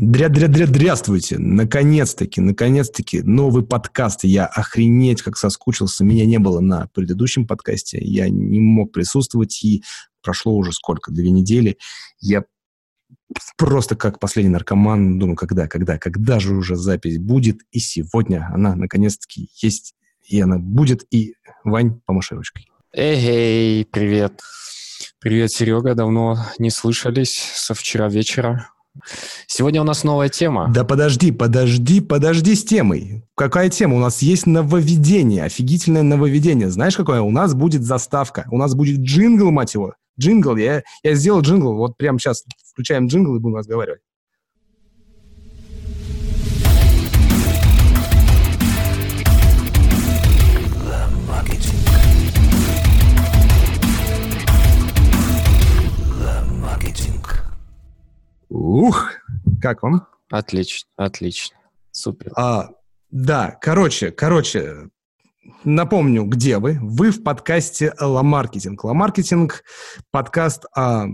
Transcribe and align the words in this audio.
Дря-дря-дря-дряствуйте! 0.00 1.38
Наконец-таки, 1.38 2.40
наконец-таки 2.40 3.20
новый 3.22 3.64
подкаст. 3.64 4.22
Я 4.22 4.46
охренеть 4.46 5.22
как 5.22 5.36
соскучился. 5.36 6.04
Меня 6.04 6.24
не 6.24 6.38
было 6.38 6.60
на 6.60 6.86
предыдущем 6.94 7.48
подкасте. 7.48 7.98
Я 8.00 8.28
не 8.28 8.60
мог 8.60 8.92
присутствовать, 8.92 9.60
и 9.64 9.82
прошло 10.22 10.54
уже 10.54 10.70
сколько? 10.70 11.10
Две 11.10 11.32
недели. 11.32 11.78
Я 12.20 12.44
просто 13.56 13.96
как 13.96 14.20
последний 14.20 14.52
наркоман 14.52 15.18
думаю, 15.18 15.34
когда, 15.34 15.66
когда, 15.66 15.98
когда 15.98 16.38
же 16.38 16.54
уже 16.54 16.76
запись 16.76 17.18
будет. 17.18 17.62
И 17.72 17.80
сегодня 17.80 18.48
она 18.54 18.76
наконец-таки 18.76 19.50
есть, 19.56 19.96
и 20.28 20.40
она 20.40 20.58
будет. 20.58 21.06
И, 21.10 21.34
Вань, 21.64 22.00
помаши 22.06 22.36
ручкой. 22.36 22.68
Эй, 22.92 23.84
привет. 23.84 24.42
Привет, 25.18 25.50
Серега. 25.50 25.96
Давно 25.96 26.36
не 26.60 26.70
слышались 26.70 27.34
со 27.56 27.74
вчера 27.74 28.08
вечера. 28.08 28.70
Сегодня 29.46 29.80
у 29.80 29.84
нас 29.84 30.04
новая 30.04 30.28
тема. 30.28 30.70
Да 30.74 30.84
подожди, 30.84 31.32
подожди, 31.32 32.00
подожди 32.00 32.54
с 32.54 32.64
темой. 32.64 33.24
Какая 33.34 33.70
тема? 33.70 33.96
У 33.96 34.00
нас 34.00 34.22
есть 34.22 34.46
нововведение, 34.46 35.44
офигительное 35.44 36.02
нововведение. 36.02 36.70
Знаешь, 36.70 36.96
какое? 36.96 37.20
У 37.20 37.30
нас 37.30 37.54
будет 37.54 37.82
заставка, 37.82 38.46
у 38.50 38.58
нас 38.58 38.74
будет 38.74 39.00
джингл, 39.00 39.50
мать 39.50 39.74
его. 39.74 39.94
Джингл, 40.20 40.56
я, 40.56 40.82
я 41.02 41.14
сделал 41.14 41.40
джингл, 41.42 41.74
вот 41.74 41.96
прямо 41.96 42.18
сейчас 42.18 42.44
включаем 42.72 43.06
джингл 43.06 43.36
и 43.36 43.38
будем 43.38 43.56
разговаривать. 43.56 44.00
Ух, 58.48 59.10
как 59.60 59.82
вам? 59.82 60.06
Отлично, 60.30 60.88
отлично, 60.96 61.56
супер. 61.90 62.32
А, 62.34 62.70
да, 63.10 63.58
короче, 63.60 64.10
короче, 64.10 64.88
напомню, 65.64 66.24
где 66.24 66.58
вы. 66.58 66.78
Вы 66.80 67.10
в 67.10 67.22
подкасте 67.22 67.92
«Ла 68.00 68.22
Маркетинг». 68.22 68.84
«Ла 68.84 68.94
Маркетинг»— 68.94 69.64
подкаст 70.10 70.64
о 70.74 71.06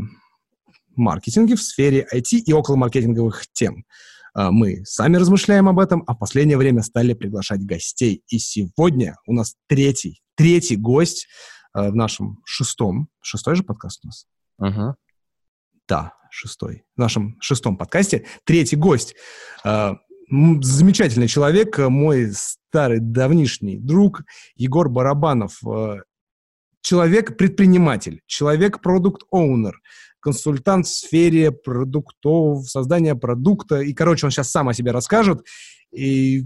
маркетинге 0.94 1.56
в 1.56 1.62
сфере 1.62 2.06
IT 2.12 2.38
и 2.38 2.52
около 2.52 2.76
маркетинговых 2.76 3.46
тем. 3.52 3.84
А, 4.32 4.52
мы 4.52 4.84
сами 4.84 5.16
размышляем 5.16 5.68
об 5.68 5.80
этом, 5.80 6.04
а 6.06 6.14
в 6.14 6.18
последнее 6.18 6.56
время 6.56 6.82
стали 6.82 7.14
приглашать 7.14 7.64
гостей. 7.64 8.22
И 8.28 8.38
сегодня 8.38 9.16
у 9.26 9.32
нас 9.32 9.56
третий, 9.66 10.22
третий 10.36 10.76
гость 10.76 11.26
а, 11.72 11.90
в 11.90 11.96
нашем 11.96 12.38
шестом, 12.44 13.08
шестой 13.20 13.56
же 13.56 13.64
подкаст 13.64 14.04
у 14.04 14.06
нас? 14.06 14.26
Угу. 14.58 14.94
Да, 15.88 16.12
шестой, 16.34 16.84
в 16.96 16.98
нашем 16.98 17.36
шестом 17.40 17.76
подкасте. 17.76 18.26
Третий 18.44 18.76
гость. 18.76 19.14
Э, 19.64 19.92
замечательный 20.28 21.28
человек, 21.28 21.78
мой 21.78 22.32
старый 22.32 22.98
давнишний 23.00 23.78
друг 23.78 24.22
Егор 24.56 24.88
Барабанов. 24.88 25.58
Э, 25.64 26.00
человек-предприниматель, 26.80 28.20
человек-продукт-оунер, 28.26 29.80
консультант 30.20 30.86
в 30.86 30.90
сфере 30.90 31.52
продуктов, 31.52 32.68
создания 32.68 33.14
продукта. 33.14 33.80
И, 33.80 33.94
короче, 33.94 34.26
он 34.26 34.32
сейчас 34.32 34.50
сам 34.50 34.68
о 34.68 34.74
себе 34.74 34.90
расскажет. 34.90 35.46
И 35.92 36.44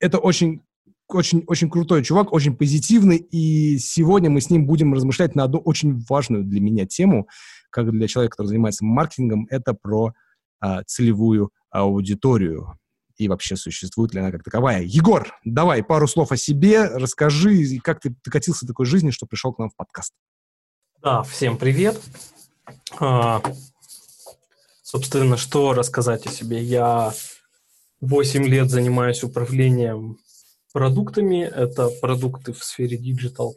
это 0.00 0.18
очень 0.18 0.62
очень, 1.06 1.44
очень 1.46 1.68
крутой 1.68 2.02
чувак, 2.02 2.32
очень 2.32 2.56
позитивный, 2.56 3.18
и 3.18 3.78
сегодня 3.78 4.30
мы 4.30 4.40
с 4.40 4.48
ним 4.48 4.66
будем 4.66 4.94
размышлять 4.94 5.34
на 5.34 5.44
одну 5.44 5.58
очень 5.58 6.02
важную 6.08 6.44
для 6.44 6.60
меня 6.60 6.86
тему, 6.86 7.28
как 7.74 7.90
для 7.90 8.06
человека, 8.06 8.36
который 8.36 8.48
занимается 8.48 8.84
маркетингом, 8.84 9.46
это 9.50 9.74
про 9.74 10.12
а, 10.60 10.84
целевую 10.84 11.50
аудиторию 11.70 12.78
и 13.16 13.28
вообще 13.28 13.56
существует 13.56 14.14
ли 14.14 14.20
она 14.20 14.30
как 14.30 14.42
таковая. 14.42 14.82
Егор, 14.82 15.32
давай 15.44 15.82
пару 15.82 16.06
слов 16.06 16.32
о 16.32 16.36
себе, 16.36 16.84
расскажи, 16.84 17.78
как 17.82 18.00
ты 18.00 18.14
докатился 18.24 18.64
до 18.64 18.72
такой 18.72 18.86
жизни, 18.86 19.10
что 19.10 19.26
пришел 19.26 19.52
к 19.52 19.58
нам 19.58 19.70
в 19.70 19.76
подкаст. 19.76 20.12
Да, 21.02 21.22
всем 21.22 21.58
привет. 21.58 22.00
А, 22.98 23.42
собственно, 24.82 25.36
что 25.36 25.74
рассказать 25.74 26.26
о 26.26 26.30
себе? 26.30 26.62
Я 26.62 27.12
8 28.00 28.44
лет 28.44 28.70
занимаюсь 28.70 29.22
управлением 29.22 30.18
продуктами. 30.72 31.42
Это 31.42 31.88
продукты 32.00 32.52
в 32.52 32.64
сфере 32.64 32.96
digital. 32.96 33.56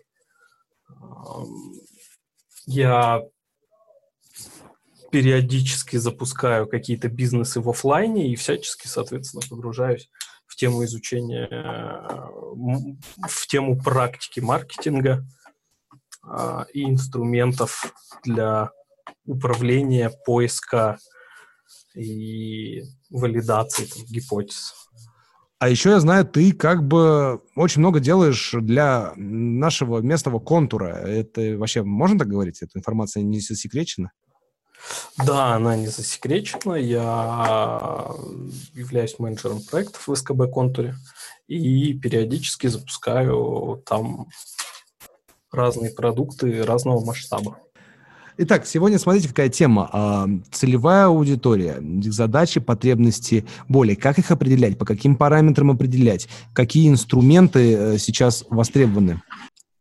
Я 2.66 3.24
периодически 5.12 5.97
запускаю 5.97 6.68
какие-то 6.68 7.09
бизнесы 7.09 7.62
в 7.62 7.69
офлайне 7.69 8.31
и 8.31 8.35
всячески, 8.35 8.88
соответственно, 8.88 9.44
погружаюсь 9.50 10.09
в 10.45 10.56
тему 10.56 10.84
изучения, 10.85 11.47
в 13.28 13.47
тему 13.47 13.79
практики 13.79 14.40
маркетинга 14.40 15.25
а, 16.23 16.66
и 16.73 16.84
инструментов 16.84 17.94
для 18.23 18.72
управления, 19.25 20.12
поиска 20.25 20.97
и 21.95 22.84
валидации 23.09 23.85
там, 23.85 24.03
гипотез. 24.06 24.74
А 25.59 25.69
еще 25.69 25.89
я 25.89 26.00
знаю, 26.00 26.25
ты 26.25 26.53
как 26.53 26.85
бы 26.88 27.41
очень 27.56 27.79
много 27.79 28.00
делаешь 28.00 28.53
для 28.53 29.13
нашего 29.16 30.00
местного 30.00 30.39
контура. 30.39 30.88
Это 30.88 31.57
вообще 31.57 31.81
можно 31.81 32.19
так 32.19 32.28
говорить? 32.28 32.62
Эта 32.62 32.78
информация 32.78 33.24
не 33.24 33.39
засекречена? 33.39 34.12
Да, 35.26 35.56
она 35.56 35.76
не 35.76 35.88
засекречена. 35.88 36.76
Я 36.76 38.12
являюсь 38.74 39.20
менеджером 39.20 39.62
проектов 39.62 40.08
в 40.08 40.16
СКБ 40.16 40.52
Контуре 40.52 40.96
и 41.48 41.94
периодически 41.94 42.68
запускаю 42.68 43.82
там 43.86 44.28
разные 45.52 45.92
продукты 45.92 46.64
разного 46.64 47.04
масштаба. 47.04 47.58
Итак, 48.40 48.68
сегодня 48.68 49.00
смотрите, 49.00 49.30
какая 49.30 49.50
тема. 49.50 49.90
А, 49.92 50.28
целевая 50.52 51.08
аудитория, 51.08 51.82
задачи, 52.04 52.60
потребности, 52.60 53.46
боли. 53.68 53.96
Как 53.96 54.20
их 54.20 54.30
определять, 54.30 54.78
по 54.78 54.86
каким 54.86 55.16
параметрам 55.16 55.72
определять, 55.72 56.30
какие 56.54 56.88
инструменты 56.88 57.74
э, 57.74 57.98
сейчас 57.98 58.46
востребованы? 58.52 59.24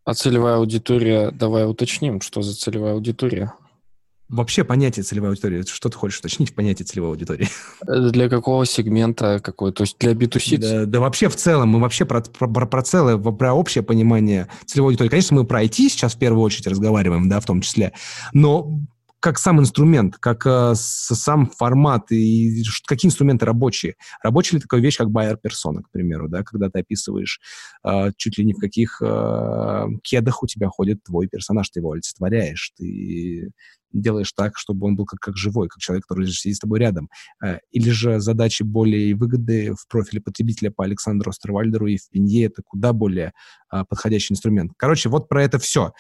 А 0.07 0.15
целевая 0.15 0.57
аудитория, 0.57 1.33
давай 1.33 1.69
уточним, 1.69 2.23
что 2.23 2.41
за 2.41 2.57
целевая 2.57 2.95
аудитория. 2.95 3.53
Вообще 4.29 4.65
понятие 4.65 5.05
целевой 5.05 5.31
аудитории, 5.31 5.63
что 5.63 5.89
ты 5.89 5.97
хочешь 5.97 6.19
уточнить 6.19 6.51
в 6.51 6.55
понятие 6.55 6.85
целевой 6.85 7.11
аудитории? 7.11 7.49
Э, 7.87 8.11
для 8.11 8.29
какого 8.29 8.67
сегмента 8.67 9.39
какой? 9.39 9.73
То 9.73 9.85
есть 9.85 9.97
для 10.01 10.13
B2C? 10.13 10.59
Да, 10.59 10.87
да 10.87 11.01
вообще 11.01 11.29
в 11.29 11.37
целом, 11.37 11.69
мы 11.69 11.81
вообще 11.81 12.05
про, 12.05 12.21
про, 12.23 12.67
про 12.67 12.83
целое, 12.83 13.19
про 13.19 13.55
общее 13.55 13.85
понимание 13.85 14.49
целевой 14.65 14.91
аудитории. 14.91 15.11
Конечно, 15.11 15.37
мы 15.37 15.45
про 15.45 15.63
IT 15.63 15.75
сейчас 15.75 16.15
в 16.15 16.19
первую 16.19 16.43
очередь 16.43 16.67
разговариваем, 16.67 17.29
да, 17.29 17.39
в 17.39 17.45
том 17.45 17.61
числе, 17.61 17.93
но 18.33 18.81
как 19.21 19.39
сам 19.39 19.61
инструмент, 19.61 20.17
как 20.19 20.47
э, 20.47 20.75
сам 20.77 21.47
формат 21.51 22.13
и 22.13 22.63
какие 22.87 23.09
инструменты 23.09 23.47
рабочие. 23.47 23.95
Рабочая 24.23 24.57
ли 24.57 24.63
такая 24.63 24.81
вещь, 24.81 24.99
как 24.99 25.11
байер 25.11 25.37
персона, 25.37 25.83
к 25.83 25.91
примеру, 25.91 26.29
да, 26.29 26.45
когда 26.45 26.71
ты 26.71 26.81
описываешь 26.81 27.41
э, 27.85 28.13
чуть 28.17 28.39
ли 28.39 28.45
не 28.45 28.53
в 28.53 28.59
каких 28.59 29.01
э, 29.03 29.87
кедах 30.03 30.43
у 30.43 30.47
тебя 30.47 30.69
ходит 30.69 31.03
твой 31.03 31.29
персонаж, 31.29 31.69
ты 31.71 31.81
его 31.81 31.93
олицетворяешь, 31.93 32.73
ты 32.77 33.51
делаешь 33.93 34.33
так, 34.33 34.57
чтобы 34.57 34.87
он 34.87 34.97
был 34.97 35.07
как, 35.07 35.21
как 35.21 35.37
живой, 35.37 35.69
как 35.69 35.79
человек, 35.79 36.07
который 36.07 36.27
сидит 36.29 36.57
с 36.57 36.61
тобой 36.61 36.81
рядом. 36.81 37.09
Э, 37.45 37.59
или 37.71 37.91
же 37.91 38.21
задачи 38.21 38.63
более 38.63 39.15
выгоды 39.15 39.75
в 39.75 39.89
профиле 39.89 40.21
потребителя 40.21 40.71
по 40.71 40.85
Александру 40.85 41.31
Остервальдеру 41.31 41.87
и 41.87 41.97
в 41.97 42.09
Пенье 42.11 42.47
это 42.47 42.63
куда 42.65 42.93
более 42.93 43.33
э, 43.73 43.85
подходящий 43.89 44.35
инструмент. 44.35 44.73
Короче, 44.77 45.09
вот 45.09 45.29
про 45.29 45.43
это 45.43 45.59
все 45.59 45.93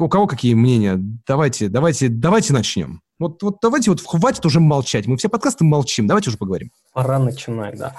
у 0.00 0.08
кого 0.08 0.26
какие 0.26 0.54
мнения? 0.54 0.98
Давайте, 1.26 1.68
давайте, 1.68 2.08
давайте 2.08 2.52
начнем. 2.52 3.02
Вот, 3.18 3.42
вот 3.42 3.58
давайте 3.62 3.90
вот 3.90 4.00
хватит 4.04 4.44
уже 4.46 4.58
молчать. 4.58 5.06
Мы 5.06 5.16
все 5.16 5.28
подкасты 5.28 5.64
молчим. 5.64 6.06
Давайте 6.06 6.30
уже 6.30 6.38
поговорим. 6.38 6.70
Пора 6.92 7.18
начинать, 7.18 7.78
да. 7.78 7.94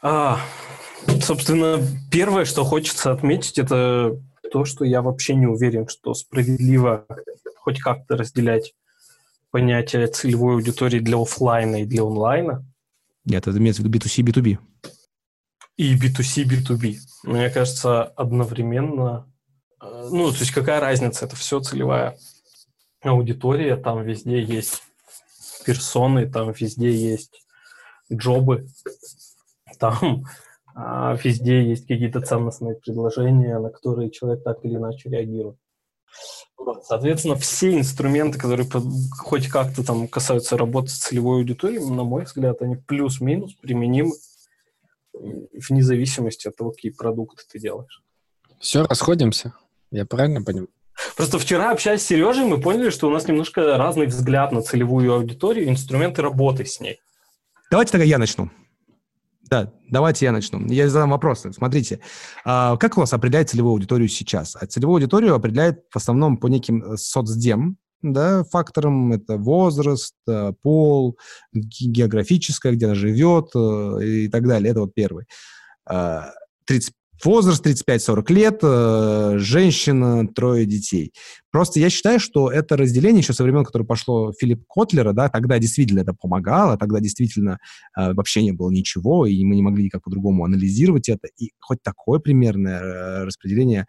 А, 0.00 0.38
собственно, 1.20 1.80
первое, 2.10 2.44
что 2.44 2.64
хочется 2.64 3.12
отметить, 3.12 3.58
это 3.58 4.18
то, 4.50 4.64
что 4.64 4.84
я 4.84 5.02
вообще 5.02 5.34
не 5.34 5.46
уверен, 5.46 5.88
что 5.88 6.14
справедливо 6.14 7.04
хоть 7.70 7.80
как-то 7.80 8.16
разделять 8.16 8.74
понятие 9.50 10.06
целевой 10.08 10.54
аудитории 10.54 11.00
для 11.00 11.20
офлайна 11.20 11.82
и 11.82 11.86
для 11.86 12.02
онлайна. 12.02 12.64
Нет, 13.24 13.46
это 13.46 13.58
имеется 13.58 13.82
в 13.82 13.84
виду 13.84 13.98
B2C, 13.98 14.24
B2B. 14.24 14.58
И 15.76 15.96
B2C, 15.96 16.44
B2B. 16.44 16.96
Мне 17.24 17.50
кажется, 17.50 18.04
одновременно 18.04 19.26
Э, 19.80 20.08
ну, 20.10 20.30
то 20.30 20.38
есть 20.38 20.50
какая 20.50 20.80
разница, 20.80 21.24
это 21.24 21.36
все 21.36 21.60
целевая 21.60 22.16
аудитория, 23.02 23.76
там 23.76 24.02
везде 24.02 24.42
есть 24.42 24.82
персоны, 25.64 26.28
там 26.28 26.52
везде 26.52 26.90
есть 26.90 27.44
джобы, 28.12 28.66
там 29.78 30.24
а, 30.74 31.16
везде 31.22 31.62
есть 31.68 31.86
какие-то 31.86 32.20
ценностные 32.20 32.74
предложения, 32.76 33.58
на 33.58 33.70
которые 33.70 34.10
человек 34.10 34.42
так 34.44 34.64
или 34.64 34.76
иначе 34.76 35.10
реагирует. 35.10 35.58
Соответственно, 36.82 37.36
все 37.36 37.78
инструменты, 37.78 38.38
которые 38.38 38.68
хоть 39.18 39.48
как-то 39.48 39.84
там 39.84 40.08
касаются 40.08 40.56
работы 40.56 40.88
с 40.88 40.98
целевой 40.98 41.38
аудиторией, 41.38 41.80
на 41.80 42.04
мой 42.04 42.24
взгляд, 42.24 42.62
они 42.62 42.76
плюс-минус 42.76 43.54
применимы 43.54 44.12
вне 45.12 45.82
зависимости 45.82 46.48
от 46.48 46.56
того, 46.56 46.70
какие 46.72 46.92
продукты 46.92 47.44
ты 47.50 47.58
делаешь. 47.58 48.02
Все, 48.60 48.84
расходимся. 48.84 49.54
Я 49.90 50.04
правильно 50.04 50.42
понимаю? 50.42 50.68
Просто 51.16 51.38
вчера, 51.38 51.70
общаясь 51.70 52.02
с 52.02 52.06
Сережей, 52.06 52.44
мы 52.44 52.60
поняли, 52.60 52.90
что 52.90 53.08
у 53.08 53.10
нас 53.10 53.28
немножко 53.28 53.76
разный 53.76 54.06
взгляд 54.06 54.52
на 54.52 54.62
целевую 54.62 55.12
аудиторию, 55.14 55.68
инструменты 55.68 56.22
работы 56.22 56.64
с 56.64 56.80
ней. 56.80 57.00
Давайте 57.70 57.92
тогда 57.92 58.04
я 58.04 58.18
начну. 58.18 58.50
Да, 59.50 59.72
давайте 59.88 60.26
я 60.26 60.32
начну. 60.32 60.60
Я 60.66 60.88
задам 60.88 61.10
вопрос. 61.10 61.46
Смотрите, 61.52 62.00
а, 62.44 62.76
как 62.76 62.96
у 62.96 63.00
вас 63.00 63.12
определяет 63.12 63.48
целевую 63.48 63.72
аудиторию 63.72 64.08
сейчас? 64.08 64.56
А 64.56 64.66
целевую 64.66 64.96
аудиторию 64.96 65.34
определяет 65.34 65.84
в 65.90 65.96
основном 65.96 66.36
по 66.36 66.48
неким 66.48 66.82
э, 66.82 66.96
соцдем, 66.98 67.78
да, 68.02 68.44
факторам. 68.44 69.12
Это 69.12 69.38
возраст, 69.38 70.14
э, 70.28 70.52
пол, 70.62 71.18
географическое, 71.52 72.72
где 72.72 72.86
она 72.86 72.94
живет 72.94 73.50
э, 73.54 74.04
и 74.04 74.28
так 74.28 74.46
далее. 74.46 74.70
Это 74.70 74.80
вот 74.80 74.94
первый. 74.94 75.24
30, 75.86 76.90
а, 76.90 76.94
Возраст 77.24 77.66
35-40 77.66 78.32
лет, 78.32 78.60
э, 78.62 79.34
женщина, 79.38 80.26
трое 80.28 80.66
детей. 80.66 81.12
Просто 81.50 81.80
я 81.80 81.90
считаю, 81.90 82.20
что 82.20 82.50
это 82.50 82.76
разделение 82.76 83.20
еще 83.20 83.32
со 83.32 83.42
времен, 83.42 83.64
которое 83.64 83.84
пошло 83.84 84.32
Филипп 84.38 84.64
Котлера, 84.68 85.12
да, 85.12 85.28
тогда 85.28 85.58
действительно 85.58 86.00
это 86.00 86.14
помогало, 86.14 86.76
тогда 86.76 87.00
действительно 87.00 87.58
э, 87.96 88.12
вообще 88.12 88.42
не 88.42 88.52
было 88.52 88.70
ничего, 88.70 89.26
и 89.26 89.44
мы 89.44 89.56
не 89.56 89.62
могли 89.62 89.84
никак 89.84 90.04
по-другому 90.04 90.44
анализировать 90.44 91.08
это. 91.08 91.28
И 91.38 91.50
хоть 91.58 91.82
такое 91.82 92.20
примерное 92.20 92.80
э, 92.80 93.24
распределение 93.24 93.86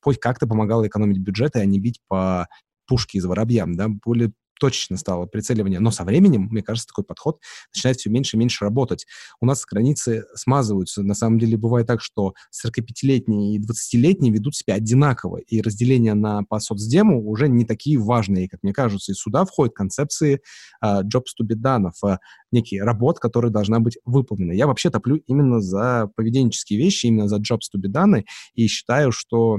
хоть 0.00 0.20
как-то 0.20 0.46
помогало 0.46 0.86
экономить 0.86 1.18
бюджет, 1.18 1.56
а 1.56 1.64
не 1.64 1.80
бить 1.80 2.00
по 2.06 2.46
пушке 2.86 3.18
из 3.18 3.24
воробьям, 3.24 3.74
да, 3.74 3.88
более 3.88 4.32
точечно 4.58 4.96
стало 4.96 5.26
прицеливание. 5.26 5.80
Но 5.80 5.90
со 5.90 6.04
временем, 6.04 6.48
мне 6.50 6.62
кажется, 6.62 6.88
такой 6.88 7.04
подход 7.04 7.40
начинает 7.74 7.98
все 7.98 8.10
меньше 8.10 8.36
и 8.36 8.38
меньше 8.38 8.64
работать. 8.64 9.06
У 9.40 9.46
нас 9.46 9.64
границы 9.64 10.24
смазываются. 10.34 11.02
На 11.02 11.14
самом 11.14 11.38
деле 11.38 11.56
бывает 11.56 11.86
так, 11.86 12.00
что 12.00 12.34
45-летние 12.52 13.56
и 13.56 13.60
20-летние 13.60 14.32
ведут 14.32 14.56
себя 14.56 14.74
одинаково, 14.74 15.38
и 15.38 15.60
разделения 15.60 16.14
на 16.14 16.42
по 16.44 16.58
соцдему 16.58 17.28
уже 17.28 17.48
не 17.48 17.64
такие 17.64 17.98
важные, 17.98 18.48
как 18.48 18.62
мне 18.62 18.72
кажется. 18.72 19.12
И 19.12 19.14
сюда 19.14 19.44
входят 19.44 19.74
концепции 19.74 20.40
uh, 20.84 21.02
jobs 21.02 21.32
to 21.40 21.46
be 21.46 21.54
done, 21.56 21.90
uh, 22.04 22.16
некие 22.52 22.82
работ, 22.82 23.18
которые 23.18 23.50
должна 23.50 23.80
быть 23.80 23.98
выполнена. 24.04 24.52
Я 24.52 24.66
вообще 24.66 24.90
топлю 24.90 25.16
именно 25.26 25.60
за 25.60 26.10
поведенческие 26.16 26.78
вещи, 26.78 27.06
именно 27.06 27.28
за 27.28 27.36
jobs 27.36 27.68
to 27.74 27.80
be 27.80 27.90
done, 27.90 28.24
и 28.54 28.66
считаю, 28.66 29.12
что 29.12 29.56
а, 29.56 29.58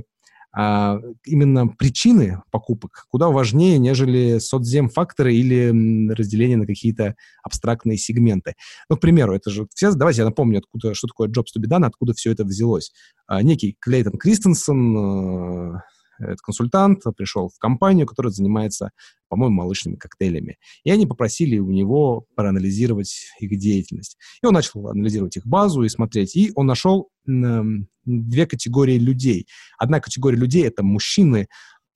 именно 0.58 1.68
причины 1.68 2.42
покупок 2.50 3.06
куда 3.10 3.28
важнее, 3.30 3.78
нежели 3.78 4.40
соцзем-факторы 4.40 5.36
или 5.36 5.70
разделение 6.12 6.58
на 6.58 6.66
какие-то 6.66 7.16
абстрактные 7.44 7.98
сегменты. 7.98 8.56
Ну, 8.90 8.98
к 8.98 9.00
примеру, 9.00 9.36
это 9.36 9.52
же 9.52 9.68
все, 9.76 9.92
давайте 9.94 10.22
я 10.22 10.26
напомню, 10.26 10.60
откуда, 10.60 10.96
что 10.96 11.08
такое 11.08 11.30
Jobs 11.30 11.48
to 11.56 11.62
be 11.62 11.70
done, 11.70 11.86
откуда 11.86 12.14
все 12.14 12.32
это 12.32 12.44
взялось. 12.44 12.92
А, 13.28 13.44
некий 13.44 13.78
Клейтон 13.80 14.18
Кристенсен, 14.18 15.80
этот 16.20 16.42
консультант 16.42 17.04
пришел 17.16 17.50
в 17.50 17.60
компанию, 17.60 18.08
которая 18.08 18.32
занимается, 18.32 18.92
по-моему, 19.30 19.56
молочными 19.56 19.96
коктейлями. 19.96 20.58
И 20.84 20.92
они 20.92 21.06
попросили 21.06 21.60
у 21.60 21.72
него 21.72 22.26
проанализировать 22.36 23.14
их 23.40 23.58
деятельность. 23.58 24.18
И 24.42 24.46
он 24.46 24.54
начал 24.54 24.88
анализировать 24.88 25.38
их 25.38 25.46
базу 25.46 25.84
и 25.84 25.90
смотреть. 25.90 26.36
И 26.36 26.52
он 26.56 26.68
нашел 26.68 27.10
э, 27.28 27.62
две 28.06 28.46
категории 28.46 28.98
людей. 28.98 29.48
Одна 29.78 30.00
категория 30.00 30.38
людей— 30.38 30.64
это 30.66 30.84
мужчины, 30.84 31.48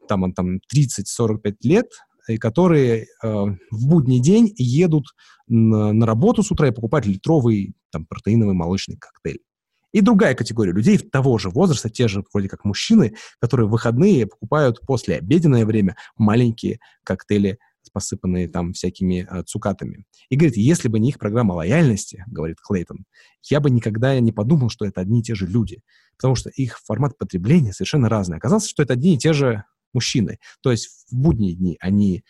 там, 0.07 0.33
там 0.33 0.59
30-45 0.73 1.55
лет, 1.63 1.87
и 2.27 2.37
которые 2.37 3.03
э, 3.03 3.05
в 3.23 3.87
будний 3.87 4.19
день 4.19 4.53
едут 4.55 5.05
на, 5.47 5.93
на 5.93 6.05
работу 6.05 6.43
с 6.43 6.51
утра 6.51 6.67
и 6.67 6.71
покупают 6.71 7.05
литровый 7.05 7.73
там, 7.91 8.05
протеиновый 8.05 8.53
молочный 8.53 8.97
коктейль. 8.97 9.39
И 9.91 10.01
другая 10.01 10.35
категория 10.35 10.71
людей 10.71 10.97
того 10.97 11.37
же 11.37 11.49
возраста, 11.49 11.89
те 11.89 12.07
же 12.07 12.23
вроде 12.33 12.49
как 12.49 12.65
мужчины, 12.65 13.15
которые 13.39 13.67
в 13.67 13.71
выходные 13.71 14.25
покупают 14.27 14.79
после 14.81 15.17
обеденное 15.17 15.65
время 15.65 15.95
маленькие 16.15 16.79
коктейли 17.03 17.59
посыпанные 17.91 18.47
там 18.47 18.73
всякими 18.73 19.27
э, 19.29 19.43
цукатами. 19.43 20.05
И 20.29 20.35
говорит, 20.35 20.57
если 20.57 20.87
бы 20.87 20.99
не 20.99 21.09
их 21.09 21.19
программа 21.19 21.53
лояльности, 21.53 22.23
говорит 22.27 22.57
Клейтон, 22.61 23.05
я 23.49 23.59
бы 23.59 23.69
никогда 23.69 24.19
не 24.19 24.31
подумал, 24.31 24.69
что 24.69 24.85
это 24.85 25.01
одни 25.01 25.19
и 25.19 25.23
те 25.23 25.35
же 25.35 25.45
люди, 25.45 25.81
потому 26.17 26.35
что 26.35 26.49
их 26.49 26.79
формат 26.79 27.17
потребления 27.17 27.73
совершенно 27.73 28.09
разный. 28.09 28.37
Оказалось, 28.37 28.67
что 28.67 28.83
это 28.83 28.93
одни 28.93 29.15
и 29.15 29.17
те 29.17 29.33
же 29.33 29.63
мужчины. 29.93 30.39
То 30.61 30.71
есть 30.71 31.05
в 31.09 31.15
будние 31.15 31.53
дни 31.53 31.77
они, 31.79 32.23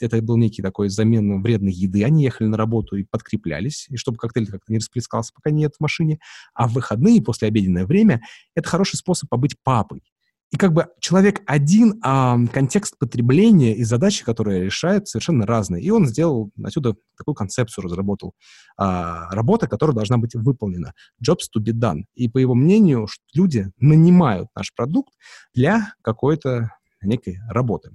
это 0.00 0.20
был 0.22 0.36
некий 0.36 0.62
такой 0.62 0.88
замен 0.88 1.42
вредной 1.42 1.72
еды, 1.72 2.04
они 2.04 2.24
ехали 2.24 2.48
на 2.48 2.56
работу 2.56 2.96
и 2.96 3.04
подкреплялись, 3.04 3.86
и 3.90 3.96
чтобы 3.96 4.18
коктейль 4.18 4.46
как-то 4.46 4.72
не 4.72 4.78
расплескался, 4.78 5.32
пока 5.34 5.50
нет 5.50 5.74
в 5.76 5.80
машине. 5.80 6.18
А 6.54 6.68
в 6.68 6.72
выходные, 6.72 7.22
после 7.22 7.48
обеденное 7.48 7.86
время, 7.86 8.22
это 8.54 8.68
хороший 8.68 8.96
способ 8.96 9.28
побыть 9.28 9.56
папой. 9.62 10.02
И 10.54 10.56
как 10.56 10.72
бы 10.72 10.86
человек 11.00 11.42
один, 11.46 11.98
а 12.04 12.38
контекст 12.52 12.96
потребления 12.96 13.74
и 13.74 13.82
задачи, 13.82 14.24
которые 14.24 14.62
решает, 14.64 15.08
совершенно 15.08 15.46
разные. 15.46 15.82
И 15.82 15.90
он 15.90 16.06
сделал 16.06 16.52
отсюда 16.62 16.94
такую 17.18 17.34
концепцию, 17.34 17.86
разработал. 17.86 18.34
А, 18.76 19.28
работа, 19.34 19.66
которая 19.66 19.96
должна 19.96 20.16
быть 20.16 20.36
выполнена. 20.36 20.92
Jobs 21.20 21.48
to 21.52 21.60
be 21.60 21.72
done. 21.72 22.02
И 22.14 22.28
по 22.28 22.38
его 22.38 22.54
мнению, 22.54 23.08
люди 23.34 23.72
нанимают 23.78 24.48
наш 24.54 24.72
продукт 24.72 25.12
для 25.54 25.94
какой-то 26.02 26.70
некой 27.06 27.38
работы. 27.48 27.90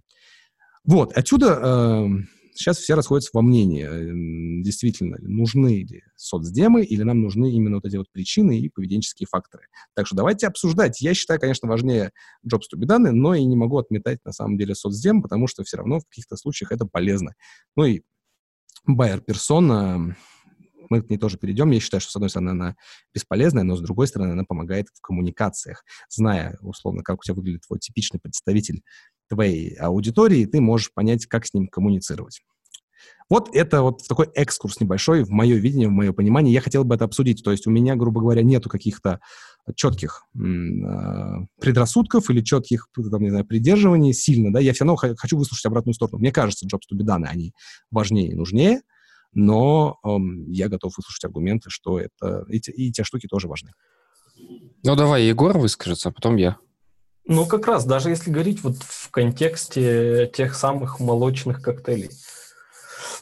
Вот, 0.83 1.11
отсюда 1.13 1.59
э, 1.61 2.07
сейчас 2.53 2.77
все 2.77 2.95
расходятся 2.95 3.31
во 3.33 3.41
мнении, 3.41 3.85
э, 3.85 4.61
действительно, 4.63 5.17
нужны 5.21 5.83
ли 5.83 6.03
соцдемы 6.15 6.83
или 6.83 7.03
нам 7.03 7.21
нужны 7.21 7.51
именно 7.51 7.75
вот 7.75 7.85
эти 7.85 7.95
вот 7.95 8.11
причины 8.11 8.59
и 8.59 8.69
поведенческие 8.69 9.27
факторы. 9.29 9.67
Так 9.95 10.07
что 10.07 10.15
давайте 10.15 10.47
обсуждать. 10.47 11.01
Я 11.01 11.13
считаю, 11.13 11.39
конечно, 11.39 11.67
важнее 11.69 12.11
jobs 12.45 12.63
to 12.73 12.77
be 12.77 12.85
done, 12.85 13.11
но 13.11 13.33
и 13.33 13.43
не 13.43 13.55
могу 13.55 13.77
отметать 13.77 14.19
на 14.25 14.31
самом 14.31 14.57
деле 14.57 14.75
соцдем, 14.75 15.21
потому 15.21 15.47
что 15.47 15.63
все 15.63 15.77
равно 15.77 15.99
в 15.99 16.05
каких-то 16.05 16.35
случаях 16.35 16.71
это 16.71 16.85
полезно. 16.85 17.33
Ну 17.75 17.85
и 17.85 18.01
байер 18.85 19.21
персона 19.21 20.15
мы 20.89 21.01
к 21.01 21.09
ней 21.09 21.17
тоже 21.17 21.37
перейдем. 21.37 21.71
Я 21.71 21.79
считаю, 21.79 22.01
что, 22.01 22.11
с 22.11 22.15
одной 22.15 22.29
стороны, 22.29 22.49
она 22.51 22.75
бесполезная, 23.13 23.63
но, 23.63 23.75
с 23.75 23.81
другой 23.81 24.07
стороны, 24.07 24.33
она 24.33 24.43
помогает 24.43 24.87
в 24.93 25.01
коммуникациях. 25.01 25.83
Зная, 26.09 26.57
условно, 26.61 27.03
как 27.03 27.19
у 27.19 27.23
тебя 27.23 27.35
выглядит 27.35 27.63
твой 27.67 27.79
типичный 27.79 28.19
представитель 28.19 28.81
твоей 29.29 29.75
аудитории, 29.75 30.45
ты 30.45 30.59
можешь 30.59 30.93
понять, 30.93 31.25
как 31.27 31.45
с 31.45 31.53
ним 31.53 31.67
коммуницировать. 31.67 32.41
Вот 33.29 33.55
это 33.55 33.83
вот 33.83 34.01
такой 34.07 34.27
экскурс 34.33 34.79
небольшой 34.79 35.23
в 35.23 35.29
мое 35.29 35.57
видение, 35.57 35.87
в 35.87 35.91
мое 35.91 36.13
понимание. 36.13 36.53
Я 36.53 36.61
хотел 36.61 36.83
бы 36.83 36.95
это 36.95 37.05
обсудить. 37.05 37.43
То 37.43 37.51
есть 37.51 37.67
у 37.67 37.69
меня, 37.69 37.95
грубо 37.95 38.21
говоря, 38.21 38.41
нету 38.41 38.69
каких-то 38.69 39.19
четких 39.75 40.23
э, 40.35 40.39
предрассудков 41.61 42.29
или 42.31 42.41
четких, 42.41 42.87
там, 43.11 43.21
не 43.21 43.29
знаю, 43.29 43.45
придерживаний 43.45 44.13
сильно, 44.13 44.51
да, 44.51 44.59
я 44.59 44.73
все 44.73 44.83
равно 44.83 44.95
хочу 44.95 45.37
выслушать 45.37 45.65
обратную 45.67 45.93
сторону. 45.93 46.17
Мне 46.17 46.31
кажется, 46.31 46.65
jobs 46.65 46.81
to 46.91 46.97
be 46.97 47.05
done, 47.05 47.25
они 47.25 47.53
важнее 47.91 48.31
и 48.31 48.35
нужнее, 48.35 48.81
но 49.33 49.99
эм, 50.03 50.49
я 50.51 50.69
готов 50.69 50.97
выслушать 50.97 51.25
аргументы, 51.25 51.69
что 51.69 51.99
это 51.99 52.45
и, 52.49 52.57
и 52.57 52.91
те 52.91 53.03
штуки 53.03 53.27
тоже 53.27 53.47
важны. 53.47 53.71
Ну, 54.83 54.95
давай 54.95 55.23
Егор 55.23 55.57
выскажется, 55.57 56.09
а 56.09 56.11
потом 56.11 56.37
я. 56.37 56.57
Ну, 57.25 57.45
как 57.45 57.67
раз, 57.67 57.85
даже 57.85 58.09
если 58.09 58.31
говорить 58.31 58.63
вот 58.63 58.77
в 58.79 59.11
контексте 59.11 60.31
тех 60.33 60.55
самых 60.55 60.99
молочных 60.99 61.61
коктейлей. 61.61 62.09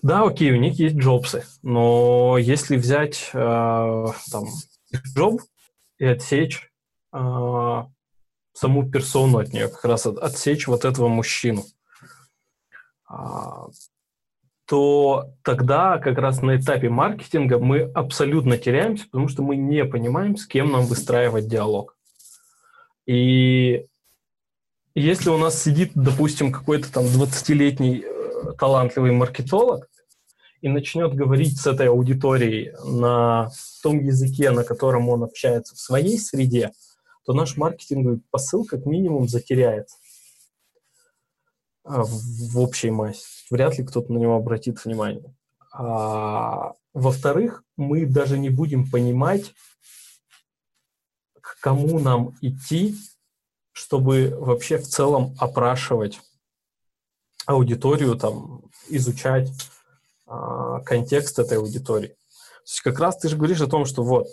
Да, 0.02 0.24
окей, 0.24 0.52
у 0.52 0.58
них 0.58 0.80
есть 0.80 0.96
джобсы, 0.96 1.46
но 1.64 2.38
если 2.38 2.78
взять 2.78 3.30
э, 3.34 4.06
там 4.32 4.46
джоб 5.16 5.42
и 5.98 6.06
отсечь 6.06 6.72
э, 7.12 7.84
саму 8.54 8.90
персону 8.90 9.40
от 9.40 9.54
нее, 9.54 9.70
как 9.70 9.84
раз 9.86 10.06
от, 10.06 10.20
отсечь 10.20 10.68
вот 10.68 10.86
этого 10.86 11.08
мужчину, 11.08 11.66
э, 13.10 13.16
то 14.68 15.32
тогда 15.44 15.98
как 15.98 16.18
раз 16.18 16.42
на 16.42 16.58
этапе 16.58 16.90
маркетинга 16.90 17.58
мы 17.58 17.90
абсолютно 17.94 18.58
теряемся, 18.58 19.06
потому 19.06 19.30
что 19.30 19.42
мы 19.42 19.56
не 19.56 19.86
понимаем, 19.86 20.36
с 20.36 20.46
кем 20.46 20.72
нам 20.72 20.86
выстраивать 20.86 21.48
диалог. 21.48 21.96
И 23.06 23.86
если 24.94 25.30
у 25.30 25.38
нас 25.38 25.64
сидит, 25.64 25.92
допустим, 25.96 26.52
какой-то 26.52 26.92
там 26.92 27.06
20-летний 27.06 28.04
э, 28.04 28.54
талантливый 28.60 29.12
маркетолог 29.12 29.88
и 30.60 30.68
начнет 30.68 31.14
говорить 31.14 31.58
с 31.58 31.66
этой 31.66 31.88
аудиторией 31.88 32.74
на 32.84 33.50
том 33.82 34.00
языке, 34.00 34.52
на 34.52 34.66
котором 34.66 35.08
он 35.08 35.24
общается 35.24 35.76
в 35.76 35.80
своей 35.80 36.20
среде, 36.20 36.72
то 37.26 37.32
наш 37.32 37.56
маркетинговый 37.56 38.20
посыл 38.32 38.66
как 38.66 38.86
минимум 38.86 39.30
затеряется 39.30 39.96
в 41.88 42.60
общей 42.60 42.92
массе 42.92 43.26
вряд 43.50 43.78
ли 43.78 43.86
кто-то 43.86 44.12
на 44.12 44.18
него 44.18 44.36
обратит 44.36 44.84
внимание. 44.84 45.34
А, 45.72 46.74
во-вторых, 46.94 47.64
мы 47.76 48.06
даже 48.06 48.38
не 48.38 48.50
будем 48.50 48.90
понимать, 48.90 49.54
к 51.40 51.60
кому 51.62 52.00
нам 52.00 52.36
идти, 52.42 52.96
чтобы 53.72 54.36
вообще 54.38 54.78
в 54.78 54.88
целом 54.88 55.36
опрашивать 55.40 56.20
аудиторию, 57.46 58.16
там, 58.16 58.64
изучать 58.90 59.50
а, 60.26 60.82
контекст 60.82 61.40
этой 61.40 61.58
аудитории. 61.58 62.10
То 62.10 62.72
есть 62.72 62.82
как 62.82 63.00
раз 63.00 63.18
ты 63.18 63.30
же 63.30 63.38
говоришь 63.38 63.62
о 63.62 63.68
том, 63.68 63.86
что 63.86 64.04
вот 64.04 64.28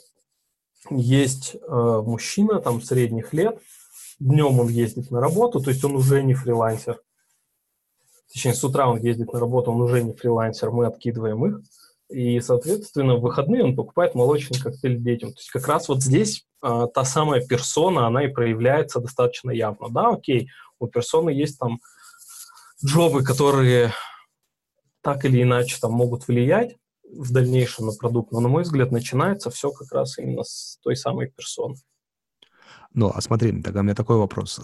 есть 0.90 1.54
э, 1.54 2.02
мужчина 2.04 2.60
там 2.60 2.82
средних 2.82 3.32
лет, 3.32 3.58
днем 4.18 4.60
он 4.60 4.68
ездит 4.68 5.10
на 5.10 5.20
работу, 5.20 5.60
то 5.60 5.70
есть 5.70 5.84
он 5.84 5.94
уже 5.94 6.22
не 6.22 6.34
фрилансер. 6.34 7.00
Точнее, 8.34 8.54
с 8.54 8.64
утра 8.64 8.90
он 8.90 8.98
ездит 8.98 9.32
на 9.32 9.38
работу, 9.38 9.70
он 9.70 9.80
уже 9.80 10.02
не 10.02 10.12
фрилансер, 10.12 10.72
мы 10.72 10.86
откидываем 10.86 11.46
их. 11.46 11.60
И, 12.10 12.40
соответственно, 12.40 13.14
в 13.14 13.20
выходные 13.20 13.62
он 13.62 13.76
покупает 13.76 14.16
молочный 14.16 14.58
коктейль 14.58 15.00
детям. 15.00 15.32
То 15.32 15.38
есть 15.38 15.50
как 15.50 15.68
раз 15.68 15.88
вот 15.88 16.02
здесь 16.02 16.44
э, 16.60 16.86
та 16.92 17.04
самая 17.04 17.46
персона, 17.46 18.08
она 18.08 18.24
и 18.24 18.28
проявляется 18.28 18.98
достаточно 18.98 19.52
явно. 19.52 19.88
Да, 19.88 20.08
окей, 20.08 20.50
у 20.80 20.88
персоны 20.88 21.30
есть 21.30 21.60
там 21.60 21.78
джобы, 22.84 23.22
которые 23.22 23.92
так 25.00 25.24
или 25.24 25.42
иначе 25.42 25.78
там 25.80 25.92
могут 25.92 26.26
влиять 26.26 26.76
в 27.08 27.32
дальнейшем 27.32 27.86
на 27.86 27.92
продукт, 27.92 28.32
но, 28.32 28.40
на 28.40 28.48
мой 28.48 28.64
взгляд, 28.64 28.90
начинается 28.90 29.50
все 29.50 29.70
как 29.70 29.92
раз 29.92 30.18
именно 30.18 30.42
с 30.42 30.78
той 30.82 30.96
самой 30.96 31.28
персоны. 31.28 31.76
Ну, 32.92 33.12
а 33.14 33.20
смотри, 33.20 33.62
тогда 33.62 33.80
у 33.80 33.82
меня 33.84 33.94
такой 33.94 34.16
вопрос. 34.16 34.60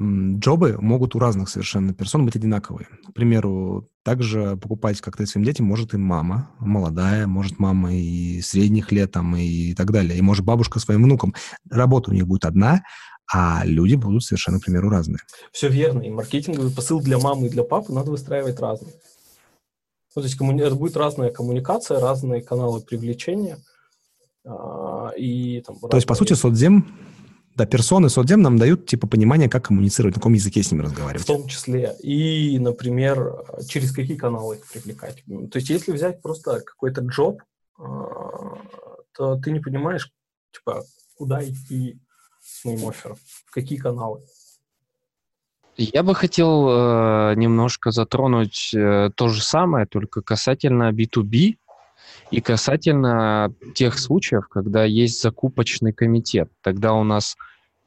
Джобы 0.00 0.78
могут 0.80 1.14
у 1.14 1.18
разных 1.18 1.50
совершенно 1.50 1.92
персон 1.92 2.24
быть 2.24 2.34
одинаковые. 2.34 2.88
К 3.08 3.12
примеру, 3.12 3.90
также 4.02 4.56
покупать 4.56 5.00
коктейль 5.00 5.26
своим 5.26 5.44
детям 5.44 5.66
может 5.66 5.92
и 5.92 5.98
мама, 5.98 6.50
молодая, 6.58 7.26
может 7.26 7.58
мама 7.58 7.94
и 7.94 8.40
средних 8.40 8.90
лет 8.90 9.12
там, 9.12 9.36
и 9.36 9.74
так 9.74 9.92
далее, 9.92 10.18
и 10.18 10.22
может 10.22 10.44
бабушка 10.46 10.78
своим 10.80 11.02
внукам. 11.02 11.34
Работа 11.70 12.10
у 12.10 12.14
них 12.14 12.26
будет 12.26 12.46
одна, 12.46 12.82
а 13.30 13.62
люди 13.64 13.94
будут 13.94 14.24
совершенно, 14.24 14.60
к 14.60 14.64
примеру, 14.64 14.88
разные. 14.88 15.18
Все 15.52 15.68
верно, 15.68 16.00
и 16.00 16.10
маркетинговый 16.10 16.72
посыл 16.72 17.00
для 17.00 17.18
мамы 17.18 17.46
и 17.46 17.50
для 17.50 17.62
папы 17.62 17.92
надо 17.92 18.10
выстраивать 18.10 18.60
разный. 18.60 18.92
Ну, 20.14 20.22
то 20.22 20.26
есть 20.26 20.36
коммуни... 20.36 20.62
это 20.62 20.74
будет 20.74 20.96
разная 20.96 21.30
коммуникация, 21.30 22.00
разные 22.00 22.42
каналы 22.42 22.80
привлечения. 22.80 23.58
А, 24.44 25.10
и, 25.16 25.60
там, 25.60 25.76
то 25.76 25.86
разные... 25.86 25.98
есть, 25.98 26.06
по 26.06 26.14
сути, 26.14 26.32
соцдем, 26.32 26.86
да, 27.54 27.66
персоны 27.66 28.08
соцдем 28.08 28.40
нам 28.40 28.58
дают 28.58 28.86
типа 28.86 29.06
понимание, 29.06 29.48
как 29.48 29.66
коммуницировать, 29.66 30.14
на 30.14 30.20
каком 30.20 30.32
языке 30.32 30.62
с 30.62 30.72
ними 30.72 30.82
разговаривать. 30.82 31.22
В 31.22 31.26
том 31.26 31.46
числе. 31.48 31.94
И, 32.02 32.58
например, 32.58 33.44
через 33.68 33.92
какие 33.92 34.16
каналы 34.16 34.56
их 34.56 34.66
привлекать. 34.70 35.22
То 35.50 35.58
есть, 35.58 35.68
если 35.68 35.92
взять 35.92 36.22
просто 36.22 36.60
какой-то 36.60 37.02
джоб, 37.02 37.42
а, 37.78 38.56
то 39.12 39.36
ты 39.36 39.50
не 39.50 39.60
понимаешь, 39.60 40.10
типа, 40.52 40.82
куда 41.14 41.44
идти 41.44 41.98
с 42.40 42.64
моим 42.64 42.88
оффером, 42.88 43.16
в 43.46 43.50
какие 43.50 43.78
каналы. 43.78 44.22
Я 45.76 46.02
бы 46.02 46.14
хотел 46.14 46.68
э, 46.68 47.34
немножко 47.36 47.92
затронуть 47.92 48.72
э, 48.74 49.10
то 49.14 49.28
же 49.28 49.42
самое, 49.42 49.86
только 49.86 50.20
касательно 50.20 50.92
B2B 50.92 51.56
и 52.30 52.40
касательно 52.40 53.52
тех 53.74 53.98
случаев, 53.98 54.48
когда 54.48 54.84
есть 54.84 55.20
закупочный 55.20 55.92
комитет. 55.92 56.50
Тогда 56.62 56.94
у 56.94 57.04
нас 57.04 57.36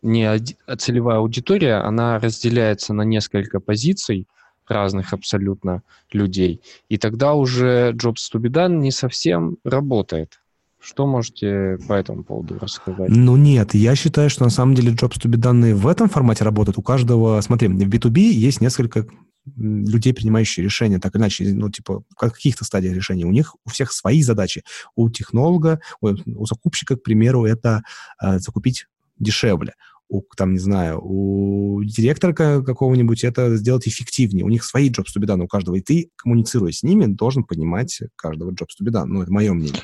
не 0.02 0.38
целевая 0.78 1.18
аудитория, 1.18 1.76
она 1.76 2.20
разделяется 2.20 2.94
на 2.94 3.02
несколько 3.02 3.60
позиций 3.60 4.28
разных 4.68 5.14
абсолютно 5.14 5.84
людей. 6.12 6.62
И 6.90 6.98
тогда 6.98 7.34
уже 7.34 7.92
Jobs 7.94 8.32
to 8.34 8.40
be 8.40 8.50
done 8.50 8.78
не 8.78 8.92
совсем 8.92 9.58
работает. 9.64 10.40
Что 10.80 11.08
можете 11.08 11.80
по 11.88 11.94
этому 11.94 12.24
поводу 12.24 12.60
рассказать? 12.60 13.10
Ну 13.10 13.38
нет, 13.38 13.74
я 13.74 13.96
считаю, 13.96 14.30
что 14.30 14.44
на 14.44 14.52
самом 14.52 14.76
деле 14.76 14.92
Jobs 14.92 15.20
to 15.20 15.30
be 15.30 15.38
данные 15.38 15.74
в 15.74 15.88
этом 15.88 16.10
формате 16.10 16.44
работают. 16.44 16.78
У 16.78 16.84
каждого, 16.84 17.42
смотри, 17.42 17.68
в 17.68 17.90
B2B 17.90 18.20
есть 18.20 18.62
несколько 18.62 19.08
людей, 19.56 20.14
принимающих 20.14 20.64
решения, 20.64 21.00
так 21.00 21.16
иначе, 21.16 21.54
ну, 21.54 21.70
типа, 21.70 22.04
в 22.10 22.16
каких-то 22.16 22.66
стадиях 22.66 22.96
решения. 22.96 23.26
У 23.26 23.32
них 23.32 23.56
у 23.66 23.70
всех 23.70 23.92
свои 23.92 24.22
задачи. 24.22 24.64
У 24.96 25.10
технолога, 25.10 25.80
у, 26.02 26.08
у 26.08 26.46
закупщика, 26.46 26.96
к 26.96 27.04
примеру, 27.04 27.46
это 27.46 27.84
э, 28.22 28.40
закупить 28.40 28.88
дешевле. 29.20 29.74
У, 30.08 30.22
там, 30.38 30.54
не 30.54 30.60
знаю, 30.60 31.02
у 31.04 31.84
директора 31.84 32.34
какого-нибудь 32.34 33.24
это 33.24 33.56
сделать 33.58 33.88
эффективнее. 33.88 34.46
У 34.46 34.50
них 34.50 34.64
свои 34.64 34.90
jobs 34.90 35.08
to 35.16 35.22
be 35.22 35.26
done 35.26 35.42
у 35.44 35.48
каждого. 35.48 35.76
И 35.76 35.82
ты, 35.82 36.10
коммуницируя 36.16 36.72
с 36.72 36.84
ними, 36.84 37.06
должен 37.06 37.44
понимать 37.44 38.02
каждого 38.16 38.52
jobs 38.52 38.76
to 38.80 38.86
be 38.86 38.92
done. 38.92 39.06
Ну, 39.06 39.22
это 39.22 39.32
мое 39.32 39.54
мнение. 39.54 39.82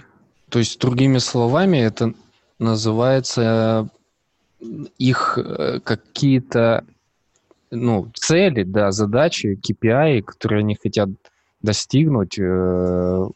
То 0.49 0.59
есть, 0.59 0.79
другими 0.79 1.17
словами, 1.17 1.77
это 1.77 2.13
называется 2.59 3.89
э, 4.59 4.65
их 4.97 5.37
э, 5.37 5.79
какие-то 5.83 6.85
ну, 7.71 8.11
цели, 8.13 8.63
да, 8.63 8.91
задачи, 8.91 9.57
KPI, 9.61 10.21
которые 10.21 10.59
они 10.59 10.75
хотят 10.75 11.09
достигнуть, 11.61 12.37
э, 12.37 13.27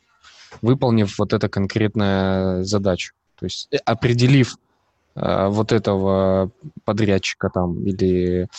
выполнив 0.62 1.18
вот 1.18 1.34
эту 1.34 1.50
конкретную 1.50 2.64
задачу. 2.64 3.14
То 3.38 3.46
есть 3.46 3.70
определив 3.86 4.56
вот 5.16 5.72
этого 5.72 6.52
подрядчика 6.84 7.50
там 7.50 7.86
или 7.86 8.50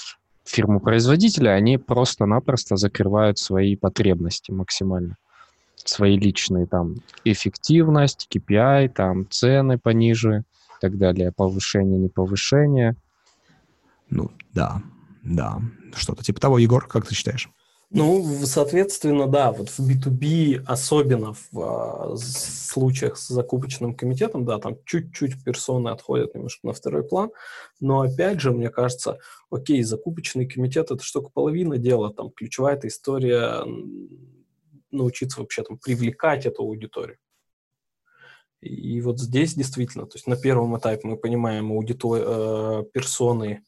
фирму-производителя, 0.44 1.50
они 1.50 1.76
просто-напросто 1.76 2.76
закрывают 2.76 3.38
свои 3.38 3.76
потребности 3.76 4.52
максимально 4.52 5.16
свои 5.76 6.16
личные, 6.18 6.66
там, 6.66 6.96
эффективность, 7.24 8.28
KPI, 8.34 8.88
там, 8.88 9.28
цены 9.30 9.78
пониже 9.78 10.40
и 10.40 10.80
так 10.80 10.98
далее, 10.98 11.32
повышение, 11.32 11.98
не 11.98 12.08
повышение. 12.08 12.96
Ну, 14.10 14.30
да, 14.52 14.82
да. 15.26 15.60
Что-то 15.94 16.22
типа 16.22 16.40
того, 16.40 16.58
Егор, 16.58 16.86
как 16.86 17.06
ты 17.06 17.14
считаешь? 17.14 17.50
Ну, 17.90 18.24
соответственно, 18.44 19.28
да, 19.28 19.52
вот 19.52 19.68
в 19.70 19.78
B2B, 19.78 20.64
особенно 20.66 21.34
в 21.34 21.60
а, 21.60 22.16
случаях 22.16 23.16
с 23.16 23.28
закупочным 23.28 23.94
комитетом, 23.94 24.44
да, 24.44 24.58
там 24.58 24.78
чуть-чуть 24.84 25.44
персоны 25.44 25.90
отходят 25.90 26.34
немножко 26.34 26.66
на 26.66 26.72
второй 26.72 27.04
план, 27.04 27.30
но 27.78 28.00
опять 28.00 28.40
же, 28.40 28.50
мне 28.50 28.70
кажется, 28.70 29.18
окей, 29.50 29.84
закупочный 29.84 30.48
комитет– 30.48 30.90
это 30.90 31.02
только 31.12 31.30
половина 31.30 31.78
дела, 31.78 32.12
там 32.12 32.30
ключевая 32.30 32.74
эта 32.74 32.88
история 32.88 33.64
научиться 34.90 35.40
вообще 35.40 35.62
там 35.62 35.78
привлекать 35.78 36.44
эту 36.44 36.62
аудиторию. 36.62 37.18
И 38.60 39.00
вот 39.00 39.20
здесь 39.20 39.54
действительно, 39.54 40.06
то 40.06 40.16
есть 40.16 40.26
на 40.26 40.36
первом 40.36 40.76
этапе 40.76 41.06
мы 41.06 41.16
понимаем 41.16 41.70
аудитор, 41.70 42.20
э, 42.20 42.84
персоны 42.92 43.62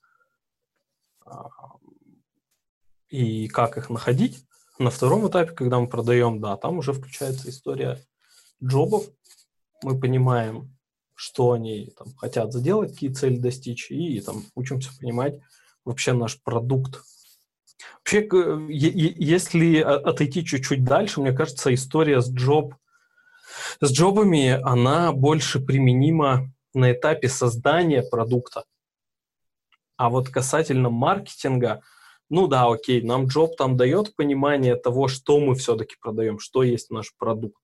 и 3.08 3.48
как 3.48 3.78
их 3.78 3.90
находить. 3.90 4.44
На 4.78 4.90
втором 4.90 5.28
этапе, 5.28 5.52
когда 5.52 5.80
мы 5.80 5.88
продаем, 5.88 6.40
да, 6.40 6.56
там 6.56 6.78
уже 6.78 6.92
включается 6.92 7.48
история 7.48 8.00
джобов. 8.62 9.04
Мы 9.82 9.98
понимаем, 9.98 10.76
что 11.14 11.52
они 11.52 11.92
там, 11.96 12.14
хотят 12.16 12.52
заделать, 12.52 12.92
какие 12.92 13.12
цели 13.12 13.38
достичь, 13.38 13.90
и 13.90 14.20
там 14.20 14.44
учимся 14.54 14.90
понимать 14.98 15.40
вообще 15.84 16.12
наш 16.12 16.40
продукт, 16.42 17.02
Вообще, 17.98 18.26
если 18.70 19.80
отойти 19.80 20.44
чуть-чуть 20.44 20.82
дальше, 20.82 21.20
мне 21.20 21.32
кажется, 21.32 21.72
история 21.74 22.22
с 22.22 22.30
джоб, 22.30 22.74
с 23.80 23.92
джобами, 23.92 24.60
она 24.62 25.12
больше 25.12 25.60
применима 25.60 26.50
на 26.74 26.92
этапе 26.92 27.28
создания 27.28 28.02
продукта. 28.02 28.64
А 29.98 30.10
вот 30.10 30.28
касательно 30.28 30.90
маркетинга, 30.90 31.82
ну 32.30 32.46
да, 32.46 32.66
окей, 32.68 33.02
нам 33.02 33.26
джоб 33.26 33.56
там 33.56 33.76
дает 33.76 34.14
понимание 34.14 34.76
того, 34.76 35.08
что 35.08 35.40
мы 35.40 35.56
все-таки 35.56 35.96
продаем, 36.00 36.38
что 36.38 36.62
есть 36.62 36.90
наш 36.90 37.14
продукт. 37.18 37.60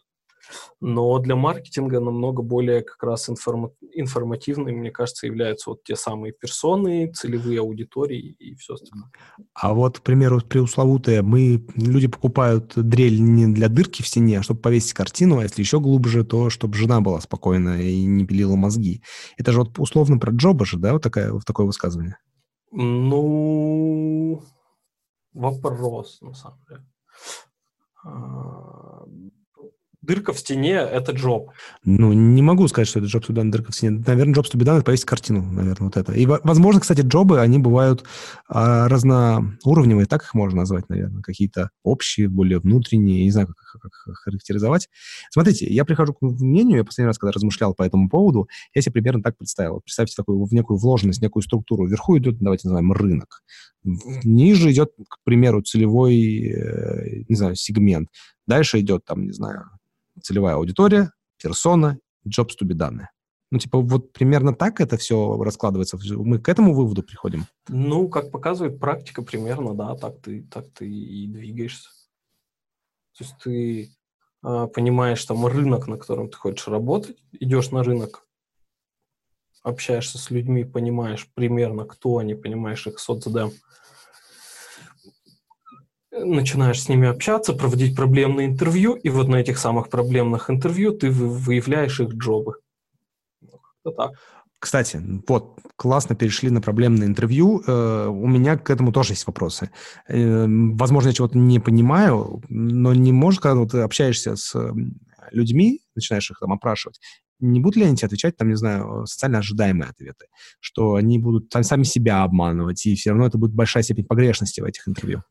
Но 0.80 1.18
для 1.18 1.36
маркетинга 1.36 2.00
намного 2.00 2.42
более 2.42 2.82
как 2.82 3.02
раз 3.02 3.28
информа- 3.28 3.72
информативными, 3.92 4.76
мне 4.76 4.90
кажется, 4.90 5.26
являются 5.26 5.70
вот 5.70 5.82
те 5.84 5.96
самые 5.96 6.32
персоны, 6.32 7.12
целевые 7.12 7.60
аудитории 7.60 8.36
и 8.38 8.54
все 8.54 8.74
остальное. 8.74 9.10
А 9.54 9.72
вот, 9.72 9.98
к 9.98 10.02
примеру, 10.02 10.40
преусловутые, 10.40 11.22
мы, 11.22 11.64
люди 11.74 12.06
покупают 12.08 12.72
дрель 12.76 13.20
не 13.20 13.46
для 13.46 13.68
дырки 13.68 14.02
в 14.02 14.08
стене, 14.08 14.38
а 14.38 14.42
чтобы 14.42 14.60
повесить 14.60 14.92
картину, 14.92 15.38
а 15.38 15.42
если 15.42 15.62
еще 15.62 15.80
глубже, 15.80 16.24
то 16.24 16.50
чтобы 16.50 16.74
жена 16.74 17.00
была 17.00 17.20
спокойна 17.20 17.80
и 17.80 18.04
не 18.04 18.26
пилила 18.26 18.56
мозги. 18.56 19.02
Это 19.36 19.52
же 19.52 19.60
вот 19.60 19.78
условно 19.78 20.18
про 20.18 20.32
джоба 20.32 20.64
же, 20.66 20.78
да, 20.78 20.92
вот 20.92 21.02
такая, 21.02 21.32
вот 21.32 21.44
такое 21.44 21.66
высказывание? 21.66 22.18
Ну, 22.72 24.42
вопрос, 25.32 26.20
на 26.20 26.34
самом 26.34 26.58
деле. 26.68 26.84
Дырка 30.06 30.32
в 30.32 30.38
стене— 30.38 30.73
это 30.92 31.12
джоб. 31.12 31.50
Ну, 31.84 32.12
не 32.12 32.42
могу 32.42 32.68
сказать, 32.68 32.88
что 32.88 32.99
это 32.99 33.08
джоб 33.08 33.25
done, 33.30 33.50
дырка 33.50 33.73
в 33.73 33.75
стене. 33.75 34.02
Наверное, 34.06 34.34
джоб 34.34 34.46
done— 34.46 34.76
это 34.76 34.84
повесить 34.84 35.06
картину, 35.06 35.42
наверное, 35.42 35.87
вот 35.87 35.96
это. 35.96 36.12
И, 36.12 36.26
возможно, 36.26 36.80
кстати, 36.80 37.00
джобы, 37.00 37.40
они 37.40 37.58
бывают 37.58 38.04
а, 38.49 38.88
разноуровневые, 38.88 40.06
так 40.06 40.23
их 40.23 40.34
можно 40.34 40.58
назвать, 40.61 40.88
наверное, 40.88 41.23
какие-то 41.23 41.70
общие, 41.82 42.28
более 42.28 42.58
внутренние, 42.58 43.25
не 43.25 43.30
знаю, 43.30 43.49
как, 43.49 43.56
как, 43.56 43.92
как 43.92 44.14
характеризовать. 44.16 44.88
Смотрите, 45.30 45.66
я 45.73 45.84
прихожу 45.84 46.12
к 46.12 46.20
мнению, 46.20 46.78
я 46.78 46.84
последний 46.84 47.08
раз, 47.08 47.18
когда 47.18 47.32
размышлял 47.32 47.75
по 47.75 47.82
этому 47.82 48.11
поводу, 48.11 48.49
я 48.75 48.82
себе 48.82 48.92
примерно 48.92 49.23
так 49.23 49.38
представил. 49.38 49.80
Представьте 49.80 50.14
такую 50.16 50.44
в 50.44 50.52
некую 50.52 50.78
вложенность, 50.78 51.23
некую 51.23 51.42
структуру. 51.42 51.87
Вверху 51.87 52.18
идет, 52.18 52.38
давайте 52.38 52.68
назовем, 52.68 52.92
рынок. 52.92 53.42
Ниже 53.84 54.70
идет, 54.73 54.90
к 55.08 55.18
примеру, 55.25 55.62
целевой, 55.62 56.16
э, 56.16 57.25
не 57.28 57.37
знаю, 57.37 57.54
сегмент. 57.54 58.08
Дальше 58.46 58.80
идет, 58.80 59.04
там, 59.04 59.25
не 59.25 59.32
знаю, 59.32 59.70
целевая 60.23 60.56
аудитория, 60.56 61.12
персона, 61.40 61.99
jobs 62.26 62.52
to 62.61 62.66
be 62.66 62.75
done. 62.75 63.06
Ну, 63.50 63.59
типа, 63.59 63.78
вот 63.78 64.12
примерно 64.12 64.54
так 64.54 64.80
это 64.80 64.97
все 64.97 65.40
раскладывается. 65.40 65.99
Мы 66.16 66.38
к 66.38 66.49
этому 66.49 66.75
выводу 66.75 67.02
приходим? 67.02 67.47
Ну, 67.68 68.09
как 68.09 68.30
показывает 68.30 68.80
практика, 68.80 69.23
примерно, 69.23 69.75
да, 69.75 69.94
так 69.94 70.21
ты, 70.21 70.42
так 70.42 70.66
ты 70.73 70.90
и 70.90 71.28
двигаешься. 71.28 71.88
То 73.16 73.25
есть 73.25 73.35
ты 73.44 73.90
э, 74.42 74.66
понимаешь 74.75 75.25
там 75.25 75.47
рынок, 75.47 75.87
на 75.87 75.99
котором 75.99 76.30
ты 76.30 76.37
хочешь 76.37 76.66
работать, 76.66 77.16
идешь 77.33 77.71
на 77.71 77.85
рынок, 77.85 78.26
общаешься 79.62 80.18
с 80.18 80.30
людьми, 80.30 80.64
понимаешь 80.64 81.28
примерно, 81.35 81.85
кто 81.85 82.18
они, 82.18 82.35
понимаешь 82.35 82.87
их 82.88 82.99
соцдем, 82.99 83.52
начинаешь 86.18 86.83
с 86.83 86.88
ними 86.88 87.09
общаться, 87.09 87.52
проводить 87.52 87.97
проблемные 87.97 88.47
интервью, 88.47 88.94
и 88.94 89.09
вот 89.09 89.28
на 89.28 89.37
этих 89.37 89.59
самых 89.59 89.88
проблемных 89.88 90.50
интервью 90.50 90.92
ты 90.92 91.11
выявляешь 91.11 92.00
их 92.00 92.11
джобы. 92.11 92.54
Вот 93.85 93.97
так. 93.97 94.12
Кстати, 94.59 94.99
вот, 95.28 95.59
классно 95.76 96.16
перешли 96.16 96.49
на 96.49 96.62
проблемное 96.62 97.06
интервью. 97.06 97.62
Э, 97.66 98.06
у 98.09 98.26
меня 98.26 98.56
к 98.56 98.71
этому 98.71 98.92
тоже 98.92 99.12
есть 99.12 99.26
вопросы. 99.26 99.71
Э, 100.09 100.47
возможно, 100.49 101.09
я 101.09 101.14
чего-то 101.14 101.37
не 101.37 101.61
понимаю, 101.61 102.42
но 102.49 102.94
не 102.94 103.12
можешь, 103.12 103.40
когда 103.40 103.66
ты 103.66 103.80
общаешься 103.80 104.37
с 104.37 104.54
людьми, 105.33 105.80
начинаешь 105.94 106.30
их 106.30 106.38
там 106.38 106.52
опрашивать, 106.52 106.99
не 107.40 107.61
будут 107.61 107.76
ли 107.76 107.85
они 107.85 107.97
тебе 107.97 108.06
отвечать, 108.06 108.37
там, 108.37 108.49
не 108.49 108.56
знаю, 108.56 109.06
социально 109.06 109.38
ожидаемые 109.38 109.90
ответы, 109.90 110.26
что 110.61 110.94
они 110.94 111.18
будут 111.18 111.50
там, 111.50 111.62
сами 111.62 111.83
себя 111.83 112.23
обманывать, 112.23 112.87
и 112.87 112.94
все 112.94 113.11
равно 113.11 113.26
это 113.26 113.37
будет 113.37 113.52
большая 113.52 113.83
степень 113.83 114.04
погрешности 114.06 114.61
в 114.61 114.64
этих 114.64 114.88
интервью? 114.88 115.23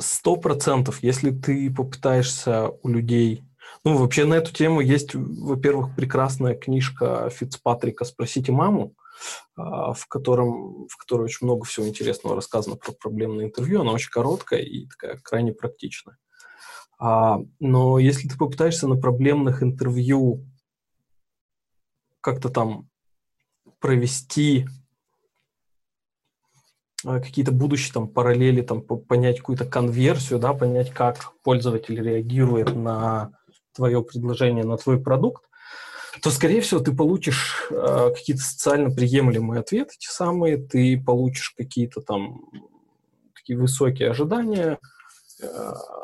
Сто 0.00 0.36
процентов. 0.36 1.02
Если 1.02 1.30
ты 1.30 1.72
попытаешься 1.72 2.70
у 2.82 2.88
людей... 2.88 3.44
Ну, 3.84 3.96
вообще 3.96 4.24
на 4.24 4.34
эту 4.34 4.52
тему 4.52 4.80
есть, 4.80 5.14
во-первых, 5.14 5.94
прекрасная 5.94 6.54
книжка 6.54 7.30
Фицпатрика 7.30 8.04
«Спросите 8.04 8.52
маму», 8.52 8.94
а, 9.56 9.92
в, 9.92 10.06
котором, 10.06 10.86
в 10.88 10.96
которой 10.96 11.22
очень 11.22 11.46
много 11.46 11.64
всего 11.64 11.86
интересного 11.86 12.36
рассказано 12.36 12.76
про 12.76 12.92
проблемное 12.92 13.46
интервью. 13.46 13.80
Она 13.80 13.92
очень 13.92 14.10
короткая 14.10 14.60
и 14.60 14.86
такая 14.86 15.18
крайне 15.22 15.52
практичная. 15.52 16.18
А, 16.98 17.38
но 17.60 17.98
если 17.98 18.28
ты 18.28 18.36
попытаешься 18.36 18.88
на 18.88 18.96
проблемных 18.96 19.62
интервью 19.62 20.44
как-то 22.20 22.48
там 22.48 22.88
провести 23.80 24.66
какие-то 27.04 27.52
будущие 27.52 27.92
там 27.92 28.08
параллели, 28.08 28.62
там 28.62 28.82
понять 28.82 29.38
какую-то 29.38 29.66
конверсию, 29.66 30.38
да, 30.38 30.54
понять, 30.54 30.90
как 30.90 31.32
пользователь 31.42 32.02
реагирует 32.02 32.74
на 32.74 33.32
твое 33.74 34.02
предложение, 34.02 34.64
на 34.64 34.76
твой 34.76 35.00
продукт, 35.00 35.44
то, 36.22 36.30
скорее 36.30 36.60
всего, 36.60 36.80
ты 36.80 36.94
получишь 36.94 37.66
э, 37.70 38.10
какие-то 38.14 38.42
социально 38.42 38.90
приемлемые 38.90 39.60
ответы, 39.60 39.94
те 39.98 40.08
самые, 40.08 40.58
ты 40.58 41.00
получишь 41.00 41.50
какие-то 41.56 42.00
там 42.00 42.40
такие 43.34 43.58
высокие 43.58 44.10
ожидания 44.10 44.78
э, 45.42 45.46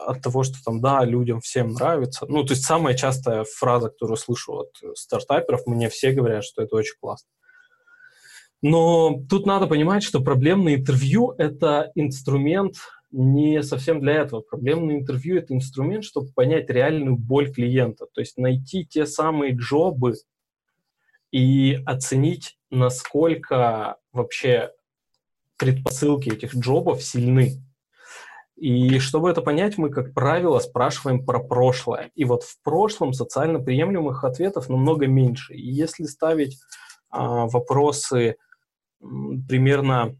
от 0.06 0.20
того, 0.20 0.42
что 0.42 0.56
там, 0.64 0.80
да, 0.80 1.04
людям 1.04 1.40
всем 1.40 1.72
нравится. 1.72 2.26
Ну, 2.28 2.44
то 2.44 2.52
есть 2.52 2.64
самая 2.64 2.94
частая 2.94 3.44
фраза, 3.44 3.88
которую 3.88 4.16
слышу 4.16 4.52
от 4.52 4.98
стартаперов, 4.98 5.66
мне 5.66 5.88
все 5.88 6.12
говорят, 6.12 6.44
что 6.44 6.62
это 6.62 6.76
очень 6.76 6.96
классно. 7.00 7.28
Но 8.62 9.22
тут 9.28 9.46
надо 9.46 9.66
понимать, 9.66 10.02
что 10.02 10.20
проблемное 10.20 10.74
интервью— 10.74 11.34
это 11.38 11.92
инструмент 11.94 12.76
не 13.10 13.62
совсем 13.62 14.00
для 14.00 14.14
этого. 14.14 14.40
Проблемное 14.40 14.96
интервью— 14.96 15.36
это 15.38 15.54
инструмент, 15.54 16.04
чтобы 16.04 16.30
понять 16.32 16.68
реальную 16.68 17.16
боль 17.16 17.52
клиента, 17.52 18.06
то 18.12 18.20
есть 18.20 18.36
найти 18.36 18.84
те 18.84 19.06
самые 19.06 19.54
джобы 19.54 20.14
и 21.32 21.80
оценить, 21.86 22.58
насколько 22.70 23.96
вообще 24.12 24.72
предпосылки 25.56 26.28
этих 26.28 26.54
джобов 26.54 27.02
сильны. 27.02 27.62
И 28.56 28.98
чтобы 28.98 29.30
это 29.30 29.40
понять, 29.40 29.78
мы, 29.78 29.88
как 29.88 30.12
правило, 30.12 30.58
спрашиваем 30.58 31.24
про 31.24 31.40
прошлое. 31.40 32.10
И 32.14 32.24
вот 32.24 32.42
в 32.42 32.60
прошлом 32.62 33.14
социально 33.14 33.58
приемлемых 33.58 34.22
ответов 34.22 34.68
намного 34.68 35.06
меньше. 35.06 35.54
И 35.54 35.66
если 35.66 36.04
ставить 36.04 36.58
а, 37.08 37.46
вопросы 37.46 38.36
примерно 39.00 40.16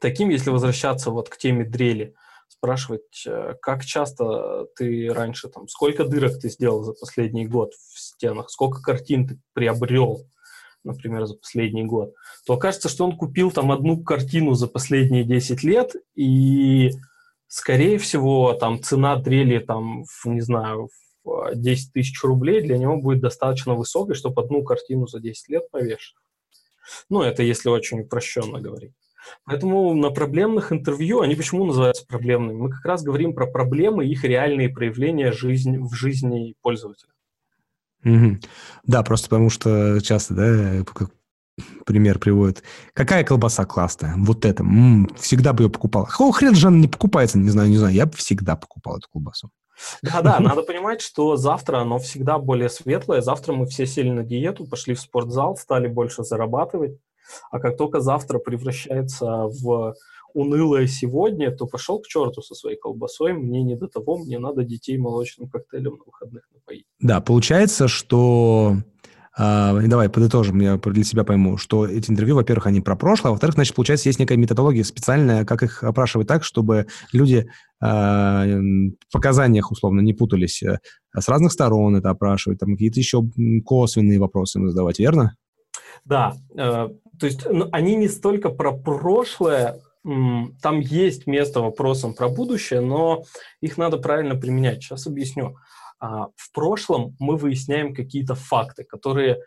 таким, 0.00 0.30
если 0.30 0.50
возвращаться 0.50 1.10
вот 1.10 1.28
к 1.28 1.36
теме 1.36 1.64
дрели, 1.64 2.14
спрашивать, 2.48 3.24
э, 3.26 3.54
как 3.60 3.84
часто 3.84 4.66
ты 4.76 5.12
раньше, 5.12 5.48
там, 5.48 5.68
сколько 5.68 6.04
дырок 6.04 6.38
ты 6.38 6.48
сделал 6.50 6.82
за 6.82 6.92
последний 6.92 7.46
год 7.46 7.72
в 7.74 7.98
стенах, 7.98 8.50
сколько 8.50 8.82
картин 8.82 9.26
ты 9.26 9.38
приобрел, 9.54 10.26
например, 10.84 11.26
за 11.26 11.36
последний 11.36 11.84
год, 11.84 12.14
то 12.46 12.54
окажется, 12.54 12.88
что 12.88 13.04
он 13.04 13.16
купил 13.16 13.50
там 13.50 13.72
одну 13.72 14.02
картину 14.02 14.54
за 14.54 14.66
последние 14.66 15.24
10 15.24 15.62
лет, 15.62 15.94
и, 16.14 16.90
скорее 17.46 17.98
всего, 17.98 18.54
там 18.54 18.82
цена 18.82 19.16
дрели, 19.16 19.58
там, 19.58 20.04
в, 20.04 20.26
не 20.26 20.40
знаю, 20.40 20.88
в 21.24 21.54
10 21.54 21.92
тысяч 21.92 22.22
рублей 22.22 22.62
для 22.62 22.78
него 22.78 22.96
будет 22.96 23.20
достаточно 23.20 23.74
высокой, 23.74 24.14
чтобы 24.14 24.42
одну 24.42 24.62
картину 24.64 25.06
за 25.06 25.20
10 25.20 25.48
лет 25.48 25.70
повешать. 25.70 26.16
Ну, 27.08 27.22
это 27.22 27.42
если 27.42 27.68
очень 27.68 28.00
упрощенно 28.00 28.60
говорить. 28.60 28.92
Поэтому 29.44 29.94
на 29.94 30.10
проблемных 30.10 30.72
интервью, 30.72 31.20
они 31.20 31.34
почему 31.34 31.64
называются 31.64 32.06
проблемными? 32.06 32.56
Мы 32.56 32.70
как 32.70 32.84
раз 32.84 33.02
говорим 33.02 33.34
про 33.34 33.46
проблемы 33.46 34.06
и 34.06 34.10
их 34.10 34.24
реальные 34.24 34.70
проявления 34.70 35.32
жизнь, 35.32 35.78
в 35.78 35.94
жизни 35.94 36.54
пользователя. 36.62 37.12
Угу. 38.04 38.38
Да, 38.84 39.02
просто 39.02 39.28
потому 39.28 39.50
что 39.50 40.00
часто, 40.00 40.34
да, 40.34 40.84
как 40.84 41.10
пример 41.84 42.18
приводит. 42.18 42.62
Какая 42.94 43.24
колбаса 43.24 43.64
классная? 43.66 44.14
Вот 44.16 44.44
эта. 44.44 44.62
М-м, 44.62 45.10
всегда 45.18 45.52
бы 45.52 45.64
ее 45.64 45.70
покупал. 45.70 46.06
Какого 46.06 46.32
хрена 46.32 46.54
же 46.54 46.68
она 46.68 46.78
не 46.78 46.88
покупается? 46.88 47.38
Не 47.38 47.50
знаю, 47.50 47.68
не 47.68 47.76
знаю. 47.76 47.94
Я 47.94 48.06
бы 48.06 48.16
всегда 48.16 48.56
покупал 48.56 48.96
эту 48.96 49.08
колбасу. 49.10 49.50
Да-да, 50.02 50.40
надо 50.40 50.62
понимать, 50.62 51.00
что 51.00 51.36
завтра 51.36 51.78
оно 51.78 51.98
всегда 51.98 52.38
более 52.38 52.68
светлое. 52.68 53.20
Завтра 53.20 53.52
мы 53.52 53.66
все 53.66 53.86
сели 53.86 54.10
на 54.10 54.24
диету, 54.24 54.66
пошли 54.66 54.94
в 54.94 55.00
спортзал, 55.00 55.56
стали 55.56 55.88
больше 55.88 56.24
зарабатывать. 56.24 56.98
А 57.50 57.60
как 57.60 57.76
только 57.76 58.00
завтра 58.00 58.38
превращается 58.38 59.46
в 59.46 59.94
унылое 60.34 60.86
сегодня, 60.86 61.50
то 61.50 61.66
пошел 61.66 62.00
к 62.00 62.06
черту 62.06 62.42
со 62.42 62.54
своей 62.54 62.76
колбасой, 62.76 63.32
мне 63.32 63.62
не 63.62 63.76
до 63.76 63.88
того, 63.88 64.18
мне 64.18 64.38
надо 64.38 64.64
детей 64.64 64.96
молочным 64.96 65.48
коктейлем 65.48 65.96
на 65.96 66.04
выходных 66.04 66.48
напоить. 66.52 66.86
Да, 67.00 67.20
получается, 67.20 67.88
что 67.88 68.76
Uh, 69.38 69.86
давай 69.86 70.08
подытожим, 70.08 70.60
я 70.60 70.76
для 70.76 71.04
себя 71.04 71.22
пойму, 71.22 71.56
что 71.56 71.86
эти 71.86 72.10
интервью, 72.10 72.34
во-первых, 72.34 72.66
они 72.66 72.80
про 72.80 72.96
прошлое, 72.96 73.30
а 73.30 73.32
во-вторых, 73.32 73.54
значит, 73.54 73.76
получается, 73.76 74.08
есть 74.08 74.18
некая 74.18 74.36
методология 74.36 74.82
специальная, 74.82 75.44
как 75.44 75.62
их 75.62 75.84
опрашивать 75.84 76.26
так, 76.26 76.42
чтобы 76.42 76.86
люди 77.12 77.48
uh, 77.82 78.90
в 79.08 79.12
показаниях, 79.12 79.70
условно, 79.70 80.00
не 80.00 80.14
путались. 80.14 80.62
Э, 80.64 80.78
с 81.16 81.28
разных 81.28 81.52
сторон 81.52 81.94
это 81.94 82.10
опрашивать, 82.10 82.58
там 82.58 82.72
какие-то 82.72 82.98
еще 82.98 83.22
косвенные 83.64 84.18
вопросы 84.18 84.60
задавать, 84.68 84.98
верно? 84.98 85.36
Да, 86.04 86.34
э, 86.56 86.88
то 87.18 87.26
есть 87.26 87.46
ну, 87.48 87.68
они 87.70 87.94
не 87.94 88.08
столько 88.08 88.48
про 88.48 88.72
прошлое, 88.72 89.80
там 90.02 90.80
есть 90.80 91.26
место 91.26 91.60
вопросам 91.60 92.14
про 92.14 92.28
будущее, 92.28 92.80
но 92.80 93.24
их 93.60 93.76
надо 93.76 93.98
правильно 93.98 94.34
применять. 94.34 94.82
Сейчас 94.82 95.06
объясню. 95.06 95.56
В 96.00 96.52
прошлом 96.52 97.14
мы 97.18 97.36
выясняем 97.36 97.94
какие-то 97.94 98.34
факты, 98.34 98.84
которые, 98.84 99.42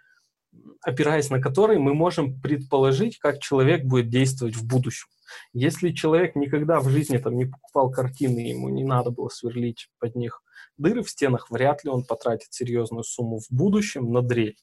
опираясь 0.81 1.29
на 1.29 1.41
которые, 1.41 1.79
мы 1.79 1.93
можем 1.93 2.39
предположить, 2.39 3.17
как 3.17 3.39
человек 3.39 3.83
будет 3.85 4.09
действовать 4.09 4.55
в 4.55 4.65
будущем. 4.65 5.07
Если 5.51 5.91
человек 5.91 6.35
никогда 6.35 6.79
в 6.79 6.89
жизни 6.89 7.17
там 7.17 7.35
не 7.35 7.45
покупал 7.45 7.91
картины, 7.91 8.39
ему 8.39 8.69
не 8.69 8.83
надо 8.83 9.09
было 9.09 9.29
сверлить 9.29 9.89
под 9.99 10.15
них 10.15 10.43
дыры 10.77 11.03
в 11.03 11.09
стенах, 11.09 11.49
вряд 11.49 11.83
ли 11.83 11.89
он 11.89 12.03
потратит 12.03 12.53
серьезную 12.53 13.03
сумму 13.03 13.39
в 13.39 13.47
будущем 13.49 14.11
на 14.11 14.21
дрель. 14.21 14.57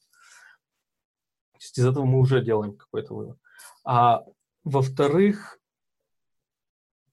Из 1.59 1.85
этого 1.85 2.05
мы 2.05 2.21
уже 2.21 2.43
делаем 2.43 2.77
какой-то 2.77 3.15
вывод. 3.15 3.39
А 3.85 4.25
во-вторых, 4.65 5.59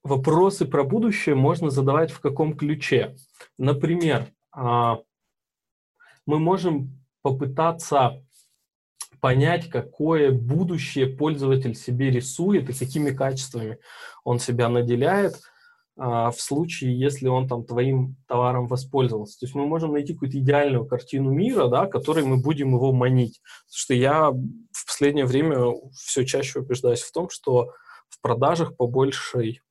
вопросы 0.03 0.65
про 0.65 0.83
будущее 0.83 1.35
можно 1.35 1.69
задавать 1.69 2.11
в 2.11 2.19
каком 2.19 2.55
ключе. 2.55 3.15
Например, 3.57 4.21
а, 4.21 4.36
мы 4.57 6.39
можем 6.39 6.99
попытаться 7.21 8.23
понять, 9.21 9.69
какое 9.69 10.31
будущее 10.31 11.07
пользователь 11.07 11.75
себе 11.75 12.11
рисует 12.11 12.69
и 12.69 12.73
какими 12.73 13.11
качествами 13.11 13.79
он 14.23 14.39
себя 14.39 14.69
наделяет 14.69 15.35
а, 15.97 16.31
в 16.31 16.39
случае, 16.39 16.99
если 16.99 17.27
он 17.27 17.47
там 17.47 17.63
твоим 17.63 18.15
товаром 18.27 18.67
воспользовался. 18.67 19.39
То 19.39 19.45
есть 19.45 19.55
мы 19.55 19.65
можем 19.65 19.93
найти 19.93 20.13
какую-то 20.13 20.37
идеальную 20.37 20.85
картину 20.85 21.31
мира, 21.31 21.67
да, 21.67 21.87
которой 21.87 22.23
мы 22.23 22.37
будем 22.37 22.73
его 22.75 22.93
манить. 22.93 23.41
Потому 23.65 23.77
что 23.77 23.93
я 23.95 24.31
в 24.31 24.85
последнее 24.85 25.25
время 25.25 25.73
все 25.93 26.25
чаще 26.25 26.59
убеждаюсь 26.59 27.01
в 27.01 27.11
том, 27.11 27.29
что 27.29 27.71
в 28.09 28.21
продажах 28.21 28.77
по 28.77 28.85
большей 28.87 29.61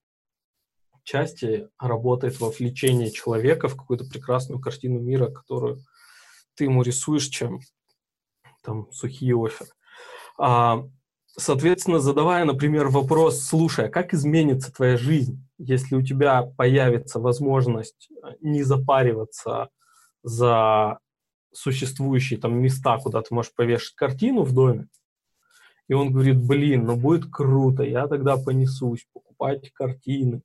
части 1.06 1.68
работает 1.78 2.40
вовлечение 2.40 3.10
человека 3.10 3.68
в 3.68 3.76
какую-то 3.76 4.04
прекрасную 4.04 4.60
картину 4.60 5.00
мира, 5.00 5.28
которую 5.28 5.78
ты 6.54 6.64
ему 6.64 6.82
рисуешь, 6.82 7.28
чем 7.28 7.60
там 8.62 8.90
сухие 8.92 9.36
оферы. 9.36 9.70
А, 10.38 10.84
соответственно, 11.38 12.00
задавая, 12.00 12.44
например, 12.44 12.88
вопрос, 12.88 13.42
слушай, 13.42 13.86
а 13.86 13.90
как 13.90 14.12
изменится 14.12 14.72
твоя 14.72 14.96
жизнь, 14.96 15.42
если 15.58 15.94
у 15.94 16.02
тебя 16.02 16.42
появится 16.42 17.20
возможность 17.20 18.10
э, 18.10 18.32
не 18.40 18.62
запариваться 18.62 19.70
за 20.22 20.98
существующие 21.52 22.38
там 22.40 22.60
места, 22.60 22.98
куда 22.98 23.22
ты 23.22 23.32
можешь 23.32 23.54
повешать 23.54 23.94
картину 23.94 24.42
в 24.42 24.52
доме, 24.52 24.88
и 25.88 25.94
он 25.94 26.12
говорит, 26.12 26.44
блин, 26.44 26.84
ну 26.84 26.96
будет 26.96 27.30
круто, 27.30 27.84
я 27.84 28.08
тогда 28.08 28.36
понесусь 28.36 29.06
покупать 29.12 29.72
картины. 29.72 30.42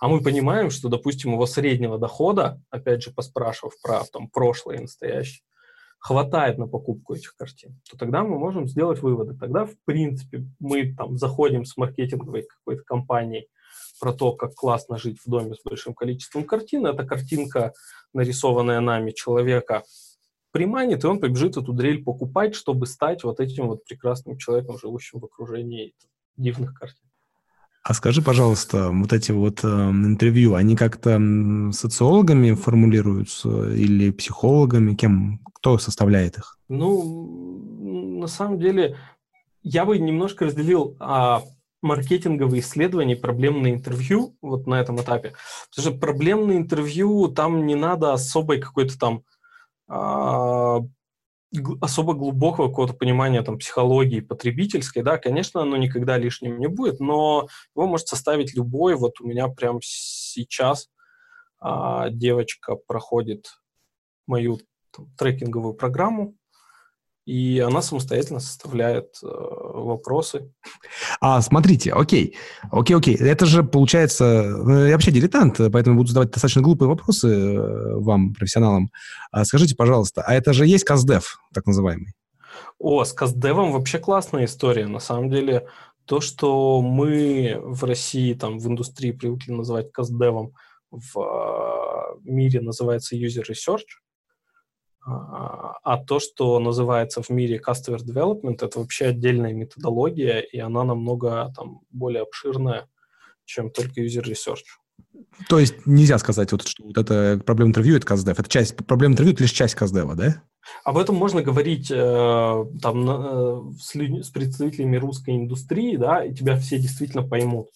А 0.00 0.08
мы 0.08 0.22
понимаем, 0.22 0.70
что, 0.70 0.88
допустим, 0.88 1.32
его 1.32 1.46
среднего 1.46 1.98
дохода, 1.98 2.60
опять 2.70 3.02
же, 3.02 3.10
поспрашивав 3.12 3.74
про 3.82 4.04
там, 4.04 4.28
прошлое 4.28 4.78
и 4.78 4.82
настоящее, 4.82 5.42
хватает 5.98 6.56
на 6.56 6.66
покупку 6.66 7.14
этих 7.14 7.36
картин, 7.36 7.78
то 7.88 7.96
тогда 7.98 8.22
мы 8.22 8.38
можем 8.38 8.66
сделать 8.66 9.02
выводы. 9.02 9.36
Тогда, 9.36 9.66
в 9.66 9.74
принципе, 9.84 10.46
мы 10.58 10.94
там 10.94 11.18
заходим 11.18 11.66
с 11.66 11.76
маркетинговой 11.76 12.42
какой-то 12.44 12.82
компанией 12.84 13.48
про 14.00 14.14
то, 14.14 14.32
как 14.32 14.54
классно 14.54 14.96
жить 14.96 15.18
в 15.24 15.30
доме 15.30 15.54
с 15.54 15.62
большим 15.62 15.94
количеством 15.94 16.44
картин. 16.44 16.86
Эта 16.86 17.04
картинка, 17.04 17.74
нарисованная 18.14 18.80
нами 18.80 19.10
человека, 19.10 19.82
приманит, 20.52 21.04
и 21.04 21.06
он 21.06 21.20
побежит 21.20 21.58
эту 21.58 21.72
дрель 21.74 22.02
покупать, 22.02 22.54
чтобы 22.54 22.86
стать 22.86 23.22
вот 23.22 23.38
этим 23.38 23.68
вот 23.68 23.84
прекрасным 23.84 24.38
человеком, 24.38 24.78
живущим 24.78 25.20
в 25.20 25.26
окружении 25.26 25.94
дивных 26.36 26.74
картин. 26.74 27.09
А 27.82 27.94
скажи, 27.94 28.20
пожалуйста, 28.20 28.90
вот 28.90 29.12
эти 29.12 29.32
вот 29.32 29.64
э, 29.64 29.66
интервью, 29.66 30.54
они 30.54 30.76
как-то 30.76 31.18
социологами 31.72 32.52
формулируются 32.52 33.72
или 33.72 34.10
психологами? 34.10 34.94
Кем, 34.94 35.40
кто 35.54 35.78
составляет 35.78 36.36
их? 36.36 36.58
Ну, 36.68 38.18
на 38.20 38.26
самом 38.26 38.58
деле, 38.58 38.98
я 39.62 39.84
бы 39.86 39.98
немножко 39.98 40.44
разделил 40.44 40.96
а, 41.00 41.42
маркетинговые 41.82 42.60
исследования, 42.60 43.16
проблемные 43.16 43.74
интервью 43.74 44.36
вот 44.42 44.66
на 44.66 44.80
этом 44.80 45.00
этапе. 45.00 45.32
Потому 45.70 45.90
что 45.90 45.98
проблемные 45.98 46.58
интервью, 46.58 47.28
там 47.28 47.66
не 47.66 47.74
надо 47.74 48.12
особой 48.12 48.60
какой-то 48.60 48.98
там 48.98 49.22
а, 49.88 50.80
особо 51.80 52.14
глубокого 52.14 52.68
какого-то 52.68 52.94
понимания 52.94 53.42
там, 53.42 53.58
психологии 53.58 54.20
потребительской, 54.20 55.02
да, 55.02 55.18
конечно, 55.18 55.62
оно 55.62 55.76
никогда 55.76 56.16
лишним 56.16 56.58
не 56.58 56.68
будет, 56.68 57.00
но 57.00 57.48
его 57.74 57.86
может 57.86 58.08
составить 58.08 58.54
любой. 58.54 58.94
Вот 58.94 59.20
у 59.20 59.26
меня 59.26 59.48
прямо 59.48 59.80
сейчас 59.82 60.88
а, 61.58 62.08
девочка 62.10 62.76
проходит 62.76 63.60
мою 64.26 64.60
там, 64.92 65.12
трекинговую 65.16 65.74
программу, 65.74 66.34
и 67.26 67.58
она 67.60 67.82
самостоятельно 67.82 68.40
составляет 68.40 69.16
э, 69.22 69.26
вопросы. 69.26 70.52
А, 71.20 71.40
смотрите, 71.40 71.92
окей, 71.92 72.36
окей, 72.70 72.96
окей, 72.96 73.14
это 73.16 73.46
же 73.46 73.62
получается, 73.62 74.24
э, 74.24 74.88
я 74.88 74.92
вообще 74.92 75.10
дилетант, 75.10 75.58
поэтому 75.72 75.96
буду 75.96 76.08
задавать 76.08 76.30
достаточно 76.30 76.62
глупые 76.62 76.88
вопросы 76.88 77.28
э, 77.28 77.96
вам, 77.96 78.34
профессионалам. 78.34 78.90
А 79.30 79.44
скажите, 79.44 79.76
пожалуйста, 79.76 80.22
а 80.22 80.34
это 80.34 80.52
же 80.52 80.66
есть 80.66 80.84
КАЗДЕВ, 80.84 81.38
так 81.54 81.66
называемый? 81.66 82.14
О, 82.78 83.04
с 83.04 83.12
КАЗДЕВом 83.12 83.72
вообще 83.72 83.98
классная 83.98 84.46
история. 84.46 84.86
На 84.86 85.00
самом 85.00 85.30
деле, 85.30 85.68
то, 86.06 86.20
что 86.20 86.80
мы 86.80 87.60
в 87.62 87.84
России, 87.84 88.34
там, 88.34 88.58
в 88.58 88.66
индустрии 88.66 89.12
привыкли 89.12 89.52
называть 89.52 89.92
КАЗДЕВом, 89.92 90.52
в 90.90 91.18
э, 91.18 92.20
мире 92.24 92.60
называется 92.60 93.16
User 93.16 93.44
Research, 93.48 93.86
а 95.02 95.96
то, 96.06 96.20
что 96.20 96.58
называется 96.58 97.22
в 97.22 97.30
мире 97.30 97.60
Customer 97.66 97.98
Development, 97.98 98.58
это 98.64 98.78
вообще 98.78 99.06
отдельная 99.06 99.52
методология, 99.52 100.40
и 100.40 100.58
она 100.58 100.84
намного 100.84 101.52
там, 101.56 101.80
более 101.90 102.22
обширная, 102.22 102.86
чем 103.44 103.70
только 103.70 104.00
User 104.00 104.22
Research. 104.22 104.64
То 105.48 105.58
есть 105.58 105.86
нельзя 105.86 106.18
сказать, 106.18 106.52
вот, 106.52 106.66
что 106.66 106.84
вот 106.84 106.98
это 106.98 107.40
проблема 107.44 107.70
интервью, 107.70 107.96
это 107.96 108.06
CastDev. 108.06 108.34
Это 108.38 108.48
часть, 108.48 108.76
проблема 108.76 109.14
интервью, 109.14 109.32
это 109.34 109.42
лишь 109.42 109.52
часть 109.52 109.74
CastDev, 109.74 110.14
да? 110.14 110.42
Об 110.84 110.98
этом 110.98 111.16
можно 111.16 111.42
говорить 111.42 111.90
э, 111.90 112.64
там, 112.82 113.10
э, 113.10 113.74
с, 113.80 113.94
людь- 113.94 114.24
с 114.24 114.30
представителями 114.30 114.98
русской 114.98 115.36
индустрии, 115.36 115.96
да, 115.96 116.24
и 116.24 116.34
тебя 116.34 116.56
все 116.58 116.78
действительно 116.78 117.26
поймут, 117.26 117.68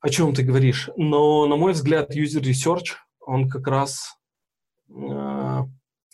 о 0.00 0.08
чем 0.10 0.34
ты 0.34 0.42
говоришь. 0.42 0.90
Но, 0.96 1.46
на 1.46 1.56
мой 1.56 1.72
взгляд, 1.72 2.14
User 2.14 2.42
Research, 2.42 2.96
он 3.20 3.48
как 3.48 3.66
раз 3.66 4.18
э, 4.90 4.92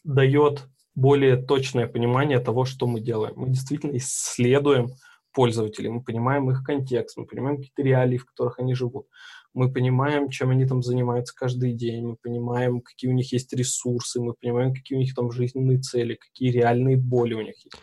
дает 0.04 0.68
более 0.94 1.36
точное 1.36 1.86
понимание 1.86 2.40
того, 2.40 2.64
что 2.64 2.86
мы 2.86 3.00
делаем. 3.00 3.34
Мы 3.36 3.48
действительно 3.50 3.96
исследуем 3.96 4.90
пользователей, 5.32 5.88
мы 5.88 6.02
понимаем 6.02 6.50
их 6.50 6.64
контекст, 6.64 7.16
мы 7.16 7.26
понимаем 7.26 7.56
какие-то 7.58 7.82
реалии, 7.82 8.18
в 8.18 8.26
которых 8.26 8.58
они 8.58 8.74
живут. 8.74 9.06
Мы 9.54 9.72
понимаем, 9.72 10.28
чем 10.28 10.50
они 10.50 10.64
там 10.64 10.82
занимаются 10.82 11.34
каждый 11.34 11.72
день, 11.72 12.06
мы 12.06 12.16
понимаем, 12.16 12.80
какие 12.80 13.10
у 13.10 13.14
них 13.14 13.32
есть 13.32 13.52
ресурсы, 13.52 14.20
мы 14.20 14.34
понимаем, 14.34 14.74
какие 14.74 14.96
у 14.96 15.00
них 15.00 15.14
там 15.14 15.30
жизненные 15.30 15.78
цели, 15.78 16.14
какие 16.14 16.50
реальные 16.50 16.96
боли 16.96 17.34
у 17.34 17.42
них 17.42 17.56
есть. 17.64 17.76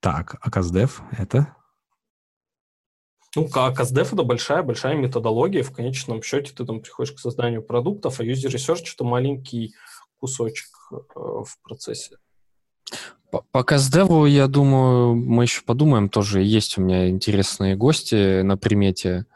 Так, 0.00 0.36
а 0.40 0.50
Каздев 0.50 1.02
это? 1.16 1.56
Ну, 3.36 3.48
Каздев 3.48 4.12
это 4.12 4.22
большая-большая 4.24 4.96
методология. 4.96 5.62
В 5.62 5.72
конечном 5.72 6.22
счете 6.22 6.52
ты 6.52 6.64
там 6.64 6.80
приходишь 6.80 7.12
к 7.12 7.18
созданию 7.20 7.62
продуктов, 7.62 8.18
а 8.18 8.24
research 8.24 8.86
это 8.94 9.04
маленький 9.04 9.74
кусочек 10.20 10.68
э, 10.92 10.96
в 11.16 11.56
процессе. 11.62 12.16
По, 13.30 13.62
Каздеву, 13.62 14.26
я 14.26 14.48
думаю, 14.48 15.14
мы 15.14 15.44
еще 15.44 15.62
подумаем 15.62 16.08
тоже. 16.08 16.42
Есть 16.42 16.78
у 16.78 16.82
меня 16.82 17.08
интересные 17.08 17.76
гости 17.76 18.42
на 18.42 18.56
примете. 18.56 19.26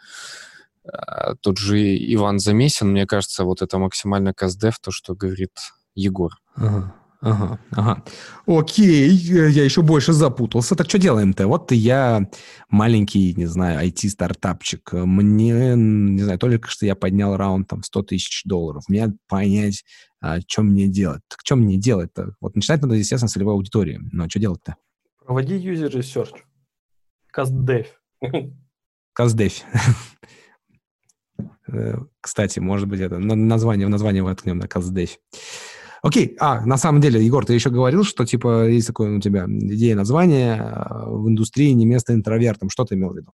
А, 0.85 1.37
тот 1.37 1.59
же 1.59 1.97
Иван 2.13 2.41
Замесин, 2.41 2.91
мне 2.91 3.07
кажется, 3.07 3.45
вот 3.45 3.63
это 3.63 3.79
максимально 3.79 4.35
Каздев, 4.35 4.79
то, 4.81 4.91
что 4.91 5.15
говорит 5.15 5.53
Егор. 5.95 6.33
Ага. 6.57 6.95
Ага, 7.25 7.59
ага. 7.71 8.05
Окей, 8.47 9.09
я 9.09 9.65
еще 9.65 9.81
больше 9.81 10.13
запутался. 10.13 10.77
Так 10.77 10.91
что 10.91 10.99
делаем-то? 10.99 11.47
Вот 11.47 11.73
я 11.73 12.29
маленький, 12.69 13.35
не 13.35 13.47
знаю, 13.47 13.89
IT-стартапчик. 13.89 14.93
Мне, 14.93 15.75
не 15.75 16.23
знаю, 16.23 16.39
только 16.39 16.69
что 16.69 16.85
я 16.85 16.95
поднял 16.95 17.39
раунд 17.39 17.67
там 17.67 17.83
100 17.83 18.03
тысяч 18.03 18.43
долларов. 18.45 18.85
Мне 18.89 19.07
надо 19.07 19.17
понять, 19.27 19.85
а, 20.21 20.39
что 20.47 20.63
мне 20.63 20.87
делать. 20.87 21.23
Так 21.29 21.39
что 21.43 21.57
мне 21.57 21.79
делать-то? 21.79 22.35
Вот 22.43 22.57
начинать 22.57 22.83
надо, 22.83 22.95
естественно, 22.95 23.31
с 23.31 23.33
целевой 23.33 23.55
аудитории. 23.55 24.01
Но 24.13 24.29
что 24.29 24.39
делать-то? 24.39 24.77
Проводи 25.25 25.57
user 25.57 25.91
research. 25.91 26.43
CastDev. 27.35 27.87
CastDev. 29.19 29.63
Э, 31.67 31.97
кстати, 32.21 32.59
может 32.59 32.87
быть, 32.87 33.01
это 33.01 33.19
название, 33.19 33.87
в 33.87 33.91
название 33.91 34.23
воткнем 34.23 34.59
на 34.59 34.65
CastDev. 34.65 35.09
Окей, 36.05 36.37
а, 36.39 36.61
на 36.67 36.77
самом 36.77 37.01
деле, 37.01 37.25
Егор, 37.25 37.47
ты 37.47 37.55
еще 37.55 37.71
говорил, 37.71 38.05
что, 38.05 38.27
типа, 38.27 38.69
есть 38.69 38.89
такое 38.89 39.17
у 39.17 39.21
тебя 39.21 39.47
идея 39.47 39.97
названия 39.97 40.57
э, 40.57 41.07
в 41.07 41.29
индустрии 41.29 41.71
не 41.73 41.87
место 41.87 42.13
интровертам. 42.13 42.69
Что 42.69 42.85
ты 42.85 42.95
имел 42.95 43.09
в 43.09 43.17
виду? 43.17 43.33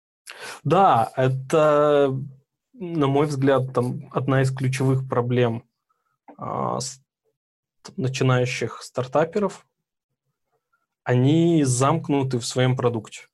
Да, 0.64 1.10
это, 1.16 2.14
на 2.74 3.06
мой 3.06 3.26
взгляд, 3.26 3.72
там 3.72 4.10
одна 4.10 4.42
из 4.42 4.52
ключевых 4.54 5.08
проблем 5.08 5.64
а, 6.36 6.78
начинающих 7.96 8.82
стартаперов. 8.82 9.66
Они 11.04 11.64
замкнуты 11.64 12.38
в 12.38 12.44
своем 12.44 12.76
продукте. 12.76 13.28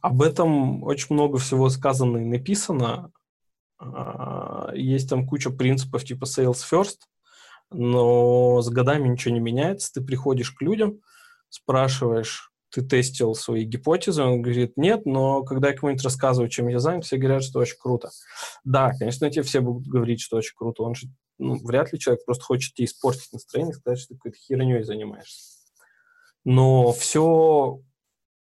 Об 0.00 0.22
этом 0.22 0.84
очень 0.84 1.16
много 1.16 1.38
всего 1.38 1.68
сказано 1.68 2.18
и 2.18 2.24
написано. 2.24 3.10
А, 3.80 4.70
есть 4.72 5.10
там 5.10 5.26
куча 5.26 5.50
принципов 5.50 6.04
типа 6.04 6.26
sales 6.26 6.62
first, 6.62 6.98
но 7.70 8.60
с 8.62 8.68
годами 8.68 9.08
ничего 9.08 9.34
не 9.34 9.40
меняется. 9.40 9.92
Ты 9.92 10.00
приходишь 10.00 10.52
к 10.52 10.62
людям, 10.62 11.00
спрашиваешь, 11.48 12.52
ты 12.70 12.82
тестил 12.82 13.34
свои 13.34 13.64
гипотезы, 13.64 14.22
он 14.22 14.42
говорит, 14.42 14.76
нет, 14.76 15.06
но 15.06 15.42
когда 15.42 15.68
я 15.68 15.74
кому-нибудь 15.74 16.04
рассказываю, 16.04 16.50
чем 16.50 16.68
я 16.68 16.80
занят, 16.80 17.04
все 17.04 17.16
говорят, 17.16 17.42
что 17.42 17.60
очень 17.60 17.78
круто. 17.78 18.10
Да, 18.64 18.92
конечно, 18.98 19.30
тебе 19.30 19.42
все 19.42 19.60
будут 19.60 19.86
говорить, 19.86 20.20
что 20.20 20.36
очень 20.36 20.54
круто, 20.56 20.82
он 20.82 20.94
же 20.94 21.08
ну, 21.38 21.56
вряд 21.64 21.92
ли 21.92 21.98
человек 21.98 22.24
просто 22.24 22.44
хочет 22.44 22.74
тебе 22.74 22.86
испортить 22.86 23.32
настроение, 23.32 23.74
сказать, 23.74 24.00
что 24.00 24.08
ты 24.08 24.14
какой-то 24.16 24.38
херней 24.38 24.82
занимаешься. 24.82 25.58
Но 26.44 26.92
все 26.92 27.80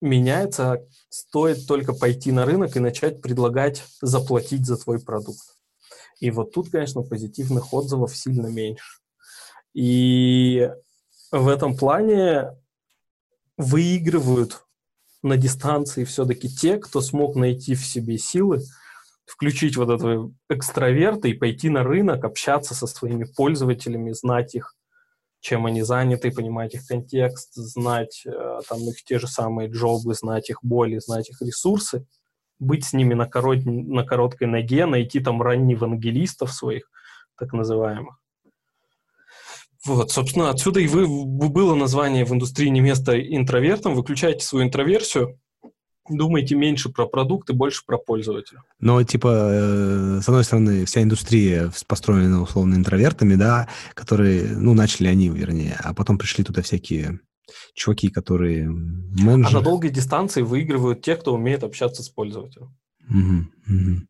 меняется, 0.02 0.86
стоит 1.10 1.68
только 1.68 1.94
пойти 1.94 2.32
на 2.32 2.46
рынок 2.46 2.76
и 2.76 2.80
начать 2.80 3.22
предлагать 3.22 3.84
заплатить 4.02 4.66
за 4.66 4.78
твой 4.78 5.00
продукт. 5.00 5.42
И 6.20 6.32
вот 6.32 6.54
тут, 6.54 6.70
конечно, 6.70 7.02
позитивных 7.02 7.74
отзывов 7.74 8.16
сильно 8.16 8.48
меньше. 8.48 9.00
И 9.76 10.72
в 11.32 11.50
этом 11.50 11.76
плане 11.76 12.56
выигрывают 13.58 14.66
на 15.22 15.36
дистанции 15.36 16.06
все-таки 16.06 16.48
те, 16.48 16.78
кто 16.78 17.02
смог 17.02 17.36
найти 17.36 17.76
в 17.76 17.86
себе 17.86 18.18
силы, 18.18 18.62
включить 19.26 19.76
вот 19.76 19.90
этого 19.90 20.32
экстраверта 20.50 21.28
и 21.28 21.34
пойти 21.34 21.70
на 21.70 21.84
рынок, 21.84 22.24
общаться 22.24 22.74
со 22.74 22.88
своими 22.88 23.26
пользователями, 23.26 24.14
знать 24.14 24.56
их, 24.56 24.76
чем 25.42 25.66
они 25.66 25.82
заняты, 25.82 26.32
понимать 26.32 26.74
их 26.74 26.88
контекст, 26.88 27.54
знать 27.56 28.24
э, 28.26 28.60
там 28.70 28.80
их 28.88 29.04
те 29.04 29.20
же 29.20 29.28
самые 29.28 29.70
джобы, 29.70 30.14
знать 30.14 30.50
их 30.50 30.60
боли, 30.64 31.00
знать 31.00 31.30
их 31.30 31.42
ресурсы, 31.42 32.06
быть 32.60 32.86
с 32.86 32.94
ними 32.94 33.14
на, 33.14 33.28
корот... 33.28 33.66
на 33.66 34.06
короткой 34.06 34.48
ноге, 34.48 34.86
найти 34.86 35.20
там 35.20 35.42
ранних 35.42 35.78
евангелистов 35.78 36.54
своих, 36.54 36.90
так 37.38 37.52
называемых. 37.52 38.16
Вот, 39.86 40.12
собственно, 40.12 40.50
отсюда 40.50 40.80
и 40.80 40.88
вы, 40.88 41.08
было 41.08 41.76
название 41.76 42.26
в 42.26 42.34
индустрии 42.34 42.70
не 42.70 42.82
место 42.82 43.20
интровертам. 43.20 43.94
Выключайте 43.94 44.44
свою 44.44 44.66
интроверсию, 44.66 45.40
думайте 46.10 46.56
меньше 46.56 46.90
про 46.90 47.06
продукты, 47.06 47.54
больше 47.54 47.84
про 47.86 47.98
пользователя. 47.98 48.62
Но, 48.80 49.04
типа, 49.04 49.28
э, 49.28 50.20
с 50.22 50.28
одной 50.28 50.44
стороны, 50.44 50.86
вся 50.86 51.04
индустрия 51.04 51.72
построена, 51.88 52.42
условно, 52.42 52.76
интровертами, 52.76 53.36
да, 53.36 53.68
которые, 53.94 54.56
ну, 54.58 54.74
начали 54.74 55.08
они, 55.08 55.30
вернее, 55.30 55.78
а 55.84 55.94
потом 55.94 56.18
пришли 56.18 56.44
туда 56.44 56.62
всякие 56.62 57.20
чуваки, 57.74 58.10
которые 58.10 58.68
менеджеры. 58.70 59.58
А 59.58 59.60
на 59.60 59.62
долгой 59.62 59.92
дистанции 59.92 60.42
выигрывают 60.42 61.02
те, 61.02 61.16
кто 61.16 61.34
умеет 61.34 61.64
общаться 61.64 62.04
с 62.04 62.10
пользователем. 62.10 62.76
Угу, 63.08 63.76
угу. 63.76 64.02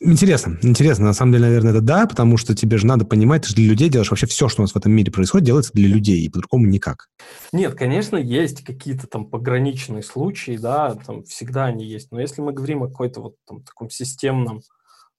Интересно, 0.00 0.58
интересно. 0.62 1.06
На 1.06 1.12
самом 1.12 1.32
деле, 1.32 1.46
наверное, 1.46 1.72
это 1.72 1.80
да, 1.80 2.06
потому 2.06 2.36
что 2.36 2.54
тебе 2.54 2.78
же 2.78 2.86
надо 2.86 3.04
понимать, 3.04 3.42
ты 3.42 3.48
же 3.48 3.54
для 3.54 3.66
людей 3.66 3.88
делаешь 3.88 4.10
вообще 4.10 4.26
все, 4.26 4.48
что 4.48 4.62
у 4.62 4.64
нас 4.64 4.72
в 4.72 4.76
этом 4.76 4.92
мире 4.92 5.12
происходит, 5.12 5.46
делается 5.46 5.72
для 5.72 5.88
людей, 5.88 6.20
и 6.20 6.28
по-другому 6.28 6.66
никак. 6.66 7.08
Нет, 7.52 7.74
конечно, 7.74 8.16
есть 8.16 8.64
какие-то 8.64 9.06
там 9.06 9.26
пограничные 9.26 10.02
случаи, 10.02 10.56
да, 10.56 10.94
там 10.94 11.24
всегда 11.24 11.66
они 11.66 11.84
есть. 11.84 12.10
Но 12.10 12.20
если 12.20 12.40
мы 12.40 12.52
говорим 12.52 12.82
о 12.82 12.88
какой-то 12.88 13.20
вот 13.20 13.36
там 13.46 13.62
таком 13.62 13.90
системном, 13.90 14.62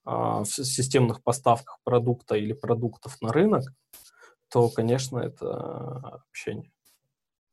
э, 0.05 0.43
системных 0.45 1.23
поставках 1.23 1.79
продукта 1.83 2.35
или 2.35 2.53
продуктов 2.53 3.17
на 3.21 3.31
рынок, 3.31 3.63
то, 4.49 4.69
конечно, 4.69 5.17
это 5.17 6.21
общение 6.29 6.71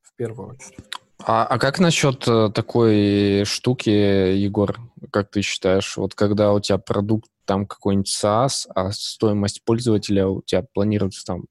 в 0.03 0.15
первую 0.17 0.51
очередь. 0.51 0.85
А, 1.23 1.45
а 1.45 1.59
как 1.59 1.79
насчет 1.79 2.27
э, 2.27 2.51
такой 2.55 3.45
штуки, 3.45 3.91
Егор, 3.91 4.79
как 5.13 5.31
ты 5.31 5.43
считаешь, 5.43 5.97
вот 5.97 6.15
когда 6.15 6.53
у 6.53 6.61
тебя 6.61 6.79
продукт 6.79 7.29
там 7.45 7.67
какой-нибудь 7.67 8.09
SaaS, 8.09 8.67
а 8.75 8.91
стоимость 8.93 9.63
пользователя 9.65 10.29
у 10.29 10.43
тебя 10.43 10.65
планируется 10.73 11.25
там 11.25 11.45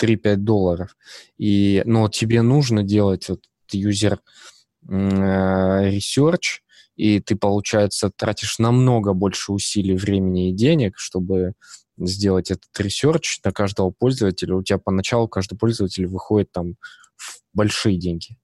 3-5 0.00 0.36
долларов, 0.36 0.96
и, 1.36 1.82
но 1.84 2.08
тебе 2.08 2.42
нужно 2.42 2.82
делать 2.82 3.28
вот 3.28 3.40
э, 3.72 4.18
research, 4.88 6.60
и 6.96 7.20
ты, 7.20 7.34
получается, 7.36 8.10
тратишь 8.14 8.58
намного 8.58 9.14
больше 9.14 9.52
усилий, 9.52 9.96
времени 9.96 10.50
и 10.50 10.54
денег, 10.54 10.98
чтобы 10.98 11.54
сделать 11.98 12.50
этот 12.50 12.70
research 12.78 13.40
на 13.44 13.52
каждого 13.52 13.90
пользователя. 13.90 14.54
У 14.54 14.62
тебя 14.62 14.78
поначалу 14.78 15.28
каждый 15.28 15.58
пользователь 15.58 16.06
выходит 16.06 16.52
там 16.52 16.74
в 17.16 17.40
большие 17.52 17.98
деньги. 17.98 18.36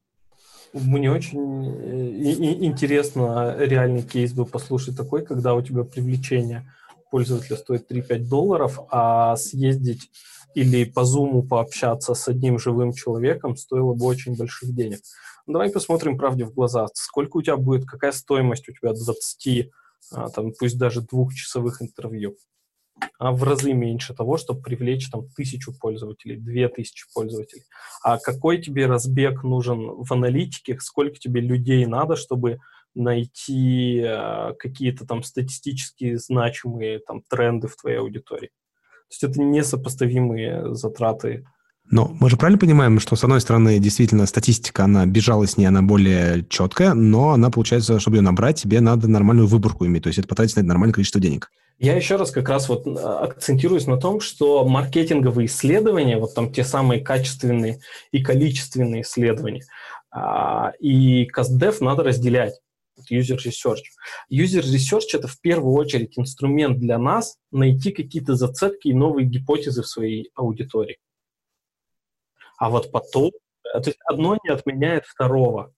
Мне 0.72 1.10
очень 1.10 1.66
э, 1.66 2.64
интересно 2.64 3.56
реальный 3.58 4.02
кейс 4.02 4.32
был 4.32 4.46
послушать 4.46 4.96
такой, 4.96 5.24
когда 5.24 5.54
у 5.54 5.62
тебя 5.62 5.84
привлечение 5.84 6.70
пользователя 7.10 7.56
стоит 7.56 7.90
3-5 7.90 8.28
долларов, 8.28 8.80
а 8.90 9.36
съездить 9.36 10.10
или 10.54 10.84
по 10.84 11.04
зуму 11.04 11.42
пообщаться 11.42 12.14
с 12.14 12.28
одним 12.28 12.58
живым 12.58 12.92
человеком 12.92 13.56
стоило 13.56 13.94
бы 13.94 14.06
очень 14.06 14.36
больших 14.36 14.74
денег. 14.74 15.00
Давай 15.46 15.70
посмотрим 15.70 16.18
правде 16.18 16.44
в 16.44 16.52
глаза. 16.52 16.88
Сколько 16.94 17.38
у 17.38 17.42
тебя 17.42 17.56
будет, 17.56 17.86
какая 17.86 18.12
стоимость 18.12 18.68
у 18.68 18.72
тебя 18.72 18.92
20, 18.92 19.70
а, 20.12 20.28
там, 20.30 20.52
пусть 20.58 20.78
даже 20.78 21.00
двухчасовых 21.00 21.80
интервью? 21.80 22.36
А 23.18 23.32
в 23.32 23.42
разы 23.42 23.72
меньше 23.72 24.14
того, 24.14 24.36
чтобы 24.36 24.62
привлечь 24.62 25.10
там 25.10 25.28
тысячу 25.36 25.72
пользователей, 25.78 26.36
две 26.36 26.68
тысячи 26.68 27.06
пользователей. 27.12 27.64
А 28.02 28.18
какой 28.18 28.60
тебе 28.60 28.86
разбег 28.86 29.42
нужен 29.42 30.02
в 30.02 30.12
аналитике, 30.12 30.78
сколько 30.80 31.18
тебе 31.18 31.40
людей 31.40 31.84
надо, 31.86 32.16
чтобы 32.16 32.58
найти 32.94 34.00
э, 34.00 34.54
какие-то 34.58 35.06
там 35.06 35.22
статистически 35.22 36.16
значимые 36.16 37.00
там 37.00 37.22
тренды 37.28 37.68
в 37.68 37.76
твоей 37.76 37.98
аудитории. 37.98 38.48
То 38.48 39.12
есть 39.12 39.24
это 39.24 39.40
несопоставимые 39.40 40.74
затраты 40.74 41.46
но 41.90 42.14
мы 42.20 42.30
же 42.30 42.36
правильно 42.36 42.58
понимаем, 42.58 43.00
что, 43.00 43.16
с 43.16 43.24
одной 43.24 43.40
стороны, 43.40 43.78
действительно, 43.78 44.26
статистика, 44.26 44.84
она 44.84 45.06
бежала 45.06 45.46
с 45.46 45.56
ней, 45.56 45.66
она 45.66 45.82
более 45.82 46.44
четкая, 46.48 46.94
но 46.94 47.30
она, 47.30 47.50
получается, 47.50 47.98
чтобы 48.00 48.18
ее 48.18 48.22
набрать, 48.22 48.60
тебе 48.62 48.80
надо 48.80 49.08
нормальную 49.08 49.48
выборку 49.48 49.86
иметь, 49.86 50.04
то 50.04 50.08
есть 50.08 50.18
это 50.18 50.28
потратить 50.28 50.56
на 50.56 50.60
это 50.60 50.68
нормальное 50.68 50.94
количество 50.94 51.20
денег. 51.20 51.50
Я 51.78 51.94
еще 51.94 52.16
раз 52.16 52.32
как 52.32 52.48
раз 52.48 52.68
вот 52.68 52.86
а, 52.86 53.20
акцентируюсь 53.20 53.86
на 53.86 53.98
том, 53.98 54.20
что 54.20 54.66
маркетинговые 54.66 55.46
исследования, 55.46 56.18
вот 56.18 56.34
там 56.34 56.52
те 56.52 56.64
самые 56.64 57.00
качественные 57.00 57.80
и 58.10 58.22
количественные 58.22 59.02
исследования, 59.02 59.64
а, 60.10 60.72
и 60.80 61.28
CastDev 61.30 61.76
надо 61.80 62.02
разделять. 62.02 62.54
User 63.12 63.38
Research. 63.38 63.84
User 64.30 64.62
Research— 64.62 65.06
это 65.14 65.28
в 65.28 65.40
первую 65.40 65.74
очередь 65.74 66.18
инструмент 66.18 66.78
для 66.80 66.98
нас 66.98 67.36
найти 67.52 67.92
какие-то 67.92 68.34
зацепки 68.34 68.88
и 68.88 68.94
новые 68.94 69.26
гипотезы 69.26 69.82
в 69.82 69.86
своей 69.86 70.30
аудитории. 70.34 70.98
А 72.58 72.70
вот 72.70 72.90
потом, 72.92 73.30
то 73.62 73.82
есть 73.86 73.98
одно 74.04 74.36
не 74.44 74.50
отменяет 74.50 75.06
второго. 75.06 75.72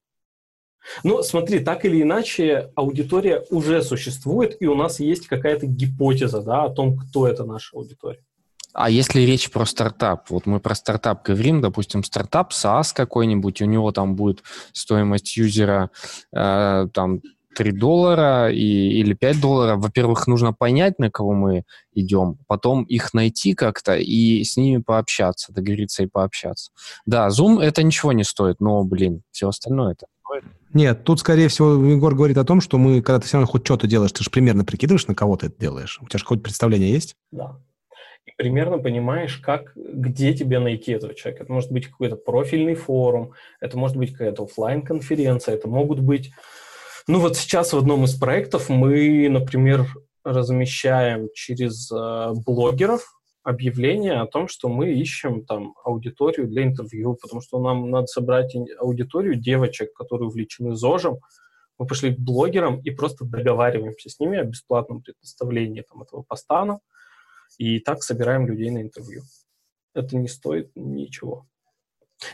Ну, 1.05 1.23
смотри, 1.23 1.61
так 1.61 1.85
или 1.85 2.03
иначе, 2.03 2.73
аудитория 2.75 3.45
уже 3.51 3.83
существует, 3.83 4.57
и 4.61 4.67
у 4.67 4.75
нас 4.75 4.99
есть 4.99 5.27
какая-то 5.27 5.67
гипотеза 5.67 6.41
да, 6.43 6.65
о 6.65 6.71
том, 6.71 6.97
кто 6.97 7.29
это 7.29 7.45
наша 7.45 7.77
аудитория. 7.77 8.25
А 8.73 8.89
если 8.89 9.21
речь 9.23 9.51
про 9.51 9.67
стартап, 9.67 10.31
вот 10.31 10.47
мы 10.47 10.61
про 10.61 10.75
стартап 10.75 11.25
говорим, 11.25 11.61
допустим, 11.61 12.05
стартап 12.05 12.53
SaaS 12.53 12.95
какой-нибудь, 12.95 13.61
у 13.63 13.65
него 13.65 13.91
там 13.91 14.15
будет 14.15 14.43
стоимость 14.73 15.37
юзера 15.37 15.91
э, 16.33 16.87
там 16.95 17.21
3 17.57 17.73
доллара 17.73 18.51
и, 18.51 19.01
или 19.01 19.15
5 19.15 19.41
долларов, 19.41 19.81
во-первых, 19.81 20.27
нужно 20.27 20.53
понять, 20.53 20.99
на 20.99 21.11
кого 21.11 21.33
мы 21.33 21.65
идем, 21.93 22.39
потом 22.47 22.85
их 22.85 23.15
найти 23.15 23.55
как-то 23.55 23.97
и 23.97 24.43
с 24.45 24.57
ними 24.57 24.81
пообщаться, 24.81 25.53
договориться 25.53 26.03
и 26.03 26.07
пообщаться. 26.07 26.71
Да, 27.07 27.29
Zoom 27.29 27.61
это 27.61 27.83
ничего 27.83 28.13
не 28.13 28.25
стоит, 28.25 28.61
но, 28.61 28.85
блин, 28.85 29.23
все 29.31 29.49
остальное 29.49 29.93
это 29.93 30.07
нет, 30.73 31.03
тут, 31.03 31.19
скорее 31.19 31.49
всего, 31.49 31.85
Егор 31.85 32.15
говорит 32.15 32.39
о 32.39 32.45
том, 32.45 32.61
что 32.61 32.79
мы, 32.79 33.03
когда 33.03 33.19
ты 33.19 33.27
все 33.27 33.39
равно 33.39 33.51
хоть 33.51 33.65
что-то 33.65 33.89
делаешь, 33.89 34.13
ты 34.13 34.23
же 34.23 34.31
примерно 34.31 34.65
прикидываешь, 34.65 35.09
на 35.09 35.17
кого 35.17 35.37
ты 35.37 35.47
это 35.47 35.59
делаешь. 35.59 35.99
У 36.01 36.07
тебя 36.07 36.19
же 36.19 36.25
хоть 36.25 36.43
представление 36.43 36.93
есть? 36.93 37.17
Да. 37.33 37.59
И 38.25 38.31
примерно 38.37 38.79
понимаешь, 38.79 39.39
как, 39.39 39.73
где 39.75 40.33
тебе 40.33 40.61
найти 40.61 40.93
этого 40.93 41.15
человека. 41.15 41.43
Это 41.43 41.53
может 41.53 41.73
быть 41.73 41.89
какой-то 41.89 42.15
профильный 42.15 42.75
форум, 42.75 43.33
это 43.61 43.77
может 43.77 43.97
быть 43.97 44.13
какая-то 44.13 44.45
офлайн 44.45 44.83
конференция 44.83 45.57
это 45.57 45.69
могут 45.69 46.01
быть 46.01 46.31
ну 47.07 47.21
вот 47.21 47.37
сейчас 47.37 47.73
в 47.73 47.79
одном 47.79 48.05
из 48.05 48.15
проектов 48.15 48.69
мы, 48.69 49.29
например, 49.29 49.87
размещаем 50.25 51.29
через 51.35 51.91
э, 51.91 52.33
блогеров 52.47 53.03
объявление 53.43 54.21
о 54.21 54.27
том, 54.27 54.49
что 54.49 54.69
мы 54.69 54.93
ищем 54.93 55.45
там 55.45 55.75
аудиторию 55.85 56.47
для 56.47 56.65
интервью, 56.65 57.17
потому 57.21 57.41
что 57.41 57.61
нам 57.61 57.91
надо 57.91 58.07
собрать 58.07 58.55
аудиторию 58.79 59.37
девочек, 59.37 59.93
которые 59.95 60.29
увлечены 60.29 60.77
ЗОЖем. 60.77 61.19
Мы 61.79 61.87
пошли 61.87 62.15
к 62.15 62.19
блогерам 62.19 62.81
и 62.81 62.91
просто 62.91 63.25
договариваемся 63.25 64.11
с 64.11 64.21
ними 64.21 64.39
о 64.39 64.45
бесплатном 64.45 65.03
предоставлении 65.03 65.83
там, 65.83 66.03
этого 66.03 66.23
поста, 66.23 66.79
и 67.57 67.81
так 67.81 68.03
собираем 68.03 68.47
людей 68.47 68.71
на 68.71 68.83
интервью. 68.83 69.23
Это 69.95 70.17
не 70.17 70.29
стоит 70.29 70.71
ничего. 70.75 71.47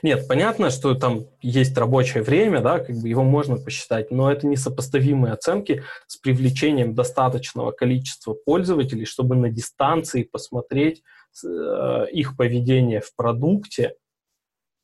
Нет, 0.03 0.27
понятно, 0.27 0.71
что 0.71 0.95
там 0.95 1.27
есть 1.41 1.77
рабочее 1.79 2.23
время, 2.23 2.61
да, 2.61 2.81
как 2.81 2.97
бы 2.97 3.09
его 3.09 3.23
можно 3.23 3.57
посчитать, 3.57 4.11
но 4.11 4.31
это 4.31 4.47
несопоставимые 4.47 5.33
оценки 5.33 5.85
с 6.07 6.17
привлечением 6.17 6.95
достаточного 6.95 7.71
количества 7.71 8.35
пользователей, 8.35 9.05
чтобы 9.05 9.37
на 9.37 9.49
дистанции 9.49 10.25
посмотреть 10.25 11.03
э, 11.45 12.07
их 12.13 12.37
поведение 12.37 13.01
в 13.01 13.15
продукте 13.15 13.95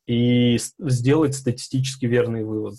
и 0.07 0.57
сделать 0.79 1.35
статистически 1.35 2.05
верный 2.05 2.43
вывод. 2.43 2.75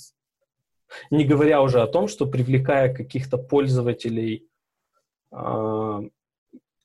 Не 1.11 1.25
говоря 1.25 1.63
уже 1.63 1.83
о 1.83 1.87
том, 1.87 2.09
что 2.09 2.27
привлекая 2.27 2.95
каких-то 2.95 3.37
пользователей 3.37 4.49
э, 5.33 6.01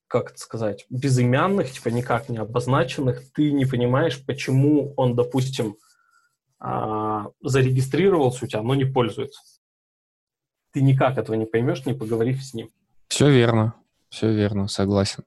как 0.09 0.31
это 0.31 0.39
сказать, 0.39 0.85
безымянных, 0.89 1.71
типа 1.71 1.89
никак 1.89 2.29
не 2.29 2.39
обозначенных, 2.39 3.31
ты 3.31 3.51
не 3.51 3.65
понимаешь, 3.65 4.19
почему 4.25 4.93
он, 4.97 5.15
допустим, 5.15 5.77
а, 6.59 7.27
зарегистрировался 7.41 8.45
у 8.45 8.47
тебя, 8.47 8.63
но 8.63 8.73
не 8.73 8.85
пользуется. 8.85 9.39
Ты 10.73 10.81
никак 10.81 11.17
этого 11.17 11.35
не 11.35 11.45
поймешь, 11.45 11.85
не 11.85 11.93
поговорив 11.93 12.43
с 12.43 12.53
ним. 12.53 12.69
Все 13.07 13.29
верно, 13.29 13.75
все 14.09 14.33
верно, 14.33 14.67
согласен. 14.67 15.23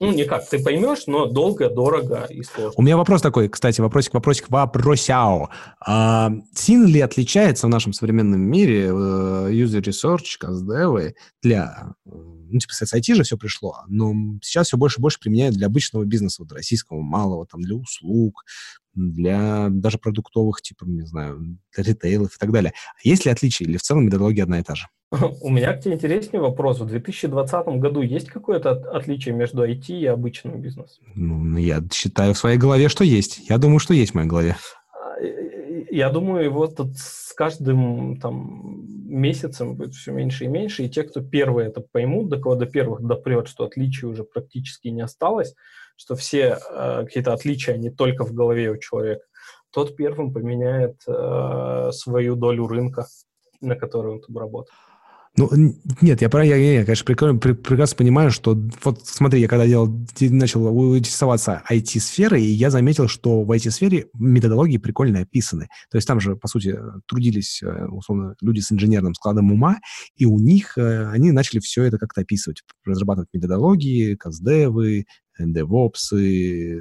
Ну, 0.00 0.12
никак, 0.12 0.48
ты 0.48 0.62
поймешь, 0.62 1.08
но 1.08 1.26
долго, 1.26 1.68
дорого 1.68 2.26
и 2.30 2.44
сложно. 2.44 2.74
У 2.76 2.82
меня 2.82 2.96
вопрос 2.96 3.20
такой, 3.20 3.48
кстати, 3.48 3.80
вопросик, 3.80 4.14
вопросик, 4.14 4.48
вопросяо. 4.48 5.50
А, 5.80 6.30
сильно 6.54 6.86
ли 6.86 7.00
отличается 7.00 7.66
в 7.66 7.70
нашем 7.70 7.92
современном 7.92 8.40
мире 8.40 8.86
э, 8.86 8.90
user 8.90 9.82
research, 9.82 10.38
каздевы 10.38 11.16
для... 11.42 11.94
Ну, 12.04 12.58
типа, 12.58 12.72
с 12.72 12.94
IT 12.94 13.14
же 13.14 13.24
все 13.24 13.36
пришло, 13.36 13.82
но 13.88 14.14
сейчас 14.40 14.68
все 14.68 14.76
больше 14.76 15.00
и 15.00 15.02
больше 15.02 15.18
применяют 15.18 15.56
для 15.56 15.66
обычного 15.66 16.04
бизнеса, 16.04 16.42
вот, 16.42 16.52
российского, 16.52 17.00
малого, 17.00 17.46
там, 17.46 17.60
для 17.60 17.74
услуг, 17.74 18.44
для 18.98 19.68
даже 19.70 19.98
продуктовых, 19.98 20.60
типа, 20.60 20.84
не 20.84 21.02
знаю, 21.02 21.58
для 21.74 21.84
ритейлов 21.84 22.34
и 22.34 22.38
так 22.38 22.52
далее. 22.52 22.72
Есть 23.02 23.24
ли 23.24 23.30
отличия 23.30 23.66
или 23.66 23.76
в 23.76 23.82
целом 23.82 24.06
методология 24.06 24.42
одна 24.42 24.58
и 24.58 24.62
та 24.62 24.74
же? 24.74 24.86
У 25.40 25.50
меня 25.50 25.72
к 25.72 25.80
тебе 25.80 25.94
интереснее 25.94 26.42
вопрос. 26.42 26.80
В 26.80 26.86
2020 26.86 27.66
году 27.78 28.02
есть 28.02 28.28
какое-то 28.28 28.70
отличие 28.70 29.34
между 29.34 29.66
IT 29.66 29.88
и 29.88 30.06
обычным 30.06 30.60
бизнесом? 30.60 31.04
Ну, 31.14 31.56
я 31.56 31.82
считаю 31.92 32.34
в 32.34 32.38
своей 32.38 32.58
голове, 32.58 32.88
что 32.88 33.04
есть. 33.04 33.48
Я 33.48 33.58
думаю, 33.58 33.78
что 33.78 33.94
есть 33.94 34.12
в 34.12 34.14
моей 34.14 34.28
голове. 34.28 34.56
А, 34.92 35.16
я 35.90 36.10
думаю, 36.10 36.44
его 36.44 36.66
тут 36.66 36.98
с 36.98 37.32
каждым 37.32 38.20
там, 38.20 38.84
месяцем 39.08 39.76
будет 39.76 39.94
все 39.94 40.12
меньше 40.12 40.44
и 40.44 40.48
меньше, 40.48 40.84
и 40.84 40.90
те, 40.90 41.04
кто 41.04 41.20
первые 41.20 41.68
это 41.68 41.80
поймут, 41.80 42.28
до 42.28 42.38
кого 42.38 42.56
до 42.56 42.66
первых 42.66 43.00
допрет, 43.02 43.48
что 43.48 43.64
отличий 43.64 44.06
уже 44.06 44.24
практически 44.24 44.88
не 44.88 45.00
осталось, 45.00 45.54
что 45.98 46.14
все 46.14 46.58
э, 46.58 47.04
какие-то 47.04 47.32
отличия, 47.32 47.74
они 47.74 47.90
только 47.90 48.24
в 48.24 48.32
голове 48.32 48.70
у 48.70 48.78
человека, 48.78 49.24
тот 49.70 49.96
первым 49.96 50.32
поменяет 50.32 51.02
э, 51.06 51.90
свою 51.92 52.36
долю 52.36 52.66
рынка, 52.66 53.06
на 53.60 53.74
которой 53.74 54.14
он 54.14 54.20
там 54.20 54.38
работает. 54.38 54.74
Ну, 55.36 55.48
нет, 56.00 56.20
я, 56.20 56.28
я, 56.32 56.56
я, 56.56 56.72
я 56.80 56.84
конечно, 56.84 57.04
прекрасно 57.04 57.96
понимаю, 57.96 58.32
что 58.32 58.58
вот 58.82 59.06
смотри, 59.06 59.40
я 59.40 59.46
когда 59.46 59.66
делал, 59.66 59.88
начал 60.20 60.96
интересоваться 60.96 61.62
IT-сферой, 61.70 62.42
я 62.42 62.70
заметил, 62.70 63.06
что 63.06 63.44
в 63.44 63.52
IT-сфере 63.52 64.08
методологии 64.14 64.78
прикольно 64.78 65.20
описаны. 65.20 65.68
То 65.90 65.98
есть 65.98 66.08
там 66.08 66.18
же, 66.18 66.34
по 66.34 66.48
сути, 66.48 66.76
трудились, 67.06 67.62
э, 67.62 67.86
условно, 67.86 68.34
люди 68.40 68.60
с 68.60 68.72
инженерным 68.72 69.14
складом 69.14 69.52
ума, 69.52 69.78
и 70.16 70.26
у 70.26 70.40
них 70.40 70.76
э, 70.76 71.08
они 71.10 71.30
начали 71.30 71.60
все 71.60 71.84
это 71.84 71.98
как-то 71.98 72.22
описывать, 72.22 72.62
разрабатывать 72.84 73.28
методологии, 73.32 74.16
каздевы, 74.16 75.04
DevOps, 75.40 76.12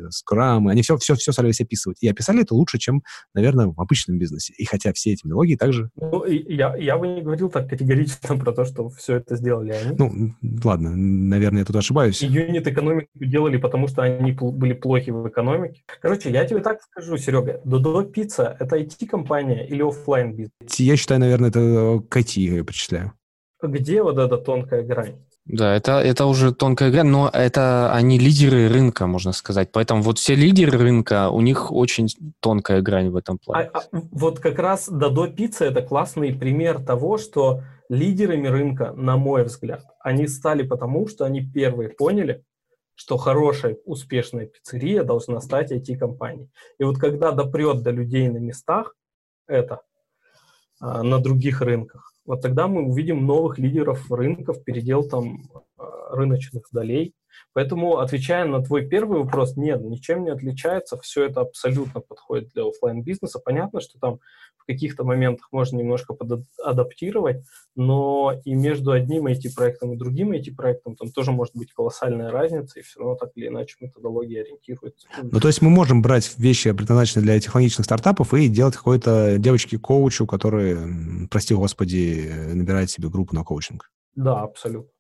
Scrum, 0.10 0.70
они 0.70 0.82
все, 0.82 0.98
все, 0.98 1.16
все 1.16 1.32
старались 1.32 1.62
описывать. 1.62 1.98
И 2.02 2.08
описали 2.08 2.42
это 2.42 2.56
лучше, 2.56 2.78
чем, 2.78 3.04
наверное, 3.34 3.68
в 3.68 3.80
обычном 3.80 4.18
бизнесе. 4.18 4.54
И 4.58 4.66
хотя 4.66 4.94
все 4.94 5.14
эти 5.14 5.26
мелодии 5.26 5.56
также... 5.56 5.90
Ну, 5.96 6.26
я, 6.26 6.76
я 6.76 6.98
бы 6.98 7.08
не 7.08 7.22
говорил 7.22 7.50
так 7.50 7.70
категорично 7.70 8.38
про 8.38 8.52
то, 8.52 8.66
что 8.66 8.90
все 8.90 9.16
это 9.16 9.36
сделали 9.36 9.72
они. 9.72 9.96
Ну, 9.98 10.34
ладно, 10.64 10.96
наверное, 10.96 11.60
я 11.60 11.66
тут 11.66 11.76
ошибаюсь. 11.76 12.22
И 12.22 12.28
юнит 12.28 12.68
экономику 12.68 13.10
делали, 13.16 13.58
потому 13.58 13.88
что 13.88 14.04
они 14.04 14.32
были 14.32 14.74
плохи 14.74 15.10
в 15.10 15.28
экономике. 15.28 15.84
Короче, 16.02 16.32
я 16.32 16.46
тебе 16.46 16.60
так 16.60 16.82
скажу, 16.82 17.18
Серега, 17.18 17.62
Додо 17.64 18.04
Пицца— 18.04 18.56
это 18.60 18.78
IT-компания 18.78 19.68
или 19.68 19.82
офлайн 19.82 20.34
бизнес? 20.34 20.52
Я 20.78 20.96
считаю, 20.98 21.20
наверное, 21.20 21.50
это 21.50 22.02
к 22.08 22.18
IT 22.18 22.40
я 22.40 22.64
причисляю. 22.64 23.14
Где 23.62 24.04
вот 24.04 24.20
эта 24.20 24.38
тонкая 24.38 24.84
грань? 24.84 25.16
Да, 25.48 25.76
это, 25.76 26.00
это 26.00 26.26
уже 26.26 26.54
тонкая 26.54 26.92
грань, 26.92 27.08
но 27.08 27.30
это 27.32 27.94
они 27.94 28.20
лидеры 28.20 28.68
рынка, 28.68 29.08
можно 29.08 29.32
сказать. 29.32 29.72
Поэтому 29.72 30.02
вот 30.02 30.20
все 30.20 30.36
лидеры 30.36 30.78
рынка, 30.78 31.30
у 31.30 31.40
них 31.40 31.72
очень 31.72 32.08
тонкая 32.42 32.82
грань 32.82 33.10
в 33.10 33.16
этом 33.16 33.38
плане. 33.38 33.70
А, 33.74 33.80
а, 33.80 34.02
вот 34.12 34.40
как 34.40 34.60
раз 34.60 34.90
Дадо 34.90 35.28
Пицца– 35.28 35.66
это 35.66 35.82
классный 35.82 36.34
пример 36.34 36.84
того, 36.84 37.18
что 37.18 37.62
лидерами 37.88 38.48
рынка, 38.48 38.92
на 38.92 39.16
мой 39.16 39.46
взгляд, 39.46 39.86
они 40.02 40.28
стали 40.28 40.64
потому, 40.64 41.08
что 41.08 41.24
они 41.24 41.42
первые 41.42 41.90
поняли, 41.90 42.44
что 42.96 43.16
хорошая, 43.16 43.78
успешная 43.86 44.48
пиццерия 44.48 45.04
должна 45.04 45.40
стать 45.40 45.72
IT-компанией. 45.72 46.50
И 46.78 46.84
вот 46.84 46.98
когда 46.98 47.32
допрет 47.32 47.84
до 47.84 47.92
людей 47.92 48.28
на 48.28 48.38
местах 48.38 48.96
это, 49.48 49.82
а, 50.82 51.04
на 51.04 51.20
других 51.20 51.62
рынках, 51.62 52.12
вот 52.28 52.42
тогда 52.42 52.68
мы 52.68 52.84
увидим 52.84 53.26
новых 53.26 53.58
лидеров 53.58 54.12
рынков, 54.12 54.64
передел 54.64 55.08
там 55.08 55.50
а, 55.78 56.16
рыночных 56.16 56.68
долей. 56.72 57.14
Поэтому, 57.54 58.00
отвечая 58.00 58.46
на 58.46 58.62
твой 58.62 58.88
первый 58.88 59.20
вопрос, 59.20 59.56
нет, 59.56 59.82
ничем 59.82 60.24
не 60.24 60.32
отличается, 60.32 61.00
все 61.00 61.26
это 61.26 61.42
абсолютно 61.42 62.02
подходит 62.02 62.50
для 62.54 62.68
офлайн 62.68 63.02
бизнеса 63.02 63.40
Понятно, 63.44 63.80
что 63.80 63.98
там 64.00 64.20
каких-то 64.68 65.04
моментах 65.04 65.48
можно 65.52 65.78
немножко 65.78 66.16
адаптировать, 66.64 67.44
но 67.76 68.40
и 68.46 68.54
между 68.54 68.92
одним 68.92 69.28
IT-проектом 69.28 69.94
и 69.94 69.98
другим 69.98 70.34
IT-проектом 70.34 70.96
там 70.96 71.12
тоже 71.12 71.32
может 71.32 71.56
быть 71.56 71.72
колоссальная 71.74 72.30
разница, 72.30 72.80
и 72.80 72.84
все 72.84 73.00
равно 73.00 73.16
так 73.16 73.32
или 73.36 73.48
иначе 73.48 73.78
методология 73.80 74.42
ориентируется. 74.42 75.08
Ну, 75.22 75.40
то 75.40 75.48
есть 75.48 75.62
мы 75.62 75.70
можем 75.70 76.02
брать 76.02 76.36
вещи, 76.38 76.72
предназначенные 76.72 77.24
для 77.24 77.40
технологичных 77.40 77.86
стартапов, 77.86 78.34
и 78.34 78.48
делать 78.48 78.76
какой-то 78.76 79.38
девочке-коучу, 79.40 80.28
который, 80.28 80.78
прости 81.32 81.56
господи, 81.56 82.32
набирает 82.54 82.90
себе 82.90 83.10
группу 83.10 83.34
на 83.34 83.44
коучинг. 83.44 83.90
Да, 84.16 84.42
абсолютно. 84.42 84.92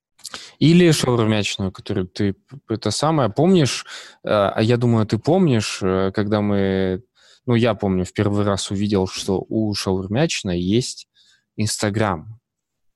Или 0.59 0.91
шаурмячную, 0.91 1.71
которую 1.71 2.07
ты 2.07 2.35
это 2.67 2.91
самое 2.91 3.29
помнишь, 3.29 3.85
э, 4.23 4.29
а 4.29 4.61
я 4.61 4.77
думаю, 4.77 5.05
ты 5.05 5.17
помнишь, 5.17 5.79
э, 5.81 6.11
когда 6.13 6.41
мы, 6.41 7.03
ну 7.47 7.55
я 7.55 7.73
помню, 7.73 8.05
в 8.05 8.13
первый 8.13 8.45
раз 8.45 8.69
увидел, 8.69 9.07
что 9.07 9.43
у 9.49 9.73
шаурмячной 9.73 10.59
есть 10.61 11.07
Инстаграм 11.55 12.39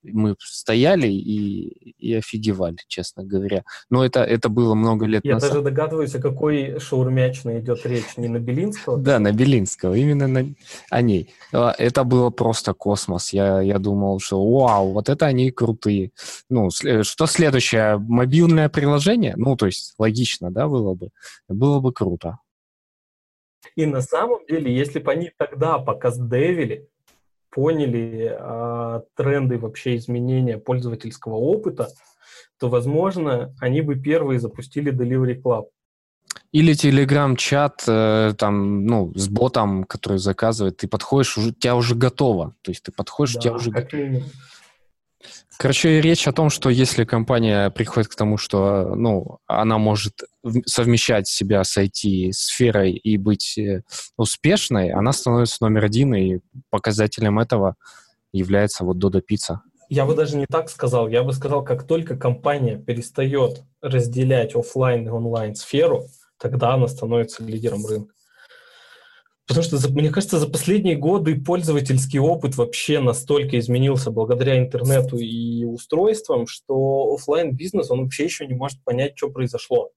мы 0.03 0.35
стояли 0.39 1.07
и, 1.07 1.93
и 1.97 2.13
офигевали, 2.15 2.77
честно 2.87 3.23
говоря. 3.23 3.63
Но 3.89 4.03
это, 4.03 4.23
это 4.23 4.49
было 4.49 4.73
много 4.73 5.05
лет 5.05 5.21
Я 5.23 5.35
назад. 5.35 5.51
даже 5.51 5.63
догадываюсь, 5.63 6.15
о 6.15 6.19
какой 6.19 6.79
шаурмячной 6.79 7.59
идет 7.59 7.85
речь. 7.85 8.17
Не 8.17 8.27
на 8.27 8.39
Белинского? 8.39 8.97
Да, 8.97 9.19
на 9.19 9.31
Белинского, 9.31 9.93
именно 9.93 10.27
на, 10.27 10.45
о 10.89 11.01
ней. 11.01 11.33
А, 11.53 11.73
это 11.77 12.03
было 12.03 12.29
просто 12.29 12.73
космос. 12.73 13.33
Я, 13.33 13.61
я 13.61 13.77
думал, 13.79 14.19
что 14.19 14.43
вау, 14.43 14.93
вот 14.93 15.09
это 15.09 15.25
они 15.27 15.51
крутые. 15.51 16.11
Ну, 16.49 16.69
что 16.71 17.25
следующее? 17.27 17.97
Мобильное 17.97 18.69
приложение? 18.69 19.35
Ну, 19.37 19.55
то 19.55 19.67
есть 19.67 19.93
логично, 19.97 20.51
да, 20.51 20.67
было 20.67 20.93
бы? 20.93 21.09
Было 21.47 21.79
бы 21.79 21.93
круто. 21.93 22.39
И 23.75 23.85
на 23.85 24.01
самом 24.01 24.45
деле, 24.47 24.73
если 24.75 24.99
бы 24.99 25.11
они 25.11 25.31
тогда 25.37 25.77
пока 25.79 26.11
сдевили, 26.11 26.87
поняли 27.49 28.35
а, 28.37 29.03
тренды 29.15 29.57
вообще 29.57 29.97
изменения 29.97 30.57
пользовательского 30.57 31.35
опыта, 31.35 31.89
то, 32.59 32.69
возможно, 32.69 33.53
они 33.59 33.81
бы 33.81 33.95
первые 33.95 34.39
запустили 34.39 34.93
Delivery 34.93 35.41
Club. 35.41 35.65
Или 36.51 36.73
телеграм-чат 36.73 37.83
э, 37.87 38.33
там, 38.37 38.85
ну, 38.85 39.11
с 39.15 39.27
ботом, 39.29 39.85
который 39.85 40.17
заказывает, 40.17 40.77
ты 40.77 40.87
подходишь, 40.87 41.37
уже, 41.37 41.49
у 41.49 41.53
тебя 41.53 41.75
уже 41.75 41.95
готово. 41.95 42.55
То 42.61 42.71
есть 42.71 42.83
ты 42.83 42.91
подходишь, 42.91 43.33
да, 43.35 43.39
у 43.39 43.41
тебя 43.41 43.53
уже 43.53 43.71
готово. 43.71 44.23
Короче, 45.57 46.01
речь 46.01 46.27
о 46.27 46.33
том, 46.33 46.49
что 46.49 46.69
если 46.69 47.03
компания 47.03 47.69
приходит 47.69 48.09
к 48.09 48.15
тому, 48.15 48.37
что 48.37 48.95
ну, 48.95 49.37
она 49.45 49.77
может 49.77 50.23
совмещать 50.65 51.27
себя 51.27 51.63
с 51.63 51.77
IT-сферой 51.77 52.93
и 52.93 53.17
быть 53.17 53.57
э, 53.57 53.83
успешной, 54.17 54.91
она 54.91 55.11
становится 55.11 55.57
номер 55.61 55.85
один, 55.85 56.15
и 56.15 56.39
показателем 56.71 57.37
этого 57.39 57.75
является 58.33 58.83
вот 58.83 58.97
Dodo 58.97 59.21
Pizza. 59.21 59.57
Я 59.89 60.05
бы 60.05 60.15
даже 60.15 60.37
не 60.37 60.45
так 60.45 60.69
сказал. 60.69 61.09
Я 61.09 61.21
бы 61.21 61.33
сказал, 61.33 61.63
как 61.63 61.85
только 61.85 62.15
компания 62.15 62.77
перестает 62.77 63.61
разделять 63.81 64.55
офлайн 64.55 65.05
и 65.05 65.09
онлайн 65.09 65.53
сферу, 65.53 66.05
тогда 66.39 66.73
она 66.73 66.87
становится 66.87 67.43
лидером 67.43 67.85
рынка. 67.85 68.13
Потому 69.47 69.63
что, 69.63 69.89
мне 69.91 70.09
кажется, 70.09 70.39
за 70.39 70.47
последние 70.47 70.95
годы 70.95 71.41
пользовательский 71.41 72.19
опыт 72.19 72.55
вообще 72.55 72.99
настолько 72.99 73.59
изменился 73.59 74.11
благодаря 74.11 74.57
интернету 74.57 75.17
и 75.17 75.65
устройствам, 75.65 76.47
что 76.47 77.13
офлайн 77.13 77.55
бизнес 77.55 77.91
он 77.91 78.03
вообще 78.03 78.25
еще 78.25 78.47
не 78.47 78.53
может 78.53 78.83
понять, 78.83 79.13
что 79.17 79.29
произошло. 79.29 79.91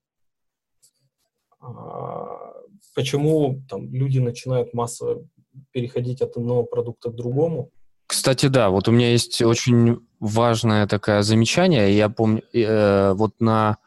А, 1.60 2.52
почему 2.94 3.62
там 3.68 3.92
люди 3.92 4.18
начинают 4.18 4.74
массово 4.74 5.24
переходить 5.72 6.20
от 6.20 6.36
одного 6.36 6.64
продукта 6.64 7.10
к 7.10 7.14
другому? 7.14 7.70
Кстати, 8.06 8.46
да, 8.46 8.70
вот 8.70 8.88
у 8.88 8.92
меня 8.92 9.10
есть 9.10 9.40
очень 9.40 9.98
важное 10.20 10.86
такое 10.86 11.22
замечание. 11.22 11.96
Я 11.96 12.08
помню, 12.08 12.42
э, 12.52 13.12
вот 13.14 13.40
на 13.40 13.78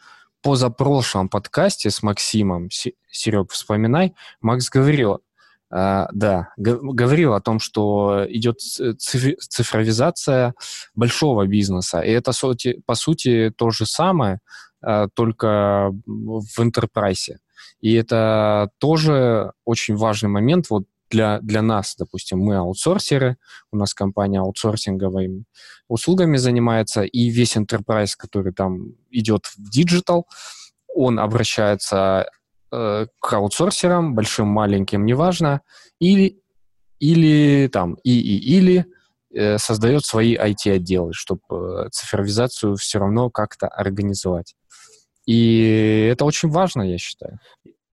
позапрошлом 0.41 1.29
подкасте 1.29 1.89
с 1.89 2.01
Максимом, 2.01 2.69
Серег, 3.11 3.51
вспоминай, 3.51 4.13
Макс 4.41 4.69
говорил, 4.69 5.19
да, 5.69 6.53
говорил 6.57 7.33
о 7.33 7.41
том, 7.41 7.59
что 7.59 8.25
идет 8.29 8.59
цифровизация 8.59 10.53
большого 10.95 11.45
бизнеса, 11.45 11.99
и 11.99 12.11
это 12.11 12.31
по 12.85 12.95
сути 12.95 13.51
то 13.55 13.69
же 13.71 13.85
самое, 13.85 14.39
э, 14.81 15.07
только 15.13 15.91
в 16.05 16.59
enterprise. 16.59 17.35
И 17.81 17.93
это 17.93 18.69
тоже 18.79 19.51
очень 19.65 19.95
важный 19.95 20.29
момент 20.29 20.69
вот 20.69 20.85
для, 21.09 21.39
для 21.41 21.61
нас, 21.61 21.95
допустим, 21.97 22.39
мы 22.39 22.57
аутсорсеры, 22.57 23.37
у 23.71 23.77
нас 23.77 23.93
компания 23.93 24.39
аутсорсинговыми 24.39 25.45
услугами 25.87 26.37
занимается, 26.37 27.03
и 27.03 27.29
весь 27.29 27.55
enterprise, 27.55 28.11
который 28.17 28.53
там 28.53 28.93
идет 29.09 29.45
в 29.45 29.57
digital, 29.77 30.23
он 30.93 31.19
обращается 31.19 32.29
э, 32.71 33.07
к 33.19 33.33
аутсорсерам, 33.33 34.15
большим, 34.15 34.47
маленьким, 34.47 35.05
неважно, 35.05 35.61
или, 35.99 36.39
или 36.99 37.67
там, 37.67 37.95
и, 38.03 38.19
и, 38.19 38.57
или 38.57 38.85
э, 39.33 39.57
создает 39.57 40.05
свои 40.05 40.35
IT-отделы, 40.35 41.13
чтобы 41.13 41.41
э, 41.49 41.89
цифровизацию 41.91 42.75
все 42.75 42.99
равно 42.99 43.29
как-то 43.29 43.67
организовать. 43.67 44.55
И 45.25 46.09
это 46.11 46.25
очень 46.25 46.49
важно, 46.49 46.83
я 46.83 46.97
считаю. 46.97 47.39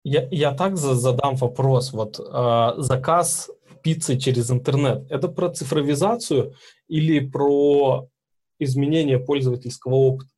Я, 0.02 0.26
я 0.30 0.52
так 0.52 0.76
задам 0.76 1.36
вопрос. 1.36 1.92
Вот 1.92 2.18
э, 2.18 2.72
заказ 2.78 3.50
пиццы 3.82 4.18
через 4.18 4.50
интернет, 4.50 5.06
это 5.10 5.28
про 5.28 5.50
цифровизацию 5.50 6.54
или 6.88 7.20
про 7.20 8.08
изменение 8.58 9.18
пользовательского 9.18 9.94
опыта? 9.94 10.30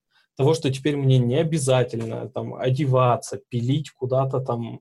Того, 0.42 0.54
что 0.54 0.72
теперь 0.72 0.96
мне 0.96 1.18
не 1.18 1.36
обязательно 1.36 2.28
там 2.28 2.56
одеваться, 2.56 3.38
пилить 3.48 3.92
куда-то 3.92 4.40
там 4.40 4.80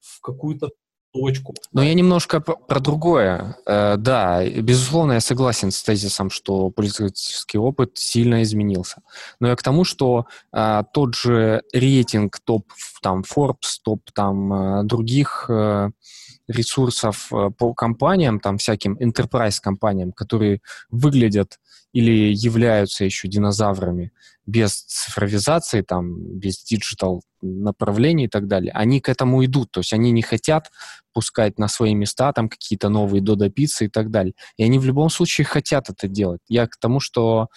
в 0.00 0.20
какую-то 0.20 0.68
точку. 1.14 1.54
Но 1.72 1.82
я 1.82 1.94
немножко 1.94 2.40
про, 2.40 2.56
про 2.56 2.78
другое. 2.78 3.56
Э, 3.64 3.96
да, 3.96 4.46
безусловно, 4.46 5.12
я 5.12 5.20
согласен 5.20 5.70
с 5.70 5.82
тезисом, 5.82 6.28
что 6.28 6.68
пользовательский 6.68 7.58
опыт 7.58 7.92
сильно 7.94 8.42
изменился. 8.42 9.00
Но 9.40 9.48
я 9.48 9.56
к 9.56 9.62
тому, 9.62 9.84
что 9.84 10.26
э, 10.52 10.82
тот 10.92 11.14
же 11.14 11.62
рейтинг 11.72 12.38
топ 12.40 12.70
там 13.00 13.22
Forbes, 13.22 13.80
топ 13.82 14.02
там 14.12 14.52
э, 14.52 14.82
других 14.84 15.46
э, 15.48 15.88
ресурсов 16.48 17.32
э, 17.32 17.50
по 17.56 17.74
компаниям, 17.74 18.40
там 18.40 18.58
всяким 18.58 18.96
enterprise 18.96 19.58
компаниям, 19.60 20.12
которые 20.12 20.60
выглядят 20.90 21.58
или 21.92 22.32
являются 22.34 23.04
еще 23.04 23.28
динозаврами 23.28 24.12
без 24.46 24.82
цифровизации, 24.82 25.82
там, 25.82 26.38
без 26.38 26.62
digital 26.62 27.22
направлений 27.42 28.24
и 28.24 28.28
так 28.28 28.46
далее, 28.46 28.72
они 28.72 29.00
к 29.00 29.08
этому 29.08 29.44
идут. 29.44 29.70
То 29.70 29.80
есть 29.80 29.92
они 29.92 30.10
не 30.10 30.22
хотят 30.22 30.70
пускать 31.12 31.58
на 31.58 31.68
свои 31.68 31.94
места 31.94 32.32
там 32.32 32.48
какие-то 32.48 32.88
новые 32.88 33.22
додо-пиццы 33.22 33.86
и 33.86 33.88
так 33.88 34.10
далее. 34.10 34.34
И 34.56 34.64
они 34.64 34.78
в 34.78 34.84
любом 34.84 35.10
случае 35.10 35.44
хотят 35.44 35.90
это 35.90 36.08
делать. 36.08 36.40
Я 36.48 36.66
к 36.66 36.76
тому, 36.78 37.00
что 37.00 37.48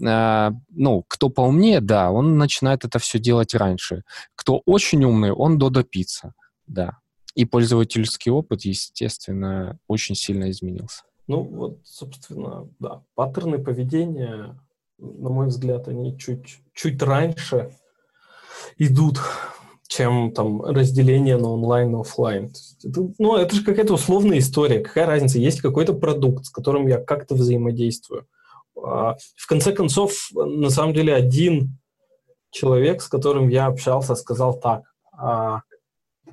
э, 0.00 0.50
ну, 0.70 1.04
кто 1.08 1.28
поумнее, 1.28 1.80
да, 1.80 2.10
он 2.10 2.38
начинает 2.38 2.84
это 2.84 2.98
все 2.98 3.18
делать 3.18 3.54
раньше. 3.54 4.02
Кто 4.34 4.60
очень 4.66 5.04
умный, 5.04 5.32
он 5.32 5.58
додо-пицца, 5.58 6.32
да. 6.66 6.98
И 7.40 7.46
пользовательский 7.46 8.30
опыт, 8.30 8.66
естественно, 8.66 9.78
очень 9.88 10.14
сильно 10.14 10.50
изменился. 10.50 11.04
Ну, 11.26 11.42
вот, 11.42 11.78
собственно, 11.84 12.68
да, 12.78 13.02
паттерны 13.14 13.58
поведения, 13.58 14.60
на 14.98 15.30
мой 15.30 15.46
взгляд, 15.46 15.88
они 15.88 16.18
чуть, 16.18 16.58
чуть 16.74 17.02
раньше 17.02 17.74
идут, 18.76 19.20
чем 19.88 20.32
там 20.32 20.60
разделение 20.60 21.38
на 21.38 21.48
онлайн 21.48 21.96
и 21.96 22.00
офлайн. 22.00 22.52
Это, 22.84 23.08
ну, 23.18 23.36
это 23.36 23.56
же 23.56 23.64
какая-то 23.64 23.94
условная 23.94 24.36
история. 24.36 24.80
Какая 24.80 25.06
разница? 25.06 25.38
Есть 25.38 25.62
какой-то 25.62 25.94
продукт, 25.94 26.44
с 26.44 26.50
которым 26.50 26.88
я 26.88 26.98
как-то 26.98 27.34
взаимодействую. 27.34 28.26
А, 28.76 29.16
в 29.34 29.46
конце 29.46 29.72
концов, 29.72 30.28
на 30.34 30.68
самом 30.68 30.92
деле, 30.92 31.14
один 31.14 31.78
человек, 32.50 33.00
с 33.00 33.08
которым 33.08 33.48
я 33.48 33.64
общался, 33.64 34.14
сказал 34.14 34.60
так. 34.60 34.82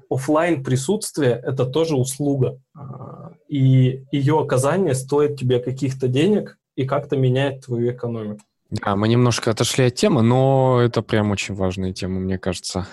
Офлайн 0.09 0.63
присутствие 0.63 1.41
это 1.43 1.65
тоже 1.65 1.95
услуга. 1.95 2.59
А, 2.75 3.31
и 3.47 4.05
ее 4.11 4.39
оказание 4.39 4.93
стоит 4.95 5.37
тебе 5.39 5.59
каких-то 5.59 6.07
денег 6.07 6.57
и 6.75 6.85
как-то 6.85 7.17
меняет 7.17 7.65
твою 7.65 7.91
экономику. 7.91 8.41
Да, 8.69 8.95
мы 8.95 9.07
немножко 9.07 9.51
отошли 9.51 9.85
от 9.85 9.95
темы, 9.95 10.21
но 10.21 10.79
это 10.81 11.01
прям 11.01 11.31
очень 11.31 11.55
важная 11.55 11.93
тема, 11.93 12.19
мне 12.19 12.37
кажется, 12.37 12.87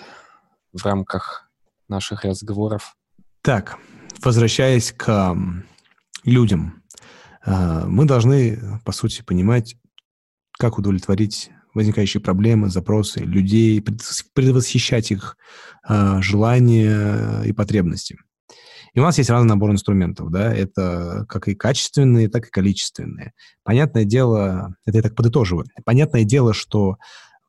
в 0.73 0.83
рамках 0.85 1.49
наших 1.89 2.23
разговоров. 2.23 2.95
Так, 3.41 3.77
возвращаясь 4.23 4.91
к 4.91 5.35
людям, 6.23 6.83
а, 7.45 7.85
мы 7.85 8.05
должны, 8.05 8.59
по 8.85 8.91
сути, 8.91 9.21
понимать, 9.21 9.75
как 10.57 10.77
удовлетворить 10.77 11.51
возникающие 11.75 12.21
проблемы, 12.21 12.69
запросы 12.69 13.19
людей, 13.19 13.83
предвосхищать 14.33 15.11
их 15.11 15.37
э, 15.87 16.21
желания 16.21 17.43
и 17.43 17.53
потребности. 17.53 18.17
И 18.93 18.99
у 18.99 19.03
нас 19.03 19.17
есть 19.17 19.29
разный 19.29 19.49
набор 19.49 19.71
инструментов, 19.71 20.31
да, 20.31 20.53
это 20.53 21.25
как 21.27 21.49
и 21.49 21.53
качественные, 21.53 22.29
так 22.29 22.47
и 22.47 22.49
количественные. 22.49 23.33
Понятное 23.63 24.05
дело, 24.05 24.75
это 24.85 24.97
я 24.97 25.03
так 25.03 25.15
подытоживаю, 25.15 25.67
понятное 25.83 26.23
дело, 26.23 26.53
что 26.53 26.95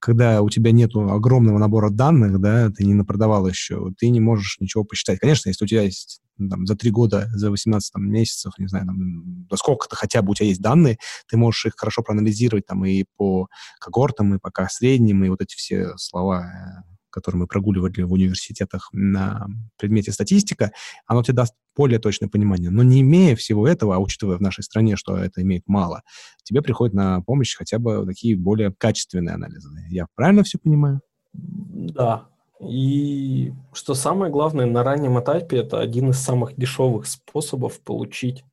когда 0.01 0.43
у 0.43 0.51
тебя 0.51 0.73
нет 0.73 0.91
огромного 0.95 1.59
набора 1.59 1.91
данных, 1.91 2.41
да, 2.41 2.71
ты 2.71 2.85
не 2.85 2.95
напродавал 2.95 3.47
еще, 3.49 3.93
ты 3.97 4.09
не 4.09 4.21
можешь 4.21 4.59
ничего 4.61 4.85
посчитать. 4.85 5.21
Конечно, 5.21 5.49
если 5.49 5.65
у 5.65 5.69
тебя 5.69 5.83
есть 5.83 6.21
там, 6.39 6.67
за 6.67 6.77
три 6.77 6.91
года, 6.91 7.29
за 7.33 7.51
18 7.51 7.93
там, 7.93 8.11
месяцев, 8.11 8.53
не 8.59 8.69
знаю, 8.69 8.87
там, 8.87 9.47
сколько-то 9.55 9.97
хотя 9.97 10.23
бы 10.23 10.33
у 10.33 10.35
тебя 10.35 10.49
есть 10.49 10.61
данные, 10.61 10.99
ты 11.29 11.37
можешь 11.37 11.67
их 11.67 11.75
хорошо 11.77 12.03
проанализировать 12.03 12.67
там 12.67 12.85
и 12.85 13.05
по 13.17 13.49
когортам, 13.81 14.35
и 14.35 14.39
по 14.39 14.51
средним, 14.69 15.25
и 15.25 15.29
вот 15.29 15.41
эти 15.41 15.55
все 15.55 15.97
слова 15.97 16.45
э, 16.45 16.97
который 17.17 17.37
мы 17.37 17.47
прогуливали 17.47 18.03
в 18.03 18.13
университетах 18.13 18.91
на 18.93 19.47
предмете 19.79 20.13
статистика, 20.13 20.73
оно 21.07 21.23
тебе 21.23 21.37
даст 21.37 21.55
более 21.75 21.99
точное 21.99 22.29
понимание. 22.29 22.69
Но 22.69 22.83
не 22.83 23.01
имея 23.01 23.35
всего 23.37 23.67
этого, 23.67 23.97
а 23.97 23.99
учитывая 23.99 24.37
в 24.37 24.43
нашей 24.43 24.63
стране, 24.63 24.97
что 24.97 25.17
это 25.17 25.41
имеет 25.41 25.63
мало, 25.67 26.03
тебе 26.43 26.61
приходит 26.61 26.95
на 26.95 27.23
помощь 27.23 27.57
хотя 27.57 27.79
бы 27.79 28.05
такие 28.05 28.37
более 28.37 28.71
качественные 28.71 29.35
анализы. 29.35 29.71
Я 29.89 30.07
правильно 30.15 30.43
все 30.43 30.59
понимаю? 30.59 31.01
Да. 31.33 32.29
И 32.61 33.53
что 33.73 33.95
самое 33.95 34.33
главное, 34.33 34.67
на 34.67 34.83
раннем 34.83 35.21
этапе 35.21 35.59
это 35.59 35.81
один 35.81 36.11
из 36.11 36.19
самых 36.19 36.57
дешевых 36.57 37.07
способов 37.07 37.81
получить 37.81 38.45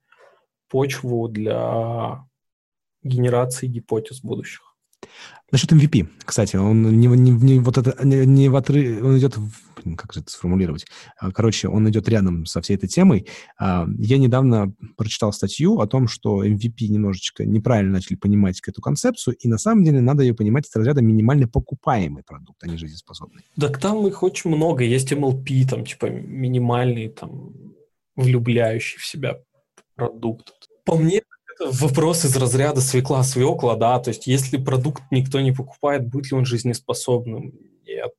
почву 0.69 1.27
для 1.29 2.25
генерации 3.03 3.67
гипотез 3.67 4.21
будущих. 4.21 4.75
Насчет 5.51 5.71
MVP, 5.71 6.07
кстати, 6.25 6.55
он 6.55 6.99
не, 6.99 7.07
не, 7.07 7.31
не 7.31 7.59
вот 7.59 7.77
это 7.77 7.95
не, 8.05 8.25
не 8.25 8.49
в 8.49 8.55
отрыв, 8.55 9.03
он 9.03 9.17
идет, 9.17 9.37
в, 9.37 9.72
как 9.97 10.13
же 10.13 10.21
это 10.21 10.31
сформулировать? 10.31 10.85
А, 11.19 11.31
короче, 11.31 11.67
он 11.67 11.89
идет 11.89 12.07
рядом 12.09 12.45
со 12.45 12.61
всей 12.61 12.75
этой 12.75 12.87
темой. 12.87 13.27
А, 13.59 13.87
я 13.97 14.17
недавно 14.17 14.73
прочитал 14.97 15.33
статью 15.33 15.79
о 15.79 15.87
том, 15.87 16.07
что 16.07 16.45
MVP 16.45 16.87
немножечко 16.87 17.45
неправильно 17.45 17.93
начали 17.93 18.15
понимать 18.15 18.61
эту 18.65 18.81
концепцию, 18.81 19.35
и 19.35 19.47
на 19.47 19.57
самом 19.57 19.83
деле 19.83 20.01
надо 20.01 20.23
ее 20.23 20.33
понимать 20.33 20.67
из 20.67 20.75
разряда 20.75 21.01
минимально 21.01 21.47
покупаемый 21.47 22.23
продукт, 22.23 22.63
а 22.63 22.67
не 22.67 22.77
жизнеспособный. 22.77 23.43
Так 23.59 23.79
там 23.79 24.05
их 24.07 24.23
очень 24.23 24.49
много. 24.49 24.83
Есть 24.83 25.11
MLP, 25.11 25.67
там 25.69 25.85
типа 25.85 26.07
минимальный, 26.07 27.09
там 27.09 27.53
влюбляющий 28.15 28.99
в 28.99 29.05
себя 29.05 29.39
продукт. 29.95 30.53
По 30.85 30.95
мне, 30.95 31.21
вопрос 31.59 32.25
из 32.25 32.35
разряда 32.35 32.81
свекла 32.81 33.23
свекла, 33.23 33.75
да, 33.75 33.99
то 33.99 34.09
есть 34.09 34.27
если 34.27 34.57
продукт 34.57 35.03
никто 35.11 35.39
не 35.39 35.51
покупает, 35.51 36.07
будет 36.07 36.31
ли 36.31 36.37
он 36.37 36.45
жизнеспособным? 36.45 37.53
Нет. 37.85 38.13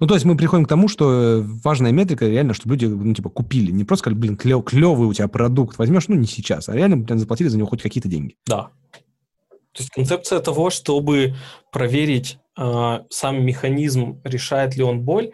Ну, 0.00 0.06
то 0.06 0.14
есть 0.14 0.24
мы 0.24 0.36
приходим 0.36 0.64
к 0.64 0.68
тому, 0.68 0.88
что 0.88 1.12
э, 1.12 1.40
важная 1.62 1.92
метрика 1.92 2.26
реально, 2.26 2.54
чтобы 2.54 2.74
люди, 2.74 2.86
ну, 2.86 3.14
типа, 3.14 3.30
купили. 3.30 3.70
Не 3.70 3.84
просто 3.84 4.04
сказали, 4.04 4.18
блин, 4.18 4.36
клев, 4.36 4.64
клевый 4.64 5.08
у 5.08 5.12
тебя 5.12 5.28
продукт, 5.28 5.78
возьмешь, 5.78 6.08
ну, 6.08 6.16
не 6.16 6.26
сейчас, 6.26 6.68
а 6.68 6.74
реально, 6.74 6.96
блин, 6.96 7.18
заплатили 7.18 7.48
за 7.48 7.58
него 7.58 7.68
хоть 7.68 7.82
какие-то 7.82 8.08
деньги. 8.08 8.36
Да. 8.46 8.70
То 9.72 9.82
есть 9.82 9.90
концепция 9.90 10.40
того, 10.40 10.70
чтобы 10.70 11.34
проверить 11.72 12.38
э, 12.58 12.98
сам 13.10 13.44
механизм, 13.44 14.20
решает 14.24 14.76
ли 14.76 14.84
он 14.84 15.02
боль, 15.02 15.32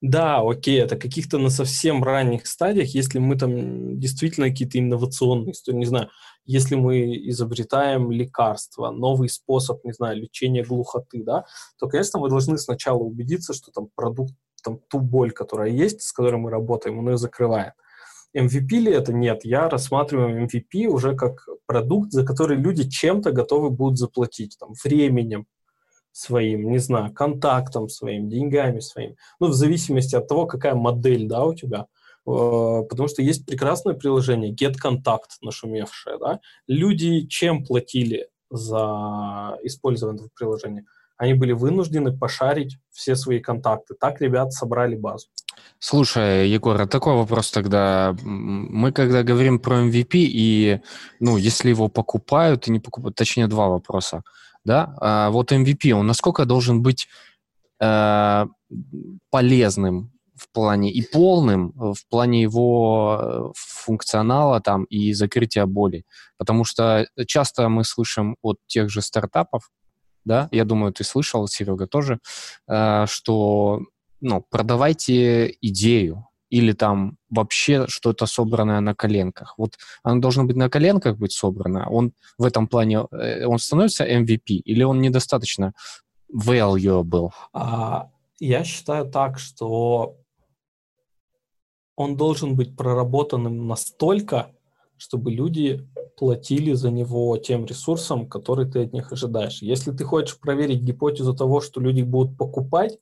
да, 0.00 0.40
окей, 0.40 0.80
это 0.80 0.96
каких-то 0.96 1.38
на 1.38 1.50
совсем 1.50 2.02
ранних 2.02 2.46
стадиях, 2.46 2.88
если 2.94 3.18
мы 3.18 3.36
там 3.36 4.00
действительно 4.00 4.48
какие-то 4.48 4.78
инновационные 4.78 5.52
истории, 5.52 5.76
не 5.76 5.86
знаю, 5.86 6.08
если 6.44 6.74
мы 6.74 7.16
изобретаем 7.28 8.10
лекарство, 8.10 8.90
новый 8.90 9.28
способ, 9.28 9.84
не 9.84 9.92
знаю, 9.92 10.16
лечения 10.16 10.64
глухоты, 10.64 11.22
да, 11.22 11.44
то, 11.78 11.88
конечно, 11.88 12.20
мы 12.20 12.28
должны 12.28 12.58
сначала 12.58 12.98
убедиться, 12.98 13.54
что 13.54 13.70
там 13.70 13.88
продукт, 13.94 14.34
там 14.62 14.80
ту 14.88 15.00
боль, 15.00 15.32
которая 15.32 15.70
есть, 15.70 16.02
с 16.02 16.12
которой 16.12 16.36
мы 16.36 16.50
работаем, 16.50 16.98
он 16.98 17.10
ее 17.10 17.16
закрывает. 17.16 17.72
MVP 18.36 18.78
ли 18.78 18.92
это? 18.92 19.12
Нет. 19.12 19.44
Я 19.44 19.68
рассматриваю 19.68 20.46
MVP 20.46 20.86
уже 20.86 21.16
как 21.16 21.46
продукт, 21.66 22.12
за 22.12 22.24
который 22.24 22.56
люди 22.56 22.88
чем-то 22.88 23.32
готовы 23.32 23.70
будут 23.70 23.98
заплатить, 23.98 24.56
там, 24.58 24.72
временем 24.84 25.46
своим, 26.12 26.70
не 26.70 26.78
знаю, 26.78 27.12
контактом 27.12 27.88
своим, 27.88 28.28
деньгами 28.28 28.80
своим. 28.80 29.16
Ну, 29.40 29.48
в 29.48 29.54
зависимости 29.54 30.16
от 30.16 30.28
того, 30.28 30.46
какая 30.46 30.74
модель, 30.74 31.26
да, 31.28 31.44
у 31.44 31.54
тебя– 31.54 31.86
потому 32.24 33.08
что 33.08 33.22
есть 33.22 33.46
прекрасное 33.46 33.94
приложение 33.94 34.54
GetContact, 34.54 35.40
нашумевшее, 35.42 36.18
да. 36.18 36.40
Люди 36.66 37.26
чем 37.26 37.64
платили 37.64 38.28
за 38.50 39.58
использование 39.62 40.16
этого 40.18 40.30
приложения? 40.36 40.84
они 41.20 41.34
были 41.34 41.52
вынуждены 41.52 42.16
пошарить 42.16 42.78
все 42.90 43.14
свои 43.14 43.40
контакты. 43.40 43.94
Так 43.94 44.22
ребята 44.22 44.52
собрали 44.52 44.96
базу. 44.96 45.26
Слушай, 45.78 46.48
Егор, 46.48 46.80
а 46.80 46.86
такой 46.86 47.14
вопрос 47.14 47.50
тогда. 47.50 48.16
Мы 48.22 48.90
когда 48.90 49.22
говорим 49.22 49.58
про 49.58 49.82
MVP, 49.82 50.08
и, 50.14 50.80
ну, 51.20 51.36
если 51.36 51.68
его 51.68 51.88
покупают 51.88 52.68
и 52.68 52.70
не 52.70 52.80
покупают, 52.80 53.16
точнее, 53.16 53.48
два 53.48 53.68
вопроса, 53.68 54.22
да, 54.64 54.94
а 54.98 55.30
вот 55.30 55.52
MVP, 55.52 55.92
он 55.92 56.06
насколько 56.06 56.46
должен 56.46 56.80
быть 56.80 57.06
э, 57.80 58.46
полезным 59.30 60.12
в 60.40 60.48
плане 60.52 60.90
и 60.90 61.02
полным 61.02 61.72
в 61.76 62.08
плане 62.08 62.42
его 62.42 63.18
э, 63.20 63.52
функционала 63.54 64.60
там 64.60 64.84
и 64.84 65.12
закрытия 65.12 65.66
боли. 65.66 66.04
Потому 66.38 66.64
что 66.64 67.06
часто 67.26 67.68
мы 67.68 67.84
слышим 67.84 68.36
от 68.42 68.58
тех 68.66 68.88
же 68.90 69.02
стартапов, 69.02 69.70
да, 70.24 70.48
я 70.52 70.64
думаю, 70.64 70.92
ты 70.92 71.04
слышал, 71.04 71.46
Серега 71.48 71.86
тоже, 71.86 72.18
э, 72.68 73.06
что 73.06 73.80
ну, 74.20 74.44
продавайте 74.50 75.56
идею 75.60 76.26
или 76.50 76.72
там 76.72 77.16
вообще 77.30 77.86
что-то 77.88 78.26
собранное 78.26 78.80
на 78.80 78.94
коленках. 78.94 79.54
Вот 79.56 79.78
оно 80.02 80.20
должно 80.20 80.44
быть 80.44 80.56
на 80.56 80.68
коленках 80.68 81.16
быть 81.16 81.32
собрано. 81.32 81.88
Он 81.88 82.12
в 82.38 82.44
этом 82.44 82.66
плане, 82.66 83.06
э, 83.12 83.44
он 83.46 83.58
становится 83.58 84.04
MVP 84.04 84.56
или 84.64 84.82
он 84.82 85.00
недостаточно 85.00 85.72
valuable? 86.32 87.30
А, 87.52 88.10
я 88.38 88.64
считаю 88.64 89.06
так, 89.06 89.38
что 89.38 90.16
он 92.00 92.16
должен 92.16 92.56
быть 92.56 92.74
проработанным 92.76 93.68
настолько, 93.68 94.54
чтобы 94.96 95.32
люди 95.32 95.86
платили 96.16 96.72
за 96.72 96.90
него 96.90 97.36
тем 97.36 97.66
ресурсом, 97.66 98.26
который 98.26 98.70
ты 98.70 98.84
от 98.84 98.94
них 98.94 99.12
ожидаешь. 99.12 99.60
Если 99.60 99.92
ты 99.92 100.04
хочешь 100.04 100.40
проверить 100.40 100.80
гипотезу 100.80 101.34
того, 101.34 101.60
что 101.60 101.78
люди 101.78 102.00
будут 102.00 102.38
покупать 102.38 102.98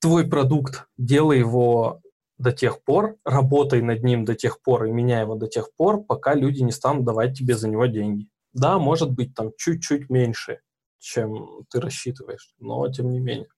твой 0.00 0.26
продукт, 0.26 0.88
делай 0.96 1.38
его 1.38 2.00
до 2.36 2.50
тех 2.50 2.82
пор, 2.82 3.16
работай 3.24 3.80
над 3.80 4.02
ним 4.02 4.24
до 4.24 4.34
тех 4.34 4.60
пор 4.60 4.86
и 4.86 4.90
меняй 4.90 5.22
его 5.22 5.36
до 5.36 5.46
тех 5.46 5.72
пор, 5.76 6.02
пока 6.02 6.34
люди 6.34 6.62
не 6.62 6.72
станут 6.72 7.04
давать 7.04 7.38
тебе 7.38 7.56
за 7.56 7.68
него 7.68 7.86
деньги. 7.86 8.26
Да, 8.52 8.80
может 8.80 9.12
быть, 9.12 9.36
там 9.36 9.52
чуть-чуть 9.56 10.10
меньше, 10.10 10.62
чем 10.98 11.64
ты 11.70 11.80
рассчитываешь, 11.80 12.56
но 12.58 12.88
тем 12.88 13.12
не 13.12 13.20
менее. 13.20 13.50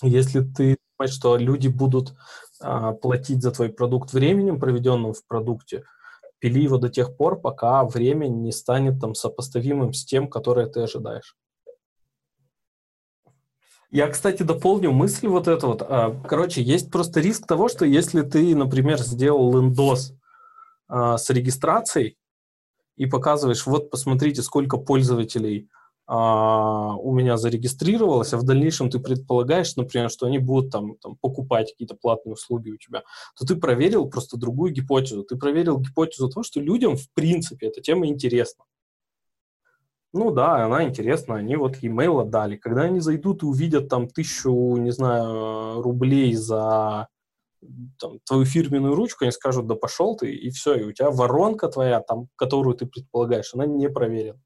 Если 0.00 0.40
ты 0.40 0.78
думаешь, 0.98 1.14
что 1.14 1.36
люди 1.36 1.68
будут 1.68 2.14
платить 2.58 3.42
за 3.42 3.52
твой 3.52 3.68
продукт 3.68 4.12
временем, 4.12 4.58
проведенным 4.58 5.12
в 5.12 5.26
продукте, 5.26 5.84
пили 6.38 6.60
его 6.60 6.78
до 6.78 6.88
тех 6.88 7.16
пор, 7.16 7.40
пока 7.40 7.84
время 7.84 8.26
не 8.26 8.52
станет 8.52 9.00
там 9.00 9.14
сопоставимым 9.14 9.92
с 9.92 10.04
тем, 10.04 10.28
которое 10.28 10.66
ты 10.66 10.80
ожидаешь. 10.80 11.36
Я, 13.90 14.08
кстати, 14.08 14.42
дополню 14.42 14.92
мысль 14.92 15.28
вот 15.28 15.48
эту 15.48 15.68
вот. 15.68 15.82
А, 15.82 16.10
короче, 16.28 16.62
есть 16.62 16.90
просто 16.90 17.20
риск 17.20 17.46
того, 17.46 17.68
что 17.68 17.86
если 17.86 18.20
ты, 18.20 18.54
например, 18.54 18.98
сделал 18.98 19.58
лендос 19.58 20.12
а, 20.88 21.16
с 21.16 21.30
регистрацией 21.30 22.18
и 22.96 23.06
показываешь, 23.06 23.64
вот 23.66 23.90
посмотрите, 23.90 24.42
сколько 24.42 24.76
пользователей 24.76 25.70
а, 26.10 26.96
у 26.96 27.12
меня 27.12 27.36
зарегистрировалось, 27.36 28.32
а 28.32 28.38
в 28.38 28.42
дальнейшем 28.42 28.88
ты 28.88 28.98
предполагаешь, 28.98 29.76
например, 29.76 30.08
что 30.08 30.26
они 30.26 30.38
будут 30.38 30.72
там, 30.72 30.96
там 30.96 31.16
покупать 31.16 31.72
какие-то 31.72 31.96
платные 31.96 32.32
услуги 32.32 32.70
у 32.70 32.78
тебя, 32.78 33.02
то 33.38 33.44
ты 33.44 33.56
проверил 33.56 34.08
просто 34.08 34.38
другую 34.38 34.72
гипотезу. 34.72 35.22
Ты 35.22 35.36
проверил 35.36 35.78
гипотезу 35.78 36.30
того, 36.30 36.42
что 36.44 36.60
людям, 36.60 36.96
в 36.96 37.12
принципе, 37.12 37.66
эта 37.66 37.82
тема 37.82 38.06
интересна. 38.06 38.64
Ну 40.14 40.30
да, 40.30 40.64
она 40.64 40.84
интересна, 40.84 41.34
они 41.34 41.56
вот 41.56 41.76
e-mail 41.82 42.22
отдали. 42.22 42.56
Когда 42.56 42.84
они 42.84 43.00
зайдут 43.00 43.42
и 43.42 43.46
увидят 43.46 43.90
там 43.90 44.08
тысячу, 44.08 44.78
не 44.78 44.92
знаю, 44.92 45.82
рублей 45.82 46.32
за 46.32 47.08
там, 47.98 48.18
твою 48.24 48.46
фирменную 48.46 48.94
ручку, 48.94 49.24
они 49.24 49.32
скажут, 49.32 49.66
да 49.66 49.74
пошел 49.74 50.16
ты, 50.16 50.32
и 50.32 50.48
все, 50.48 50.74
и 50.74 50.84
у 50.84 50.92
тебя 50.92 51.10
воронка 51.10 51.68
твоя, 51.68 52.00
там, 52.00 52.28
которую 52.36 52.74
ты 52.76 52.86
предполагаешь, 52.86 53.52
она 53.52 53.66
не 53.66 53.90
проверена 53.90 54.40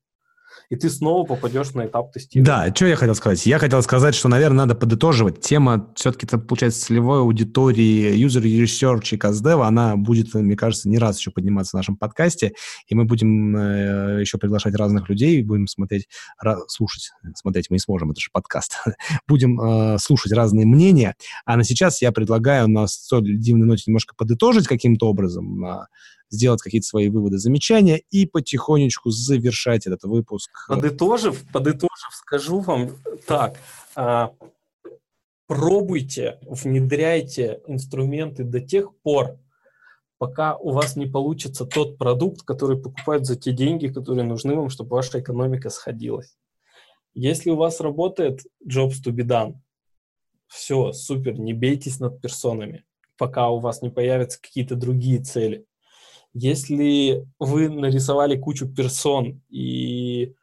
и 0.71 0.77
ты 0.77 0.91
снова 0.91 1.27
попадешь 1.27 1.73
на 1.75 1.87
этап 1.87 2.13
тестирования. 2.13 2.67
Да, 2.67 2.75
что 2.75 2.87
я 2.87 2.97
хотел 2.97 3.15
сказать? 3.15 3.45
Я 3.47 3.59
хотел 3.59 3.83
сказать, 3.83 4.15
что, 4.15 4.29
наверное, 4.29 4.67
надо 4.67 4.75
подытоживать. 4.75 5.41
Тема 5.41 5.93
все-таки, 5.95 6.27
получается, 6.27 6.87
целевой 6.87 7.21
аудитории 7.21 8.15
user 8.25 8.43
research 8.43 9.15
и 9.15 9.17
CastDev, 9.17 9.67
она 9.67 9.97
будет, 9.97 10.35
мне 10.35 10.57
кажется, 10.57 10.89
не 10.89 10.99
раз 10.99 11.19
еще 11.19 11.31
подниматься 11.31 11.71
в 11.71 11.75
нашем 11.75 11.97
подкасте, 11.97 12.53
и 12.89 12.95
мы 12.95 13.05
будем 13.05 13.57
э, 13.57 14.21
еще 14.21 14.39
приглашать 14.39 14.75
разных 14.75 15.09
людей, 15.09 15.43
будем 15.43 15.67
смотреть, 15.67 16.09
слушать, 16.69 17.11
смотреть 17.35 17.71
мы 17.71 17.77
не 17.77 17.81
сможем, 17.81 18.11
это 18.11 18.21
же 18.21 18.29
подкаст, 18.33 18.79
будем 19.29 19.61
э, 19.61 19.99
слушать 19.99 20.33
разные 20.33 20.67
мнения, 20.67 21.15
а 21.45 21.57
на 21.57 21.65
сейчас 21.65 22.03
я 22.03 22.13
предлагаю 22.13 22.69
на 22.69 22.87
столь 22.87 23.39
дивной 23.39 23.67
ноте 23.67 23.85
немножко 23.87 24.15
подытожить 24.17 24.67
каким-то 24.67 25.09
образом, 25.09 25.65
э, 25.65 25.87
сделать 26.33 26.63
какие-то 26.63 26.87
свои 26.87 27.09
выводы, 27.09 27.39
замечания 27.39 28.03
и 28.11 28.27
потихонечку 28.27 29.11
завершать 29.11 29.87
этот 29.87 30.03
выпуск. 30.05 30.51
Подытожив, 30.67 31.45
подытожив, 31.53 32.11
скажу 32.13 32.61
вам 32.61 32.91
так. 33.27 33.57
А, 33.95 34.33
пробуйте, 35.47 36.39
внедряйте 36.43 37.61
инструменты 37.67 38.43
до 38.45 38.61
тех 38.61 38.97
пор, 39.03 39.39
пока 40.19 40.57
у 40.57 40.71
вас 40.71 40.97
не 40.97 41.07
получится 41.07 41.67
тот 41.67 41.99
продукт, 41.99 42.43
который 42.43 42.79
покупают 42.81 43.27
за 43.27 43.37
те 43.37 43.53
деньги, 43.53 43.89
которые 43.89 44.25
нужны 44.25 44.55
вам, 44.55 44.71
чтобы 44.71 44.97
ваша 44.97 45.21
экономика 45.21 45.69
сходилась. 45.69 46.37
Если 47.15 47.51
у 47.51 47.57
вас 47.57 47.81
работает 47.81 48.41
jobs 48.67 48.95
to 49.05 49.13
be 49.13 49.25
done, 49.27 49.57
все, 50.47 50.93
супер, 50.93 51.39
не 51.39 51.53
бейтесь 51.53 52.01
над 52.01 52.21
персонами, 52.21 52.85
пока 53.19 53.51
у 53.51 53.59
вас 53.59 53.83
не 53.83 53.91
появятся 53.91 54.41
какие-то 54.41 54.77
другие 54.77 55.23
цели. 55.23 55.67
Если 56.35 57.27
вы 57.39 57.69
нарисовали 57.69 58.37
кучу 58.37 58.67
персон 58.67 59.43
и 59.51 60.35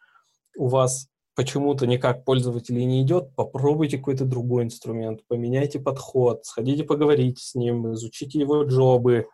у 0.55 0.67
вас 0.67 1.07
почему-то 1.35 1.87
никак 1.87 2.25
пользователей 2.25 2.85
не 2.85 3.01
идет, 3.01 3.33
попробуйте 3.35 3.97
какой-то 3.97 4.25
другой 4.25 4.63
инструмент, 4.63 5.21
поменяйте 5.27 5.79
подход, 5.79 6.45
сходите 6.45 6.83
поговорите 6.83 7.41
с 7.41 7.55
ним, 7.55 7.93
изучите 7.93 8.39
его 8.39 8.63
джобы, 8.63 9.27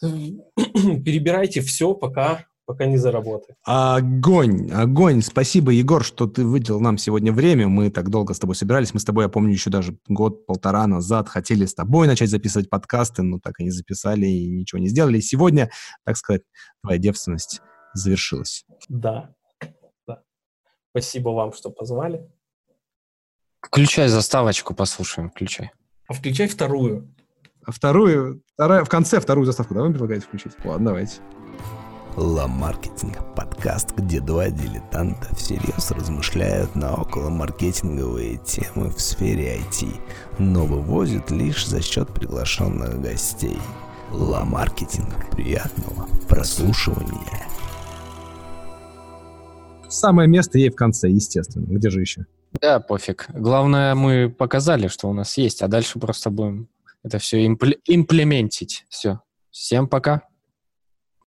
перебирайте 0.00 1.62
все, 1.62 1.94
пока 1.94 2.46
пока 2.70 2.86
не 2.86 2.98
заработает. 2.98 3.58
Огонь, 3.64 4.70
огонь. 4.70 5.22
Спасибо, 5.22 5.72
Егор, 5.72 6.04
что 6.04 6.28
ты 6.28 6.44
выделил 6.44 6.78
нам 6.78 6.98
сегодня 6.98 7.32
время. 7.32 7.66
Мы 7.66 7.90
так 7.90 8.10
долго 8.10 8.32
с 8.32 8.38
тобой 8.38 8.54
собирались. 8.54 8.94
Мы 8.94 9.00
с 9.00 9.04
тобой, 9.04 9.24
я 9.24 9.28
помню, 9.28 9.50
еще 9.50 9.70
даже 9.70 9.98
год-полтора 10.06 10.86
назад 10.86 11.28
хотели 11.28 11.66
с 11.66 11.74
тобой 11.74 12.06
начать 12.06 12.30
записывать 12.30 12.70
подкасты, 12.70 13.22
но 13.22 13.40
так 13.40 13.58
и 13.58 13.64
не 13.64 13.70
записали 13.70 14.26
и 14.26 14.48
ничего 14.48 14.78
не 14.78 14.86
сделали. 14.86 15.18
И 15.18 15.20
сегодня, 15.20 15.68
так 16.04 16.16
сказать, 16.16 16.42
твоя 16.80 17.00
девственность 17.00 17.60
завершилась. 17.92 18.64
Да. 18.88 19.34
да. 20.06 20.22
Спасибо 20.90 21.30
вам, 21.30 21.52
что 21.52 21.70
позвали. 21.70 22.24
Включай 23.60 24.06
заставочку, 24.06 24.74
послушаем, 24.74 25.30
включай. 25.30 25.72
А 26.06 26.12
включай 26.12 26.46
вторую. 26.46 27.12
А 27.66 27.72
вторую, 27.72 28.44
вторая, 28.54 28.84
в 28.84 28.88
конце 28.88 29.18
вторую 29.18 29.44
заставку, 29.44 29.74
да, 29.74 29.82
вы 29.82 29.90
предлагаете 29.90 30.24
включить? 30.24 30.52
Ладно, 30.64 30.90
давайте. 30.90 31.16
Ла 32.16 32.48
Маркетинг– 32.48 33.18
подкаст, 33.36 33.96
где 33.96 34.20
два 34.20 34.50
дилетанта 34.50 35.34
всерьез 35.36 35.90
размышляют 35.92 36.74
на 36.74 36.94
околомаркетинговые 36.94 38.38
темы 38.38 38.90
в 38.90 39.00
сфере 39.00 39.58
IT, 39.58 39.88
но 40.38 40.66
вывозят 40.66 41.30
лишь 41.30 41.66
за 41.66 41.80
счет 41.80 42.12
приглашенных 42.12 43.00
гостей. 43.00 43.58
Ла 44.10 44.44
Маркетинг. 44.44 45.30
Приятного 45.30 46.08
прослушивания. 46.28 47.46
Самое 49.88 50.28
место 50.28 50.58
ей 50.58 50.70
в 50.70 50.76
конце, 50.76 51.08
естественно. 51.08 51.66
Где 51.66 51.90
же 51.90 52.00
еще? 52.00 52.26
Да, 52.60 52.80
пофиг. 52.80 53.26
Главное, 53.32 53.94
мы 53.94 54.28
показали, 54.28 54.88
что 54.88 55.08
у 55.08 55.12
нас 55.12 55.38
есть, 55.38 55.62
а 55.62 55.68
дальше 55.68 56.00
просто 56.00 56.30
будем 56.30 56.68
это 57.04 57.18
все 57.18 57.46
импл- 57.46 57.78
имплементить. 57.86 58.84
Все. 58.88 59.20
Всем 59.50 59.86
пока. 59.88 60.22